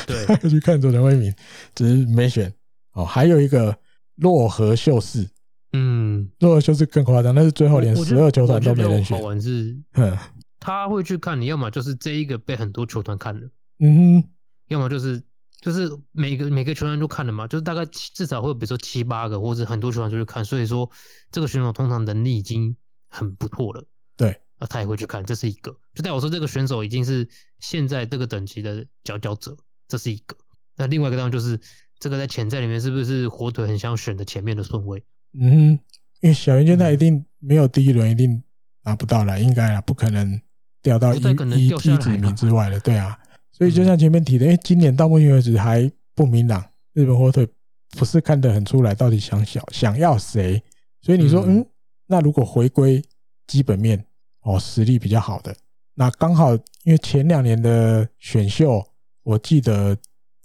[0.07, 1.35] 对， 他去看佐藤辉明，
[1.76, 2.49] 只是没选。
[2.93, 3.77] 哦，还有一个
[4.15, 5.27] 洛河秀士，
[5.73, 9.18] 嗯，洛河秀士更夸张，那是最后连十二球团都没人选。
[9.18, 10.18] 好玩是，嗯，
[10.61, 13.49] 他会去看，你要么就是这一个被很多球团看了，
[13.80, 14.30] 嗯哼，
[14.69, 15.22] 要么就是。
[15.65, 20.87] 就是每个每个球员都看了嘛，就是大概至少会有比如说七八个，或者很多球员就去看，所以说
[21.31, 22.77] 这个选手通常能力已经
[23.09, 23.83] 很不错了。
[24.15, 27.27] 对，那他也会去看，这是一个，就代表说这个选手已经是
[27.61, 30.37] 现在这个等级的佼佼者，这是一个。
[30.75, 31.59] 那另外一个当然就是
[31.97, 35.03] 这个在潜在里面是不是火腿很想选的前面的顺位？
[35.33, 35.79] 嗯，
[36.21, 38.43] 因为小云间他一定没有第一轮一定
[38.83, 40.39] 拿不到了，应该啊，不可能
[40.83, 43.17] 掉到一一一几名之外了，对啊。
[43.57, 46.61] 所以就像前面提的，因为今年到目前为止还不明朗，
[46.91, 47.48] 日本火腿
[47.91, 50.61] 不是看得很出来到底想想想要谁。
[51.02, 51.65] 所以你说，嗯，
[52.06, 53.02] 那如果回归
[53.48, 54.06] 基本面
[54.41, 55.56] 哦，实力比较好的，
[55.94, 56.53] 那刚好
[56.84, 58.86] 因为前两年的选秀，
[59.23, 59.98] 我记得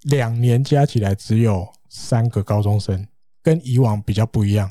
[0.02, 3.04] 两年加起来只有三个高中生，
[3.42, 4.70] 跟以往比较不一样。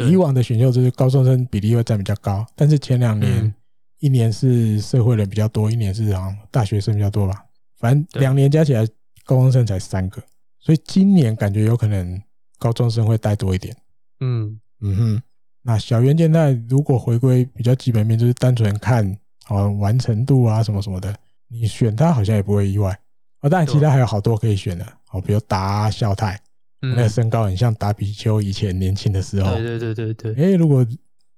[0.00, 3.54] 以往的选秀就是高中生比例会占比较高，但是前两年
[4.00, 7.45] 一年是社会人比较多，一年是好像大学生比较多吧。
[7.78, 8.86] 反正两年加起来，
[9.24, 10.22] 高中生才三个，
[10.58, 12.20] 所以今年感觉有可能
[12.58, 13.76] 高中生会带多一点。
[14.20, 15.22] 嗯嗯哼，
[15.62, 21.14] 那小圆健太如果回归比较基本面，就是单纯看哦完成度啊什么什么的，
[21.48, 22.98] 你选他好像也不会意外。
[23.40, 26.40] 哦，当然其他还有好多可以选的，哦，比如达孝太，
[26.80, 29.54] 那个身高很像达比丘以前年轻的时候。
[29.54, 30.52] 对对对对对。
[30.52, 30.86] 哎，如果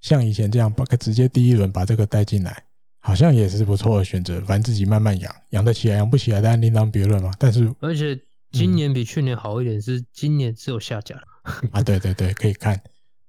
[0.01, 2.63] 像以前这样，把直接第一轮把这个带进来。
[3.01, 7.31] 好像也是不错的选择，反正自己慢慢养，养得起来养不起来，当然另当别论嘛。
[7.39, 8.19] 但是，而且
[8.51, 11.17] 今年比去年好一点，是今年只有下甲
[11.71, 12.79] 啊，对对对，可以看。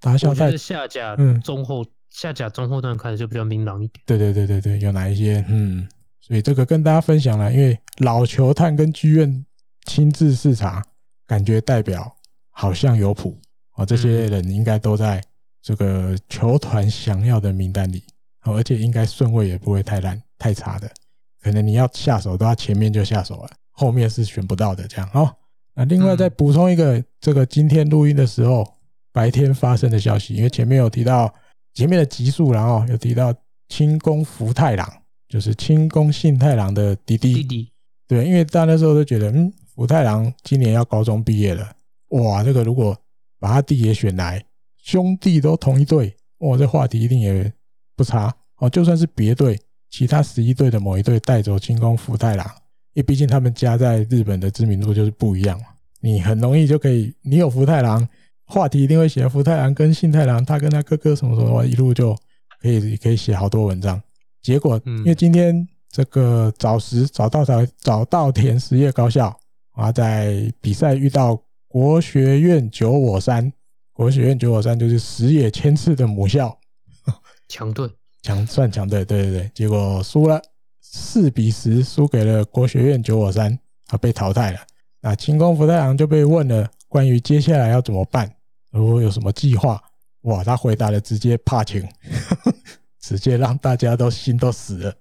[0.01, 4.01] 大家在下甲中后、嗯、下甲中后段开始就比较明朗一点。
[4.05, 5.43] 对对对对对，有哪一些？
[5.49, 5.87] 嗯，
[6.19, 9.45] 所以这个跟大家分享了，因为老球探跟剧院
[9.85, 10.83] 亲自视察，
[11.27, 12.15] 感觉代表
[12.49, 13.39] 好像有谱
[13.71, 15.21] 啊，这些人应该都在
[15.61, 18.01] 这个球团想要的名单里。
[18.55, 20.89] 而且应该顺位也不会太烂太差的，
[21.41, 25.35] 可能你要下手都要前面就下手了，后面是选不到的这样哦。
[25.73, 28.65] 那另外再补充一个，这个今天录音的时候
[29.11, 31.33] 白天发生的消息，因为前面有提到
[31.73, 33.33] 前面的集数，然后有提到
[33.67, 34.87] 清宫福太郎，
[35.27, 37.33] 就是清宫信太郎的弟弟。
[37.33, 37.71] 弟弟
[38.07, 41.71] 对，因为大家那时候都觉得，嗯，福太郎今年要高中毕业了，
[42.09, 42.97] 哇，这个如果
[43.39, 44.43] 把他弟也选来，
[44.77, 47.51] 兄弟都同一队，哇，这话题一定也。
[47.95, 49.59] 不差哦，就算是别队，
[49.89, 52.45] 其他十一队的某一队带走清宫福太郎，
[52.93, 55.65] 因为毕竟他们家在日本的知名度就是不一样嘛。
[56.01, 58.07] 你很容易就可以，你有福太郎，
[58.45, 62.15] 话题一定会写福太郎跟幸太郎，他跟他哥哥什么什么，一路就
[62.61, 64.01] 可以可以写好多文章。
[64.41, 69.37] 结果，因为今天这个早时早稻田早稻田实业高校
[69.71, 73.51] 啊，在比赛遇到国学院九我三，
[73.91, 76.57] 国学院九我三就是石野千次的母校。
[77.49, 77.89] 强队，
[78.21, 80.41] 强算强队，对对对，结果输了
[80.81, 84.59] 四比十，输给了国学院九我三，啊被淘汰了。
[85.01, 88.29] 那清宫福太郎就被问了关于接下来要怎么办，
[88.71, 89.81] 如果有什么计划，
[90.21, 91.87] 哇，他回答的直接怕情，
[92.99, 94.93] 直接让大家都心都死了，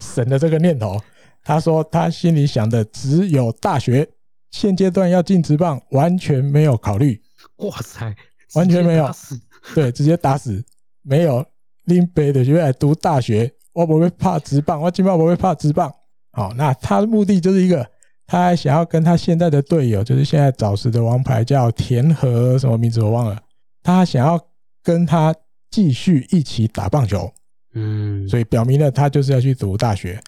[0.00, 0.98] 省了这个念头。
[1.42, 4.08] 他说他心里想的只有大学，
[4.50, 7.20] 现阶段要进职棒完全没有考虑。
[7.56, 8.14] 哇塞，
[8.54, 9.10] 完全没有，
[9.74, 10.64] 对，直接打死。
[11.02, 11.44] 没有
[11.90, 15.92] 林北的就来读大学，我不会怕直棒，我起码不会怕直棒。
[16.32, 17.86] 好，那他的目的就是一个，
[18.26, 23.38] 他还想要跟他现在的队友，就是现在早时的王牌叫田和什么名字我忘了，
[23.82, 24.40] 他想要
[24.82, 25.34] 跟他
[25.70, 27.30] 继续一起打棒球。
[27.74, 30.20] 嗯，所以表明了他就是要去读大学。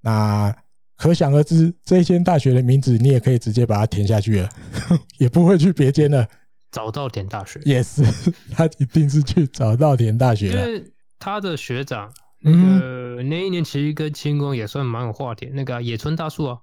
[0.00, 0.54] 那
[0.96, 4.48] 可想而知，这一间大学的名字你也可以直接把它填下去了，
[5.18, 6.26] 也不会去别间了。
[6.70, 10.82] 早稻田大学也是，yes, 他一定是去早稻田大学了。
[11.20, 15.48] 他的学长，那个那一年其实跟清宫也算蛮有话题。
[15.52, 16.58] 那个野村大树啊，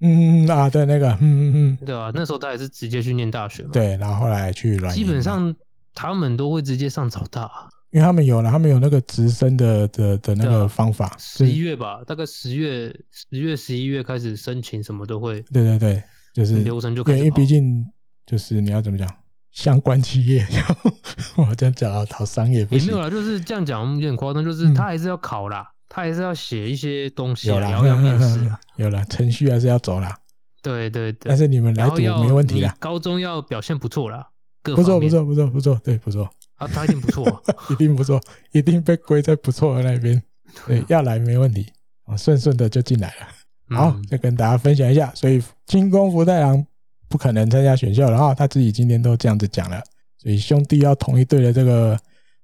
[0.00, 3.70] 嗯啊，对那个，嗯嗯嗯，对啊，那时候他也是直接去念大学嘛。
[3.72, 4.92] 对，然后后来去软。
[4.94, 5.54] 基本上
[5.94, 7.48] 他们都会直接上早大，
[7.92, 11.14] 因为他们有了，他们有那个直升的的的那个方法。
[11.18, 15.40] 十一月吧，大概十月、十月、十一月开始申请，什么都会。
[15.52, 16.02] 对对对，
[16.34, 17.18] 就是流程就可以。
[17.18, 17.86] 因为毕竟
[18.26, 19.08] 就是你要怎么讲，
[19.52, 20.46] 相关企业，
[21.36, 30.16] 我这样讲啊，讨商业不也没有啦，就是这样讲有点夸张，就是他还是要考啦，嗯、他还是要写一些东西， 有啦，要面试，有了程序还是要走啦。
[30.62, 34.28] 对对对，但是你们来读没问题啦，高中要表现不错啦。
[34.62, 36.28] 不错不错不错不错，对不错。
[36.56, 38.20] 啊，他一定不错， 一定不错，
[38.52, 40.22] 一定被归在不错的那边。
[40.66, 41.66] 对，要来没问题，
[42.04, 43.74] 啊，顺顺的就进来了。
[43.74, 46.62] 好，再跟大家分享一下，所以金工福太郎
[47.10, 49.82] 不可能参加选秀了啊，他自己今天都这样子讲了，
[50.16, 51.98] 所以兄弟要同一队的这个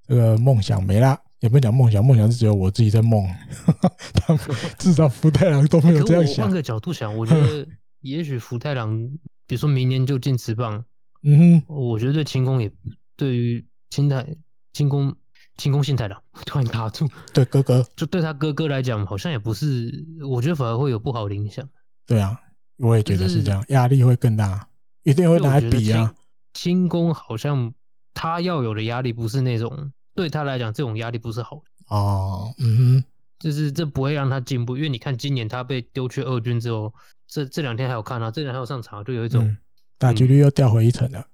[0.07, 3.25] 这个梦想没啦，也不讲梦想，梦想是只有我自己在梦，
[4.15, 4.43] 他们
[4.77, 6.47] 至少福太郎都没有这样想。
[6.47, 7.67] 换个角度想，我觉得
[8.01, 9.09] 也许福太郎，
[9.47, 10.85] 比如说明年就进职棒。
[11.23, 12.71] 嗯哼，我觉得轻功也
[13.17, 14.27] 对于青太
[14.73, 15.15] 青工
[15.57, 21.69] 青工信太郎 突然卡住，对哥哥就对他哥哥来讲，好像也不是，我觉得反而会有不好的影响。
[22.07, 22.39] 对啊，
[22.79, 24.69] 我也觉得是这样，压力会更大，
[25.03, 26.15] 一定会拿来比啊。
[26.55, 27.73] 轻功好像
[28.15, 32.55] 他要有的压力不是那种，对他来讲这种压力不是好的哦。
[32.59, 33.05] 嗯哼，
[33.39, 36.93] 就是这不会让他进步，因为你看今年他被丢去二军之后，
[37.29, 39.45] 这这两天还有看啊，这两天还有上场，就有一种。
[39.45, 39.57] 嗯
[39.99, 41.27] 打击率又掉回一层了，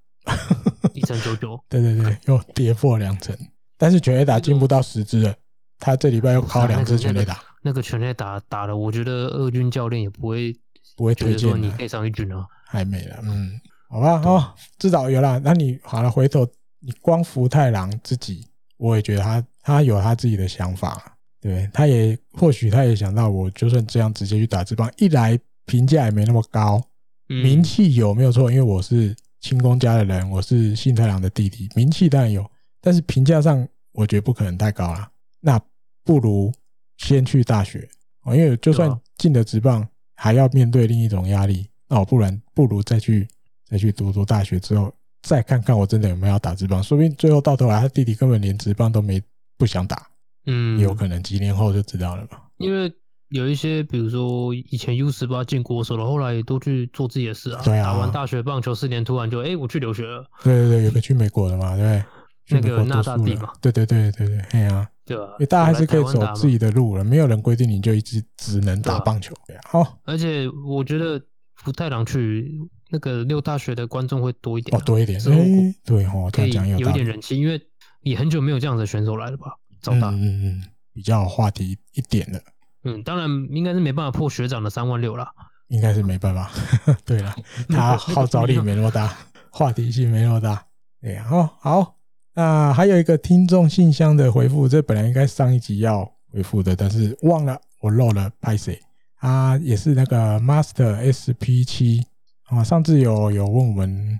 [0.94, 3.36] 一层九九， 对对对，又跌破两层。
[3.76, 5.34] 但是全垒打进不到十支了，
[5.80, 7.42] 他这礼拜又靠两支全垒打。
[7.62, 10.56] 那个全垒打打了，我觉得二军教练也不会
[11.02, 15.40] 不会推荐你可以上一军啊，还没了，嗯，好吧，哦，至少有了。
[15.40, 16.46] 那你好了，回头
[16.78, 18.46] 你光福太郎自己，
[18.76, 26.80] 我也觉得他他有他自己的想法，对，他也或许他也想到，我就算这样直接去打职棒，一来评价也没那么高。
[27.26, 28.48] 名气有没有错？
[28.48, 32.48] 因为我是清宫家的人，我是信太郎的弟弟，名气当然有，
[32.80, 35.08] 但是评价上我觉得不可能太高了。
[35.40, 35.60] 那
[36.04, 36.52] 不如
[36.98, 37.88] 先去大学
[38.22, 39.84] 哦，因为就算进了职棒，
[40.22, 41.68] 还要面对另一种压力。
[41.88, 43.26] 那我不然不如再去
[43.68, 46.80] 再去读读大学之后，再看看我真的有没有要打职棒。
[46.80, 49.20] 说不定最后到头来，他弟弟根本连职棒都没
[49.58, 50.06] 不想打，
[50.46, 52.38] 嗯，有可能几年后就知道了嘛。
[52.58, 52.92] 因为。
[53.34, 57.62] 有一些，比如说以前 U 十八进国手了，后来都去做自己的事啊。
[57.64, 57.84] 对啊。
[57.84, 60.22] 打完大学棒球四年，突然就哎、欸，我去留学了。
[60.44, 62.04] 对对对，有个去美国的嘛，对。
[62.50, 63.50] 那个纳大帝嘛。
[63.62, 64.86] 对对对对对，哎呀。
[65.04, 65.24] 对啊。
[65.32, 69.34] 因为大家还是可以走自己的路了，没有人规定你就一直只能打棒球。
[69.64, 69.98] 好。
[70.04, 71.20] 而且我觉得
[71.56, 72.52] 福太郎去
[72.90, 74.76] 那个六大学的观众会多一点。
[74.76, 75.20] 哦，多一点。
[75.20, 77.60] 哎，对哦，可以有一点人气，因为
[78.02, 79.56] 也很久没有这样的选手来了吧？
[79.80, 80.10] 长大。
[80.10, 80.62] 嗯嗯嗯，
[80.92, 82.42] 比较有话题一点的。
[82.84, 85.28] 嗯，当然应该是没办法破学长的三万六了，
[85.68, 86.50] 应该是没办法。
[87.06, 87.34] 对了，
[87.70, 89.16] 他号召力没那么大，
[89.50, 90.66] 话题性没那么大。
[91.00, 91.96] 对呀，哦，好，
[92.34, 98.80] 那还有一个听众信箱的回复，这本来应该上一集要回复的，但是忘了，我漏了，拍谁？
[99.16, 102.06] 啊也是那个 Master SP 七
[102.44, 104.18] 啊，上次有有问我们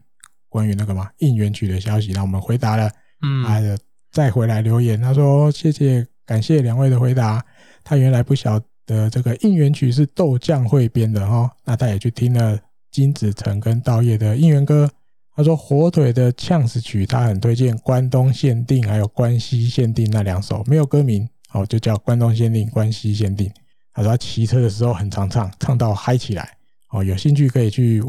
[0.48, 2.90] 关于那个嘛应援曲的消息，那我们回答了，
[3.22, 3.76] 嗯，还有
[4.10, 7.43] 再回来留言，他说谢谢，感谢两位的回答。
[7.82, 12.59] 他原来不晓得这个应援曲是豆酱会编的哦，那他也去听了
[12.90, 14.89] 金子成跟稻叶的应援歌。
[15.34, 23.50] 他说火腿的呛死曲，他很推荐关东限定还有关西限定那两首，没有歌名哦，就叫关东限定、关西限定。
[23.94, 26.56] 他说他骑车的时候很常唱，唱到嗨起来
[26.90, 28.02] 哦，有兴趣可以去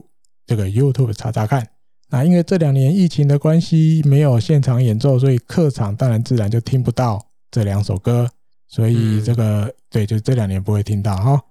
[0.46, 1.68] 这个 YouTube 查查看。
[2.10, 8.30] 那因为这两年疫情的关系，没有现场演奏，所以客场当然自然就听不到这两首歌。
[8.68, 11.42] 所以这个、嗯、对，就这两年不会听到哈。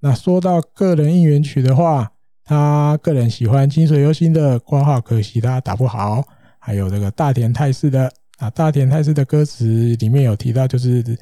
[0.00, 2.12] 那说到个人应援曲的话，
[2.50, 6.16] 他个人喜欢清水优心的《括号可惜他打不好》，
[6.58, 11.16] 还有这个大田泰示的啊，大田泰示的歌词里面有提到，就是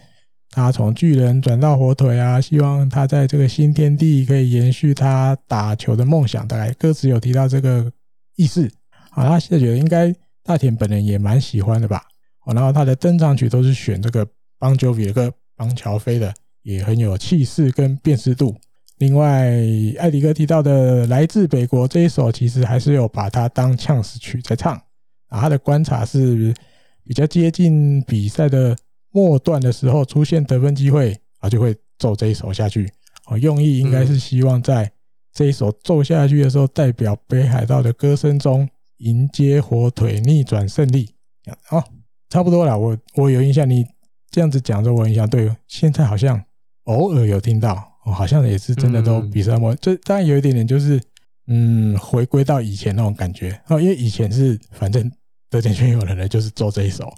[0.49, 6.49] 他从巨人转到火腿啊，希望他在这个新天地可以延续他打球的梦想。
[6.49, 7.93] 大概歌词有提到这个
[8.37, 8.67] 意思。
[9.11, 10.11] 好，他现在觉得应该
[10.43, 12.05] 大田本人也蛮喜欢的吧。
[12.47, 14.27] 哦然后他的登场曲都是选这个
[14.59, 15.31] 邦乔比的歌。
[15.55, 16.33] 邦乔飞的
[16.63, 18.57] 也很有气势跟辨识度。
[18.99, 19.49] 另外，
[19.99, 24.75] 艾迪哥提到的《来自北国》这一首，其实还是有把它当呛死曲在唱。
[25.29, 26.55] 啊，他的观察是
[27.05, 28.77] 比较接近比赛的
[29.11, 32.91] 末段的时候出现得分机会啊，就会奏这一首下去。
[33.27, 34.91] 哦，用意应该是希望在
[35.33, 38.69] 这一首奏下去的时候，代表北海道的歌声中
[38.99, 41.11] 迎接火腿逆转胜利。
[41.67, 41.85] 好，
[42.31, 42.77] 差不多了。
[42.77, 43.87] 我我有印象你。
[44.31, 46.45] 这样子讲着我印象对，现在好像
[46.85, 50.99] 偶尔有听到，哦，好像也是真的都比赛末，这当然有一点点就是，
[51.47, 55.11] 嗯，回归到以前那种感觉哦，因为以前是反正
[55.51, 57.13] 得点圈有人呢，就是做这一手。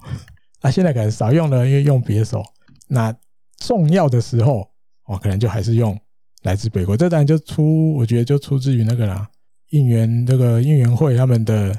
[0.61, 2.43] 那现在可能少用了，因为用别手。
[2.89, 3.15] 那
[3.59, 4.69] 重要的时候，
[5.07, 5.99] 哦，可能就还是用
[6.43, 6.97] 来自北国。
[6.97, 9.29] 这当然就出，我觉得就出自于那个啦，
[9.71, 11.75] 应援这个应援会他们的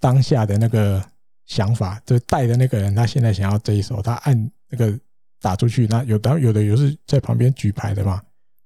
[0.00, 1.04] 当下的那个
[1.46, 4.98] 想法，就带的那个人，他现在想要这一手，他按那个
[5.40, 8.20] 打出去，那有当有的有是在旁边举牌的嘛，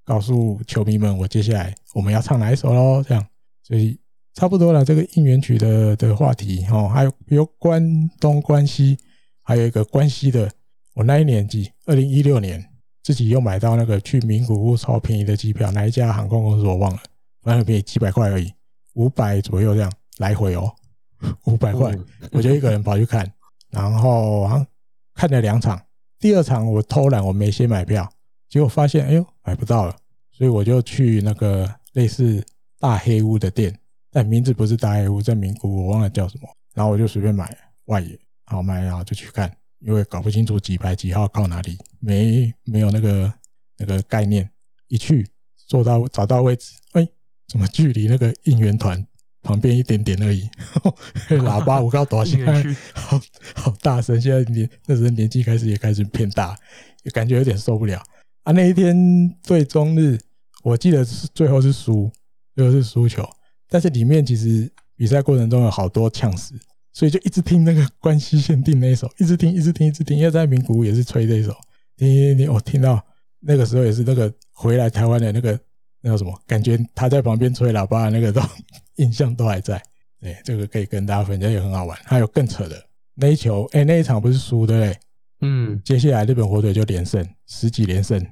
[0.09, 3.23] 告诉球迷们，我接下来我们要唱哪一首喽，这样，
[3.63, 4.01] 所以
[4.33, 4.83] 差不多了。
[4.83, 8.97] 这个应援曲的的话题，哦，还有有关东关西，
[9.43, 10.51] 还有一个关西的。
[10.95, 12.65] 我那一年级，二零一六年，
[13.03, 17.03] 自己又买到那个去名古屋超便宜的机票，哪一家航空公司我忘了，
[17.43, 18.51] 反正便宜几百块而已，
[18.95, 20.73] 五百左右这样来回哦，
[21.45, 21.95] 五百块，
[22.33, 23.31] 我就一个人跑去看，
[23.71, 24.67] 然后啊
[25.15, 25.79] 看了两场，
[26.19, 28.11] 第二场我偷懒，我没先买票，
[28.49, 29.97] 结果发现哎呦买不到了，
[30.31, 32.45] 所以我就去那个类似
[32.79, 33.79] 大黑屋的店，
[34.11, 37.57] 但名字不是大黑屋，在名古屋，我忘了叫什么，然后我就随便买
[37.87, 39.55] 外野，好买，然后就去看。
[39.81, 43.33] 因为搞不清楚几排几号靠哪里，没没有那个
[43.77, 44.51] 那个概念，
[44.89, 45.25] 一去
[45.69, 47.09] 坐到找到位置，哎，
[47.47, 49.07] 怎么距离那个应援团
[49.41, 50.51] 旁边一点点而已？
[51.31, 53.21] 喇叭我告多少声，好
[53.55, 54.21] 好大声！
[54.21, 56.59] 现在年那时候年纪开始也开始变大，
[57.05, 58.03] 也感觉有点受不了
[58.43, 58.53] 啊。
[58.53, 58.97] 那一天
[59.43, 60.19] 最终日，
[60.63, 62.11] 我记得是最后是输，
[62.55, 63.29] 最后是输球，
[63.69, 66.55] 但是里面其实比赛过程中有好多呛死。
[66.91, 70.17] 所以就一直听那个关西限定那一首，一直听，一直听，一直听。
[70.19, 71.55] 因为在名古屋也是吹这一首，
[71.97, 72.53] 听听听。
[72.53, 73.01] 我听到
[73.39, 75.61] 那个时候也是那个回来台湾的那个
[76.01, 78.43] 那个什么，感觉他在旁边吹喇叭的那个都
[78.97, 79.81] 印象都还在。
[80.21, 81.97] 对，这个可以跟大家分享，也很好玩。
[82.03, 82.85] 还有更扯的
[83.15, 84.99] 那一球，哎，那一场不是输对不对？
[85.41, 85.81] 嗯。
[85.85, 88.25] 接下来日本火腿就连胜，十几连胜，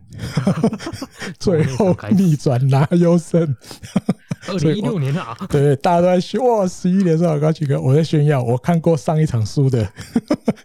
[1.39, 3.43] 最后逆转拿优胜。
[4.49, 9.93] 二零一六年啊，对 对，大家都在炫哇，十一连胜好高兴哥，我在炫耀，我看过上一场输的，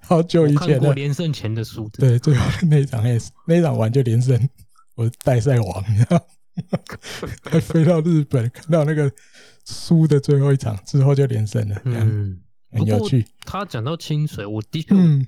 [0.04, 4.40] 好久以前的连胜前的输的，对，最后那一场也是，那一场完就连胜，
[4.94, 5.84] 我代赛王，
[7.50, 9.12] 还飞到日本看到那个
[9.66, 12.40] 输的最后一场之后就连胜了，嗯，
[12.72, 13.26] 很有趣。
[13.46, 15.26] 他讲到清水，我的确，嗯，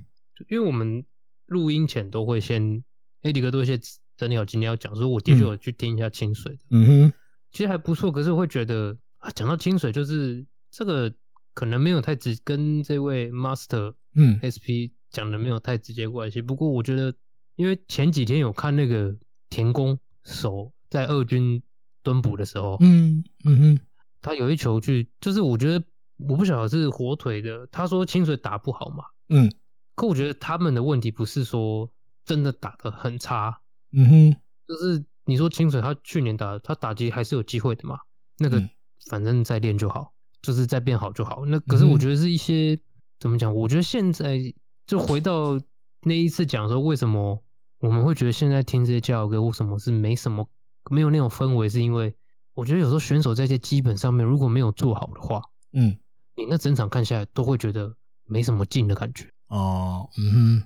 [0.49, 1.05] 因为我们
[1.45, 2.83] 录音前都会先，
[3.21, 3.79] 哎，李哥多先
[4.17, 7.13] 整理好今天要讲，所以我的确有去听一下清水的，嗯哼。
[7.51, 11.13] 其实还不错，可是我会觉得啊，讲到清水，就是这个
[11.53, 16.39] 可能没有太直跟这位 Master 嗯 SP 讲的没有太直接关系。
[16.39, 17.13] 嗯、不过我觉得，
[17.55, 19.15] 因为前几天有看那个
[19.51, 21.61] 田宫守在二军
[22.01, 23.79] 蹲捕的时候，嗯嗯哼，
[24.19, 25.85] 他有一球去，就是我觉得
[26.17, 29.53] 我不晓得是火腿的，他说清水打不好嘛，嗯，
[29.95, 31.89] 可我觉得他们的问题不是说
[32.25, 33.61] 真的打得很差，
[33.91, 34.35] 嗯哼，
[34.67, 35.03] 就是。
[35.25, 37.97] 你说清水他去年打他打击还是有机会的嘛？
[38.39, 38.61] 那个
[39.09, 40.11] 反正再练就好，
[40.41, 41.45] 就是再变好就好。
[41.45, 42.77] 那可是我觉得是一些
[43.21, 43.55] 怎么讲？
[43.55, 44.37] 我觉得现在
[44.85, 45.57] 就回到
[46.01, 47.41] 那一次讲说，为什么
[47.79, 50.45] 我们会觉得现在听这些教歌为什么是没什么
[50.91, 51.69] 没有那种氛围？
[51.69, 52.13] 是因为
[52.53, 55.41] 我觉得有时候选手在这些基本上面如果没有做好的话，
[55.71, 55.97] 嗯，
[56.35, 57.95] 你那整场看下来都会觉得
[58.25, 59.31] 没什么劲的感觉。
[59.47, 60.63] 哦，嗯哼，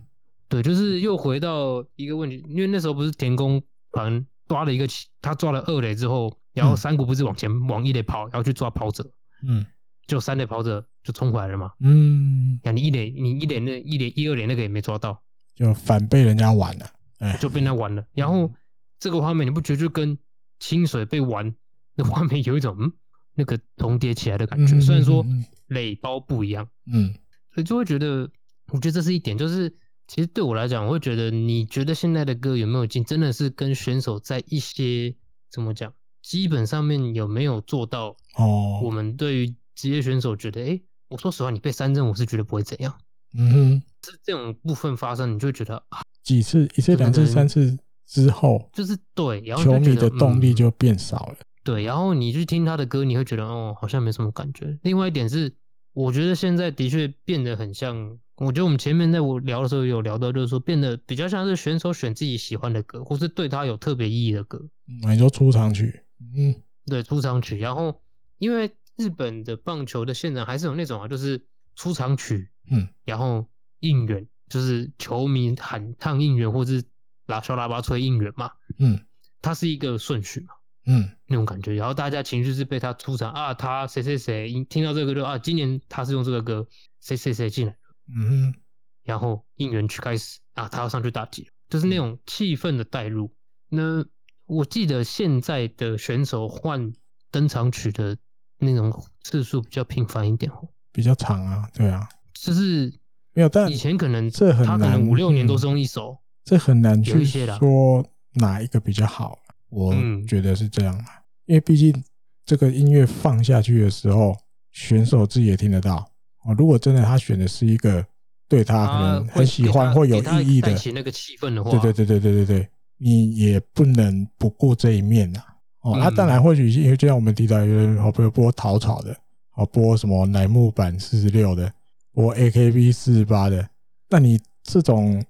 [0.47, 4.25] 对，就是又回到一个问题，因为那时候不是田宫盘。
[4.47, 4.87] 抓了一个，
[5.21, 9.05] 他抓了二垒之后，然后山谷不是往前往一垒跑，然后去抓跑者，
[9.45, 9.65] 嗯，
[10.05, 15.21] 就三垒跑者就冲回来了嘛，嗯，那你一垒你一垒那一垒一二垒那个也没抓到，
[15.53, 18.01] 就反被人家玩了，就被人家玩了。
[18.13, 18.49] 然后
[18.97, 20.17] 这个画面你不觉得就跟
[20.59, 21.53] 清水被玩
[21.95, 22.93] 那画面有一种嗯
[23.33, 24.79] 那个重叠起来的感觉？
[24.79, 25.25] 虽然说
[25.67, 27.13] 垒包不一样，嗯，
[27.53, 28.31] 所以就会觉得，
[28.71, 29.73] 我觉得这是一点，就是。
[30.09, 35.13] 其实对我来讲，我会觉得，你觉得现在的歌有没有进，真的是跟选手在一些
[35.51, 38.15] 怎么讲，基本上面有没有做到？
[38.37, 40.79] 哦，我们对于职业选手觉得，哎，
[41.09, 42.97] 我说实话，你被三振，我是觉得不会怎样。
[43.33, 51.35] 嗯哼，是这种部分发生，你就会觉得啊，几次、一次、两次、三次之后，就是对，然后球迷的动力就变少了。
[51.65, 54.79] 对，然后你去听他的歌，你会觉得哦，好像没什么感觉。
[54.83, 55.53] 另外一点是，
[55.91, 58.17] 我觉得现在的确变得很像。
[58.37, 64.63] 我觉得我们前面在我聊的时候有聊到，就是说变得比较像是选手选自己喜欢的歌，或是对他有特别意义的歌。
[64.87, 66.03] 嗯，你说出场曲，
[66.35, 66.55] 嗯，
[66.85, 67.57] 对，出场曲。
[67.57, 67.99] 然后
[68.37, 71.41] 因为日本的棒球的现场还是有那种啊，就是
[71.75, 73.47] 出场曲，嗯，然后
[73.79, 76.83] 应援，就是球迷喊唱应援，或是
[77.25, 78.99] 拉小喇叭吹应援嘛，嗯，
[79.41, 80.53] 它是一个顺序嘛，
[80.85, 81.73] 嗯，那种感觉。
[81.73, 86.67] 然后大家情绪是被他出场啊，他谁谁谁听到这个歌就啊，今年他是用这个歌，
[87.01, 87.75] 谁谁谁进来。
[88.15, 88.55] 嗯哼，
[89.03, 93.33] 然后应援曲开始啊，他要上去打击，就是那种气氛的带入。
[93.69, 94.05] 那
[94.45, 96.93] 我记得现在的选手换
[97.31, 98.17] 登场曲的
[98.59, 98.91] 那种
[99.23, 102.93] 次数比较频繁一点哦，比较长啊，对啊，就是
[103.33, 109.37] 没有，但以前可能这很难，他可能五六年都是用一首，这很难去说哪一个比较好。
[109.69, 109.93] 我
[110.25, 110.97] 觉得是这样，
[111.45, 112.03] 因为毕竟
[112.45, 114.33] 这个音乐放下去的时候，
[114.71, 116.09] 选手自己也听得到。
[116.47, 118.03] 哦，如果真的他选的是一个
[118.47, 125.41] 对他可能很喜欢或有意义的，那个气氛的话，对对对对对对对，你也不能不顾这一面呐。
[125.81, 129.15] 哦，他当然或许因为就像我们提到，有人好，比如播陶草的，
[129.55, 131.71] 哦，播什么乃木坂四十六的，
[132.13, 133.67] 播 AKB 四十八的，
[134.09, 135.21] 那你这种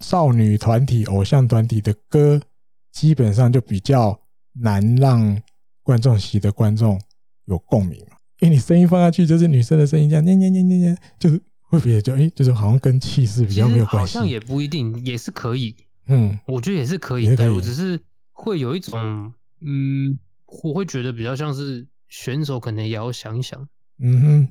[0.00, 2.40] 少女团体、偶像团体的歌，
[2.92, 4.18] 基本上就比较
[4.52, 5.40] 难让
[5.82, 7.00] 观众席的观众
[7.46, 7.98] 有共鸣。
[8.40, 14.18] 因为你声音放下去就是女生的声音，这样念念念念念，就是会比较哎，就是好像跟气势比较没有关系。
[14.18, 15.74] 好像也不一定，也是可以。
[16.06, 17.34] 嗯，我觉得也是可以。
[17.36, 17.98] 对，我只是
[18.32, 20.18] 会有一种，嗯，
[20.62, 23.66] 我会觉得比较像是选手可能也要想一想。
[23.98, 24.48] 嗯哼，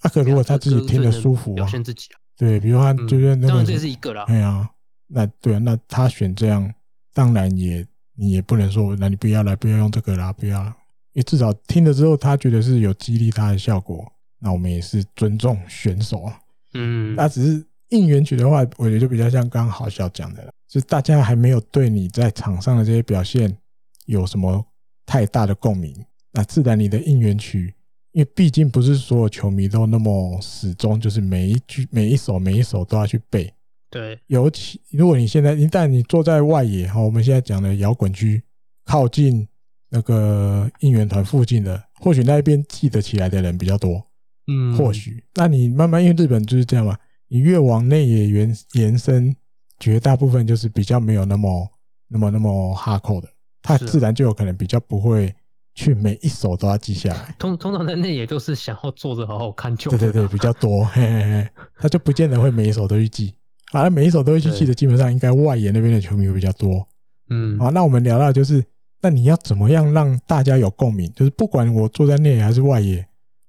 [0.00, 2.16] 阿可如果他自己听得舒服，表现自己啊。
[2.36, 4.24] 对，比如他就是那个，当然这是一个啦。
[4.26, 4.68] 对啊，
[5.06, 6.72] 那对啊，那他选这样，
[7.14, 10.74] 当然也你也不能说，那你不要来，不要用这个啦，不要。
[11.16, 14.06] 因为至少听了之后，他觉得是有激励他的效果，
[14.38, 16.38] 那我们也是尊重选手啊。
[16.74, 23.56] 嗯，那只是应援曲的话，我觉得就比较像刚刚豪小讲的了，就是大家还没有对你在场上的这些表现
[24.04, 24.62] 有什么
[25.06, 25.96] 太大的共鸣，
[26.32, 27.72] 那自然你的应援曲，
[28.12, 33.50] 因为毕竟不是所有球迷都那么始终，就是每一句、每一首、每一首都要去背。
[33.88, 38.42] 对，尤其如果你现在一旦你坐在外野哈，我们现在讲的摇滚区
[38.84, 39.48] 靠近。
[39.96, 44.06] 那个应援团附近的，或许那一边记得起来的人比较多，
[44.46, 45.24] 嗯，或许。
[45.34, 46.94] 那你慢慢，因为日本就是这样嘛，
[47.28, 49.34] 你越往内野延延伸，
[49.80, 51.66] 绝大部分就是比较没有那么、
[52.08, 53.28] 那么、那么哈扣的，
[53.62, 55.34] 他自然就有可能比较不会
[55.74, 57.34] 去每一首都要记下来。
[57.38, 61.48] 通通常在内野都是想要坐着好好看球，对对对，比较多，嘿 嘿嘿，
[61.78, 63.32] 他就不见得会每一首都去记，
[63.72, 66.86] 反正每一首都会去记的，基本上应该外野那边的球迷会比较多。
[67.30, 68.62] 嗯，好，那我们聊到就是。
[69.00, 71.12] 那你要怎么样让大家有共鸣？
[71.14, 73.06] 就是不管我坐在内野还是外野，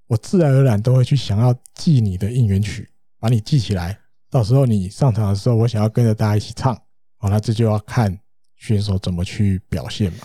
[0.07, 3.97] 我自然而然都会去想要记你的应援曲，把你记起来。
[4.29, 6.75] 到时候你上场的时候，我想要跟着大家一起唱。
[7.17, 8.19] 好，那这就要看
[8.57, 10.19] 选手怎么去表现嘛。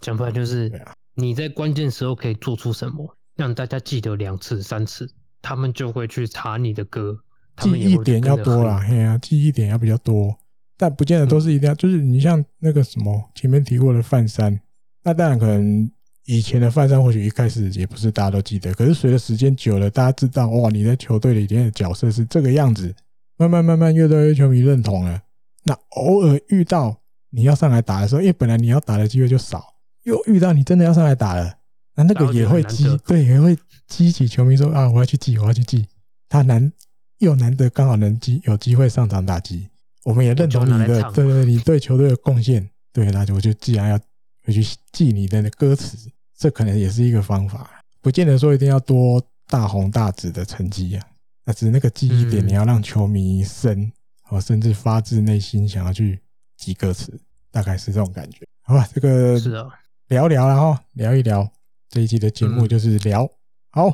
[0.00, 0.72] 讲白就是，
[1.14, 5.08] 你在关键时候可以做出什么，让大家记得两次、三次，
[5.40, 7.18] 他们就会去查你的歌。
[7.58, 10.36] 记忆点要多啦，嘿呀，记忆点要比较多。
[10.82, 14.60] 但不见得都是一定要，就是你像那个什么前面提过的范山，
[15.04, 15.88] 那当然可能
[16.24, 22.92] 以前的范山或许一开始也不是大家都记得，可是随着时间久了，大家知道哇，你在球队里面的角色是这个样子，
[23.36, 25.22] 慢慢慢慢越来越球迷认同了。
[25.62, 27.00] 那偶尔遇到
[27.30, 29.64] 你要上来打的时候，因为本来你要打的机会就少，
[30.02, 31.58] 又遇到你真的要上来打了，
[31.94, 33.56] 那那个也会激，对，也会
[33.86, 35.86] 激起球迷说啊，我要去记，我要去记。
[36.28, 36.72] 他难
[37.18, 39.68] 又难得刚好能机有机会上场打击。
[40.04, 43.98] 我们也认同你的，对对，你对球队的贡献，对，那就我就既然要
[44.44, 44.62] 回去
[44.92, 47.70] 记你的歌词，这可能也是一个方法，
[48.00, 51.06] 不见得说一定要多大红大紫的成绩啊，
[51.44, 53.92] 那只是那个记忆点，你要让球迷深，
[54.28, 56.18] 哦，甚至发自内心想要去
[56.56, 57.20] 记歌词，
[57.50, 58.88] 大概是这种感觉，好吧？
[58.92, 59.68] 这个是啊，
[60.08, 61.50] 聊聊然后聊一聊。
[61.88, 63.30] 这一期的节目就是聊，
[63.68, 63.86] 好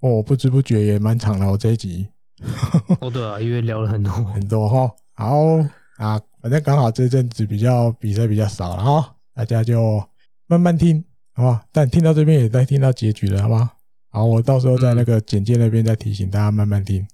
[0.00, 2.08] 哦，不知不觉也蛮长了，我这一集，
[3.00, 4.12] 哦对啊，因为聊了很多。
[4.34, 4.92] 很多哈。
[5.14, 5.38] 好
[5.96, 10.02] 啊，反正刚好这阵子比较比赛比较少了哈，大家就
[10.46, 11.04] 慢慢听，
[11.34, 11.64] 好吧？
[11.72, 13.68] 但听到这边也在听到结局了，好不好？
[14.10, 17.06] 好，我到时候在那个简介那边再提醒大家慢慢听，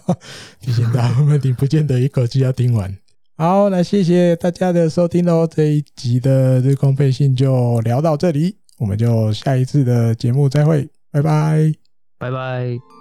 [0.60, 2.96] 提醒大家慢慢听，不见得一口气要听完。
[3.36, 11.72] 好，那谢谢大家的收听喽，这一集的日空配信就聊到这里，我们就下一次的节目再会，拜拜，
[12.18, 12.97] 拜拜。